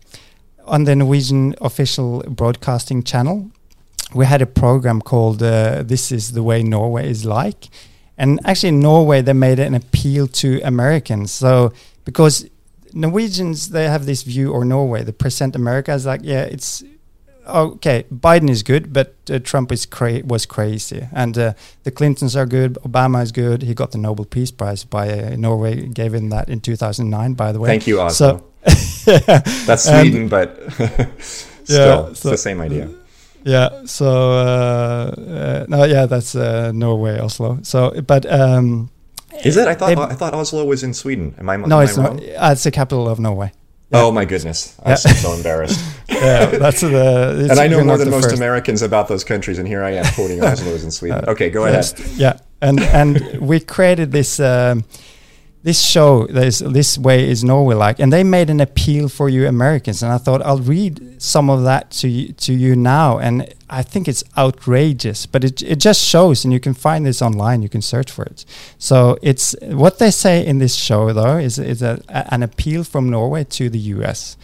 on 0.67 0.83
the 0.83 0.95
Norwegian 0.95 1.55
official 1.61 2.23
broadcasting 2.27 3.03
channel, 3.03 3.49
we 4.13 4.25
had 4.25 4.41
a 4.41 4.45
program 4.45 5.01
called 5.01 5.41
uh, 5.43 5.83
"This 5.83 6.11
Is 6.11 6.31
the 6.31 6.43
Way 6.43 6.63
Norway 6.63 7.09
Is 7.09 7.25
Like," 7.25 7.69
and 8.17 8.39
actually 8.45 8.69
in 8.69 8.79
Norway 8.79 9.21
they 9.21 9.33
made 9.33 9.59
an 9.59 9.73
appeal 9.73 10.27
to 10.27 10.61
Americans. 10.63 11.31
So 11.31 11.73
because 12.05 12.49
Norwegians 12.93 13.69
they 13.69 13.85
have 13.87 14.05
this 14.05 14.23
view, 14.23 14.51
or 14.51 14.65
Norway 14.65 15.03
they 15.03 15.11
present 15.11 15.55
America 15.55 15.91
as 15.91 16.05
like, 16.05 16.21
yeah, 16.23 16.43
it's 16.43 16.83
okay. 17.47 18.05
Biden 18.11 18.49
is 18.49 18.63
good, 18.63 18.93
but 18.93 19.15
uh, 19.29 19.39
Trump 19.39 19.71
is 19.71 19.85
cra- 19.85 20.21
was 20.23 20.45
crazy, 20.45 21.07
and 21.11 21.37
uh, 21.37 21.53
the 21.83 21.91
Clintons 21.91 22.35
are 22.35 22.45
good. 22.45 22.77
Obama 22.83 23.23
is 23.23 23.31
good. 23.31 23.61
He 23.61 23.73
got 23.73 23.91
the 23.91 23.97
Nobel 23.97 24.25
Peace 24.25 24.51
Prize 24.51 24.83
by 24.83 25.09
uh, 25.09 25.35
Norway, 25.35 25.87
gave 25.87 26.13
him 26.13 26.29
that 26.29 26.49
in 26.49 26.59
2009. 26.59 27.33
By 27.33 27.51
the 27.51 27.59
way, 27.59 27.69
thank 27.69 27.87
you, 27.87 27.99
Oslo. 27.99 28.37
So, 28.39 28.45
That's 29.65 29.83
Sweden, 29.89 30.27
but 30.27 30.59
still, 31.19 32.07
yeah, 32.07 32.13
so, 32.13 32.29
the 32.29 32.37
same 32.37 32.61
idea. 32.61 32.89
Yeah. 33.43 33.85
So 33.85 34.31
uh, 34.33 35.13
uh, 35.17 35.65
no, 35.69 35.85
yeah, 35.85 36.05
that's 36.05 36.35
uh, 36.35 36.71
Norway, 36.73 37.19
Oslo. 37.19 37.59
So, 37.63 38.01
but 38.01 38.25
um, 38.31 38.89
is 39.43 39.55
it? 39.57 39.67
I 39.67 39.75
thought 39.75 40.11
I 40.11 40.15
thought 40.15 40.33
Oslo 40.33 40.65
was 40.65 40.83
in 40.83 40.93
Sweden. 40.93 41.35
Am 41.39 41.49
I? 41.49 41.55
No, 41.55 41.79
am 41.79 41.83
it's 41.83 41.97
I 41.97 42.03
not. 42.03 42.13
Uh, 42.21 42.51
it's 42.51 42.63
the 42.63 42.71
capital 42.71 43.07
of 43.07 43.19
Norway. 43.19 43.51
Yeah. 43.91 44.01
Oh 44.01 44.11
my 44.11 44.25
goodness! 44.25 44.75
I'm 44.83 44.91
yeah. 44.91 44.95
so 44.95 45.31
embarrassed. 45.31 45.79
yeah, 46.09 46.47
that's 46.47 46.81
the. 46.81 47.47
and 47.49 47.59
I 47.59 47.67
know 47.67 47.83
more 47.85 47.97
than 47.97 48.09
most 48.09 48.25
first. 48.25 48.35
Americans 48.35 48.81
about 48.81 49.07
those 49.07 49.23
countries, 49.23 49.59
and 49.59 49.67
here 49.67 49.81
I 49.81 49.91
am 49.91 50.05
quoting 50.13 50.43
Oslo 50.43 50.71
is 50.71 50.83
in 50.83 50.91
Sweden. 50.91 51.23
Uh, 51.25 51.31
okay, 51.31 51.49
go 51.49 51.65
ahead. 51.65 51.93
Yeah, 52.15 52.39
and 52.61 52.81
and 52.81 53.39
we 53.39 53.61
created 53.61 54.11
this. 54.11 54.41
Um, 54.41 54.83
this 55.67 55.83
show, 55.83 56.25
this 56.27 56.59
this 56.59 56.97
way 56.97 57.29
is 57.29 57.43
Norway 57.43 57.75
like, 57.75 57.99
and 57.99 58.13
they 58.13 58.23
made 58.23 58.49
an 58.49 58.61
appeal 58.61 59.09
for 59.09 59.27
you 59.27 59.45
Americans, 59.45 60.01
and 60.01 60.13
I 60.13 60.17
thought 60.17 60.41
I'll 60.41 60.59
read 60.59 61.21
some 61.21 61.49
of 61.49 61.63
that 61.63 61.91
to 61.99 62.07
you, 62.07 62.31
to 62.45 62.53
you 62.53 62.73
now, 62.73 63.17
and 63.17 63.53
I 63.69 63.83
think 63.83 64.07
it's 64.07 64.23
outrageous, 64.37 65.25
but 65.25 65.43
it 65.43 65.61
it 65.61 65.79
just 65.81 66.01
shows, 66.01 66.45
and 66.45 66.53
you 66.53 66.61
can 66.61 66.73
find 66.73 67.05
this 67.05 67.21
online, 67.21 67.61
you 67.63 67.67
can 67.67 67.81
search 67.81 68.09
for 68.09 68.23
it. 68.23 68.45
So 68.77 69.17
it's 69.21 69.55
what 69.61 69.99
they 69.99 70.09
say 70.09 70.45
in 70.45 70.59
this 70.59 70.73
show 70.73 71.11
though 71.11 71.37
is 71.37 71.59
is 71.59 71.81
a, 71.81 72.01
a, 72.07 72.33
an 72.33 72.43
appeal 72.43 72.85
from 72.85 73.09
Norway 73.09 73.43
to 73.43 73.69
the 73.69 73.83
U.S. 73.95 74.37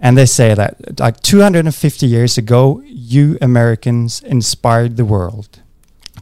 And 0.00 0.16
they 0.16 0.26
say 0.26 0.54
that 0.54 0.98
like 0.98 1.20
250 1.20 2.06
years 2.06 2.38
ago, 2.38 2.82
you 2.86 3.36
Americans 3.42 4.22
inspired 4.22 4.96
the 4.96 5.04
world 5.04 5.60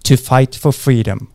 to 0.03 0.17
fight 0.17 0.57
for 0.57 0.73
freedom, 0.73 1.29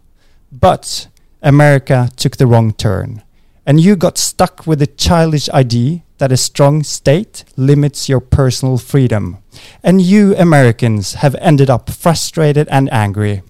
but 0.52 1.08
America 1.46 2.10
took 2.16 2.38
the 2.38 2.48
wrong 2.48 2.74
turn. 2.74 3.22
And 3.68 3.80
you 3.80 3.96
got 3.96 4.18
stuck 4.18 4.66
with 4.66 4.80
the 4.80 4.88
childish 4.88 5.48
idea 5.50 6.02
that 6.18 6.32
a 6.32 6.38
strong 6.38 6.82
state 6.82 7.46
limits 7.56 8.10
your 8.10 8.20
personal 8.20 8.80
freedom. 8.80 9.38
And 9.84 10.02
you 10.02 10.36
Americans 10.38 11.14
have 11.14 11.36
ended 11.36 11.70
up 11.70 11.92
frustrated 11.92 12.68
and 12.70 12.92
angry. 12.92 13.44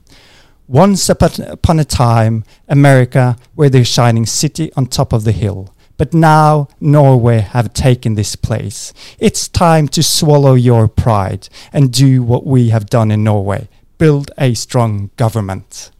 Once 0.68 1.08
upon 1.08 1.80
a 1.80 1.86
time, 1.86 2.44
America 2.68 3.38
were 3.56 3.70
the 3.70 3.86
shining 3.86 4.26
city 4.26 4.74
on 4.76 4.88
top 4.88 5.14
of 5.14 5.24
the 5.24 5.32
hill. 5.32 5.74
But 5.96 6.14
now 6.14 6.68
Norway 6.82 7.40
have 7.40 7.72
taken 7.72 8.16
this 8.16 8.36
place. 8.36 8.92
It's 9.20 9.48
time 9.48 9.88
to 9.90 10.04
swallow 10.04 10.56
your 10.56 10.90
pride 10.90 11.48
and 11.72 11.94
do 11.94 12.24
what 12.24 12.46
we 12.46 12.72
have 12.72 12.88
done 12.88 13.10
in 13.10 13.24
Norway. 13.24 13.70
Build 13.98 14.32
a 14.38 14.54
strong 14.54 15.12
government. 15.16 15.92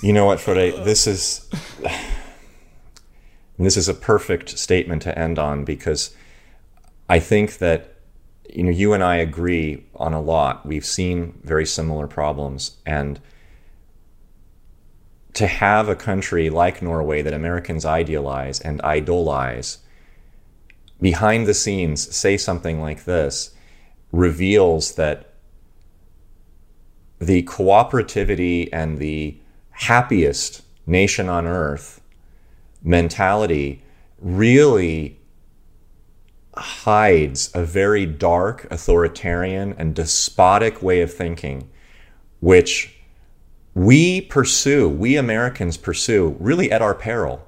You 0.00 0.12
know 0.12 0.26
what, 0.26 0.38
Frode? 0.38 0.84
This 0.84 1.08
is 1.08 1.48
this 3.58 3.76
is 3.76 3.88
a 3.88 3.94
perfect 3.94 4.56
statement 4.56 5.02
to 5.02 5.18
end 5.18 5.40
on 5.40 5.64
because 5.64 6.14
I 7.08 7.18
think 7.18 7.58
that 7.58 7.96
you 8.48 8.62
know 8.62 8.70
you 8.70 8.92
and 8.92 9.02
I 9.02 9.16
agree 9.16 9.86
on 9.96 10.14
a 10.14 10.20
lot. 10.20 10.64
We've 10.64 10.86
seen 10.86 11.40
very 11.42 11.66
similar 11.66 12.06
problems 12.06 12.76
and 12.86 13.20
to 15.34 15.48
have 15.48 15.88
a 15.88 15.96
country 15.96 16.48
like 16.48 16.80
Norway 16.80 17.20
that 17.22 17.34
Americans 17.34 17.84
idealize 17.84 18.60
and 18.60 18.80
idolize 18.82 19.78
behind 21.00 21.46
the 21.48 21.54
scenes 21.54 22.14
say 22.14 22.36
something 22.36 22.80
like 22.80 23.04
this 23.04 23.50
reveals 24.12 24.94
that 24.94 25.34
the 27.18 27.42
cooperativity 27.42 28.68
and 28.72 28.98
the 28.98 29.36
happiest 29.78 30.62
nation 30.86 31.28
on 31.28 31.46
earth 31.46 32.00
mentality 32.82 33.82
really 34.20 35.16
hides 36.56 37.50
a 37.54 37.62
very 37.62 38.04
dark, 38.04 38.66
authoritarian, 38.72 39.72
and 39.78 39.94
despotic 39.94 40.82
way 40.82 41.00
of 41.00 41.14
thinking, 41.14 41.70
which 42.40 42.96
we 43.74 44.20
pursue, 44.20 44.88
we 44.88 45.16
Americans 45.16 45.76
pursue, 45.76 46.36
really 46.40 46.72
at 46.72 46.82
our 46.82 46.94
peril. 46.94 47.46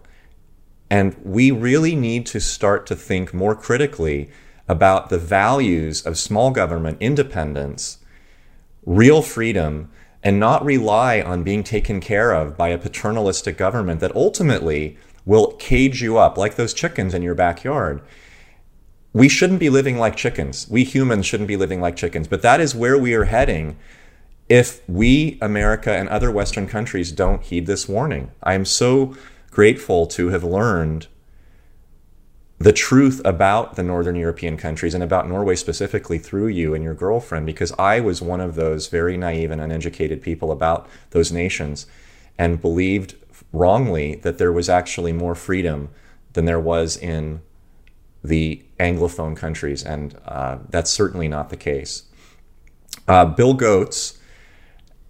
And 0.88 1.16
we 1.24 1.50
really 1.50 1.96
need 1.96 2.26
to 2.26 2.40
start 2.40 2.86
to 2.86 2.94
think 2.94 3.34
more 3.34 3.56
critically 3.56 4.30
about 4.68 5.08
the 5.08 5.18
values 5.18 6.06
of 6.06 6.16
small 6.16 6.52
government 6.52 6.98
independence, 7.00 7.98
real 8.86 9.22
freedom, 9.22 9.90
and 10.22 10.38
not 10.38 10.64
rely 10.64 11.20
on 11.20 11.42
being 11.42 11.64
taken 11.64 12.00
care 12.00 12.32
of 12.32 12.56
by 12.56 12.68
a 12.68 12.78
paternalistic 12.78 13.56
government 13.56 14.00
that 14.00 14.14
ultimately 14.14 14.98
will 15.24 15.52
cage 15.52 16.02
you 16.02 16.18
up 16.18 16.36
like 16.36 16.56
those 16.56 16.74
chickens 16.74 17.14
in 17.14 17.22
your 17.22 17.34
backyard. 17.34 18.00
We 19.12 19.28
shouldn't 19.28 19.60
be 19.60 19.70
living 19.70 19.98
like 19.98 20.16
chickens. 20.16 20.68
We 20.68 20.84
humans 20.84 21.26
shouldn't 21.26 21.48
be 21.48 21.56
living 21.56 21.80
like 21.80 21.96
chickens, 21.96 22.28
but 22.28 22.42
that 22.42 22.60
is 22.60 22.74
where 22.74 22.98
we 22.98 23.14
are 23.14 23.24
heading 23.24 23.76
if 24.48 24.86
we, 24.88 25.38
America, 25.40 25.92
and 25.92 26.08
other 26.08 26.30
Western 26.30 26.66
countries 26.66 27.12
don't 27.12 27.42
heed 27.42 27.66
this 27.66 27.88
warning. 27.88 28.32
I 28.42 28.54
am 28.54 28.64
so 28.64 29.16
grateful 29.50 30.06
to 30.08 30.28
have 30.28 30.44
learned 30.44 31.06
the 32.60 32.72
truth 32.74 33.22
about 33.24 33.76
the 33.76 33.82
Northern 33.82 34.16
European 34.16 34.58
countries 34.58 34.92
and 34.92 35.02
about 35.02 35.26
Norway 35.26 35.56
specifically 35.56 36.18
through 36.18 36.48
you 36.48 36.74
and 36.74 36.84
your 36.84 36.92
girlfriend, 36.92 37.46
because 37.46 37.72
I 37.78 38.00
was 38.00 38.20
one 38.20 38.40
of 38.40 38.54
those 38.54 38.88
very 38.88 39.16
naive 39.16 39.50
and 39.50 39.62
uneducated 39.62 40.20
people 40.20 40.52
about 40.52 40.86
those 41.10 41.32
nations 41.32 41.86
and 42.36 42.60
believed 42.60 43.14
wrongly 43.50 44.16
that 44.16 44.36
there 44.36 44.52
was 44.52 44.68
actually 44.68 45.14
more 45.14 45.34
freedom 45.34 45.88
than 46.34 46.44
there 46.44 46.60
was 46.60 46.98
in 46.98 47.40
the 48.22 48.62
Anglophone 48.78 49.34
countries, 49.34 49.82
and 49.82 50.18
uh, 50.26 50.58
that's 50.68 50.90
certainly 50.90 51.28
not 51.28 51.48
the 51.48 51.56
case. 51.56 52.04
Uh, 53.08 53.24
Bill 53.24 53.54
Goats, 53.54 54.18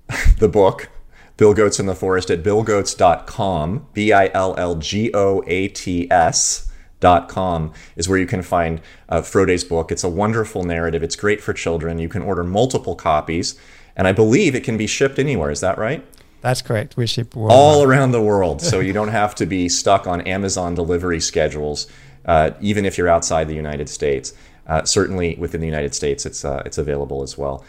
the 0.38 0.48
book, 0.48 0.88
Bill 1.36 1.52
Goats 1.52 1.80
in 1.80 1.86
the 1.86 1.96
Forest 1.96 2.30
at 2.30 2.44
billgoats.com, 2.44 3.88
B 3.92 4.12
I 4.12 4.30
L 4.32 4.54
L 4.56 4.76
G 4.76 5.10
O 5.12 5.42
A 5.48 5.66
T 5.66 6.08
S. 6.12 6.69
Dot 7.00 7.28
com 7.28 7.72
is 7.96 8.08
where 8.08 8.18
you 8.18 8.26
can 8.26 8.42
find 8.42 8.80
uh, 9.08 9.22
Frode's 9.22 9.64
book. 9.64 9.90
It's 9.90 10.04
a 10.04 10.08
wonderful 10.08 10.64
narrative. 10.64 11.02
It's 11.02 11.16
great 11.16 11.40
for 11.40 11.54
children. 11.54 11.98
You 11.98 12.10
can 12.10 12.20
order 12.20 12.44
multiple 12.44 12.94
copies, 12.94 13.58
and 13.96 14.06
I 14.06 14.12
believe 14.12 14.54
it 14.54 14.64
can 14.64 14.76
be 14.76 14.86
shipped 14.86 15.18
anywhere. 15.18 15.50
Is 15.50 15.60
that 15.60 15.78
right? 15.78 16.04
That's 16.42 16.62
correct. 16.62 16.96
We 16.96 17.06
ship 17.06 17.34
worldwide. 17.34 17.56
all 17.58 17.82
around 17.82 18.12
the 18.12 18.20
world, 18.20 18.60
so 18.60 18.80
you 18.86 18.92
don't 18.92 19.08
have 19.08 19.34
to 19.36 19.46
be 19.46 19.68
stuck 19.68 20.06
on 20.06 20.20
Amazon 20.22 20.74
delivery 20.74 21.20
schedules, 21.20 21.86
uh, 22.26 22.50
even 22.60 22.84
if 22.84 22.98
you're 22.98 23.08
outside 23.08 23.48
the 23.48 23.54
United 23.54 23.88
States. 23.88 24.34
Uh, 24.66 24.84
certainly 24.84 25.36
within 25.36 25.60
the 25.60 25.66
United 25.66 25.94
States, 25.94 26.26
it's 26.26 26.44
uh, 26.44 26.62
it's 26.66 26.78
available 26.78 27.22
as 27.22 27.38
well. 27.38 27.64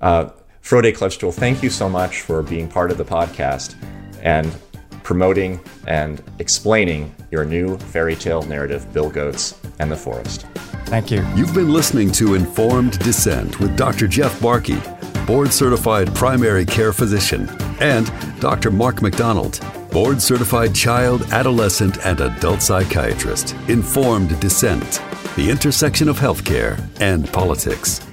Uh, 0.00 0.28
Frode 0.60 0.94
Klevstol, 0.94 1.34
thank 1.34 1.62
you 1.62 1.70
so 1.70 1.88
much 1.88 2.22
for 2.22 2.42
being 2.42 2.68
part 2.68 2.90
of 2.90 2.98
the 2.98 3.04
podcast 3.04 3.76
and 4.22 4.46
promoting 5.06 5.60
and 5.86 6.20
explaining 6.40 7.14
your 7.30 7.44
new 7.44 7.78
fairy 7.78 8.16
tale 8.16 8.42
narrative, 8.42 8.92
Bill 8.92 9.08
Goats 9.08 9.56
and 9.78 9.90
the 9.90 9.96
Forest. 9.96 10.42
Thank 10.86 11.12
you. 11.12 11.24
You've 11.36 11.54
been 11.54 11.72
listening 11.72 12.10
to 12.12 12.34
Informed 12.34 12.98
Dissent 12.98 13.60
with 13.60 13.76
Dr. 13.76 14.08
Jeff 14.08 14.40
Barke, 14.40 14.82
board 15.24 15.52
certified 15.52 16.12
primary 16.16 16.66
care 16.66 16.92
physician, 16.92 17.48
and 17.78 18.12
Dr. 18.40 18.72
Mark 18.72 19.00
McDonald, 19.00 19.60
board 19.92 20.20
certified 20.20 20.74
child, 20.74 21.22
adolescent, 21.30 22.04
and 22.04 22.20
adult 22.20 22.60
psychiatrist. 22.60 23.54
Informed 23.68 24.38
Dissent, 24.40 25.00
the 25.36 25.48
intersection 25.48 26.08
of 26.08 26.18
healthcare 26.18 26.84
and 27.00 27.32
politics. 27.32 28.05